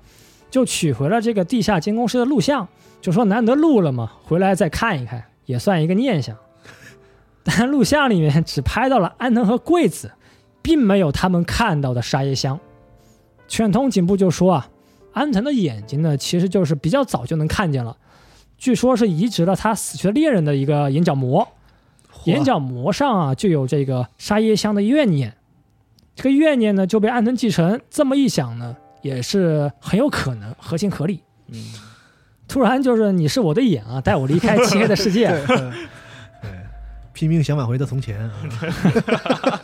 [0.50, 2.66] 就取回了这个地下监控室的录像，
[3.00, 6.36] 就说难得录了嘛，回来再看一看，也算一个念想。
[7.44, 10.12] 但录像里面只拍到了安藤和贵子，
[10.62, 12.58] 并没有他们看到的沙耶香。
[13.46, 14.68] 犬通警部就说啊，
[15.12, 17.96] 安藤的眼睛呢其实就是比较早就能看见了，
[18.56, 21.46] 据说是移植了他死去的猎人的一个眼角膜，
[22.24, 25.34] 眼角膜上啊就有这个沙耶香的怨念。
[26.16, 31.20] 这个怨念呢就被安藤继承，这么一想呢，也是很有可能，合情合理。
[31.48, 31.74] 嗯，
[32.46, 35.28] 突然就是你是我的眼啊，带我离开漆黑的世界。
[36.40, 36.50] 对，
[37.12, 38.32] 拼命想挽回的从前啊，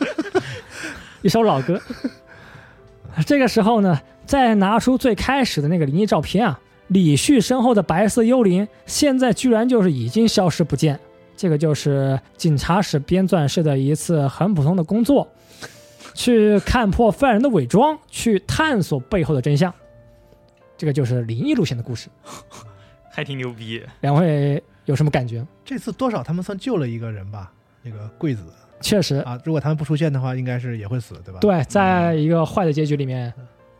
[1.23, 1.81] 一首老歌。
[3.25, 10.99] 这个时候呢，再拿出最开始的那个灵异照片啊，李旭身后的白色幽灵，现在居然就是已经消失不见。
[11.41, 15.27] 这个就是警察室编撰室的一次很普通的工作，
[16.13, 19.73] 去看破犯人的伪装，去探索背后的真相。
[20.77, 22.09] 这个就是灵异路线的故事。
[23.09, 23.83] 还挺牛逼。
[24.01, 25.43] 两位有什么感觉？
[25.65, 27.51] 这次多少他们算救了一个人吧？
[27.81, 28.43] 那个贵子
[28.79, 31.39] 确实，啊，如果他们不出现的话，应该是也会死，对吧？
[31.39, 33.33] 对，在一个坏的结局里面，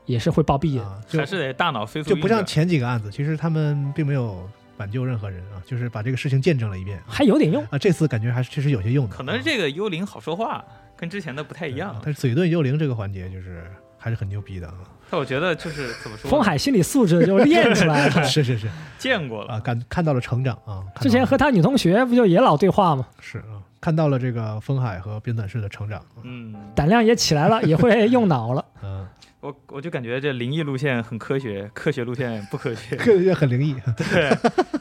[0.07, 1.01] 也是会暴毙的。
[1.19, 4.49] 还是得大脑飞速就不像前几个案子，其实他们并没有
[4.81, 7.63] 挽救任何人啊，就是把这个事情见证了一遍还有点用。
[7.69, 7.77] 啊。
[7.77, 10.65] 这次感觉还是确实有些用的，可能是这个幽灵好说话，
[10.97, 12.01] 跟之前的不太一样啊。
[12.03, 13.63] 但是嘴遁幽灵这个环节就是
[13.95, 14.73] 还是很牛逼的啊。
[15.11, 18.23] 但我觉得就是怎么说，风海心理素质就练出来了。
[18.25, 18.67] 是是是
[18.97, 20.81] 见过了，啊，感看到了成长啊。
[20.99, 23.05] 之前和他女同学不就也老对话吗？
[23.19, 26.01] 是啊，看到了这个风海和编纂室的成长。
[26.23, 28.65] 嗯，胆量也起来了，也会用脑了。
[28.81, 29.05] 嗯，
[29.41, 32.95] 我我就感觉这灵异路线很科学，科学路线不科学。
[32.95, 33.73] 科学很灵异。
[33.97, 34.29] 对，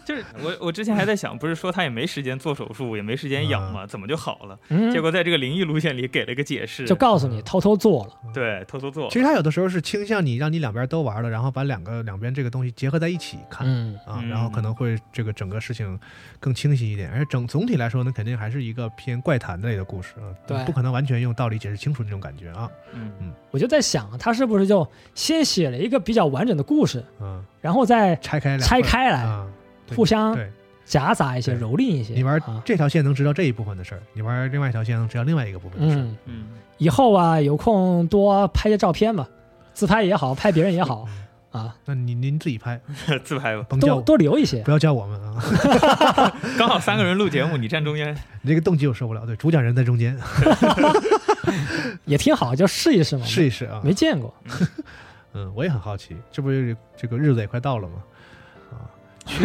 [0.04, 3.86] 就是我我之前还在想，不是说他也没时间做手术，也没时间养吗？
[3.86, 4.58] 怎么就好了？
[4.68, 8.32] 嗯结，果在这个灵异路线里给了一个解释，就告诉你偷偷做了。
[8.34, 9.18] 对，偷偷做其。
[9.18, 13.66] 实他有的时候是倾向你让你两边都玩了，然后把两个两边这个东西结合在一起看。
[13.66, 15.98] 嗯，啊，嗯然后可能会这个整个事情
[16.38, 29.46] 更清晰一点，而且整总体来说呢，肯定还是一个偏怪谈类的故事啊，对不可能完全用道理解释清楚那种感觉啊，嗯，我就在想，他是不是就先写了一个比较完整的故事，嗯，然后再拆开拆开来，啊，
[29.94, 30.50] 互相对
[30.84, 32.14] 夹杂一些、蹂躏一些。
[32.14, 36.44] 你玩啊，这条线能知道这一部分的事儿，你玩另外一条线能知道另外一个部分的事儿，嗯，嗯，
[36.78, 39.28] 以后啊，有空多拍些照片吧，
[39.72, 41.06] 自拍也好，拍别人也好
[41.50, 42.80] 啊，那您您自己拍，
[43.24, 43.62] 自拍吧。
[43.68, 44.62] 多甭叫我，多留一些。
[44.62, 45.42] 不要叫我们啊，
[46.56, 50.16] 刚好三个人录节目，你站中间， 你这个动机我受不了，对，主讲人在中间，
[52.04, 53.24] 也挺好，就试一试嘛。
[53.26, 54.32] 试一试啊，没见过，
[55.34, 57.94] 嗯，我也很好奇，这不是这个日子也快到了吗？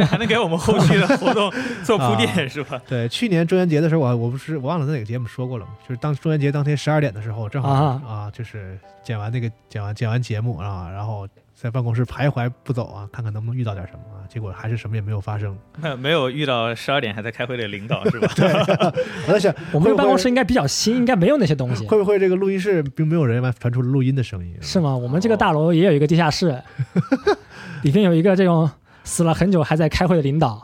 [0.07, 1.51] 还能给我们后续的活动
[1.83, 2.81] 做铺垫，啊是吧？
[2.87, 5.73] 对，去年中元节的时候，我我不是我忘了在哪个节目说过了吗？
[5.87, 15.57] 就是当中元节当天十二点的时候，正好啊啊就是剪完那个剪完剪完节目啊，然后在办公室徘徊不走啊，看看能不能遇到点什么啊，结果还是什么也没有发生。
[15.97, 18.29] 没有遇到十二点还在开会的领导，是吧？
[19.25, 24.53] 我在想， 我们办公室应该比较新，应该没有那些东西，会不会这个录音室并没有人传出录音的声音？
[24.61, 24.95] 是吗？
[24.95, 26.61] 我们这个大楼也有一个地下室，
[27.83, 28.69] 里面有一个这种
[29.05, 30.61] 死了很久还在开会的领导，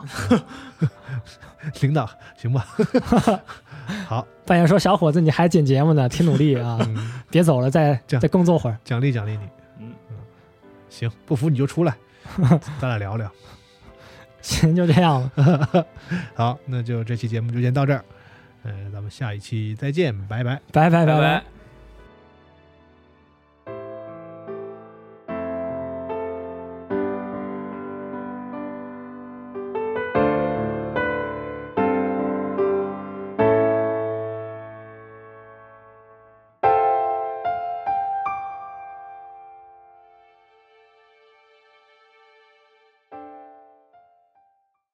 [1.80, 2.06] 领导，
[2.36, 2.66] 行吧？
[4.06, 8.76] 好，扮演说：“小伙子，你还剪节目呢，挺努力啊，嗯，别走了，再再工作会儿。
[8.84, 9.38] 奖励奖励你。
[10.92, 11.94] 嗯行，不服你就出来，
[12.80, 13.30] 咱俩聊聊。
[14.42, 15.86] ”行，就这样吧，
[16.34, 18.04] 好，那就这期节目就先到这儿，
[18.64, 20.60] 呃，咱们下一期再见，拜拜。
[20.72, 21.61] 拜拜拜拜拜。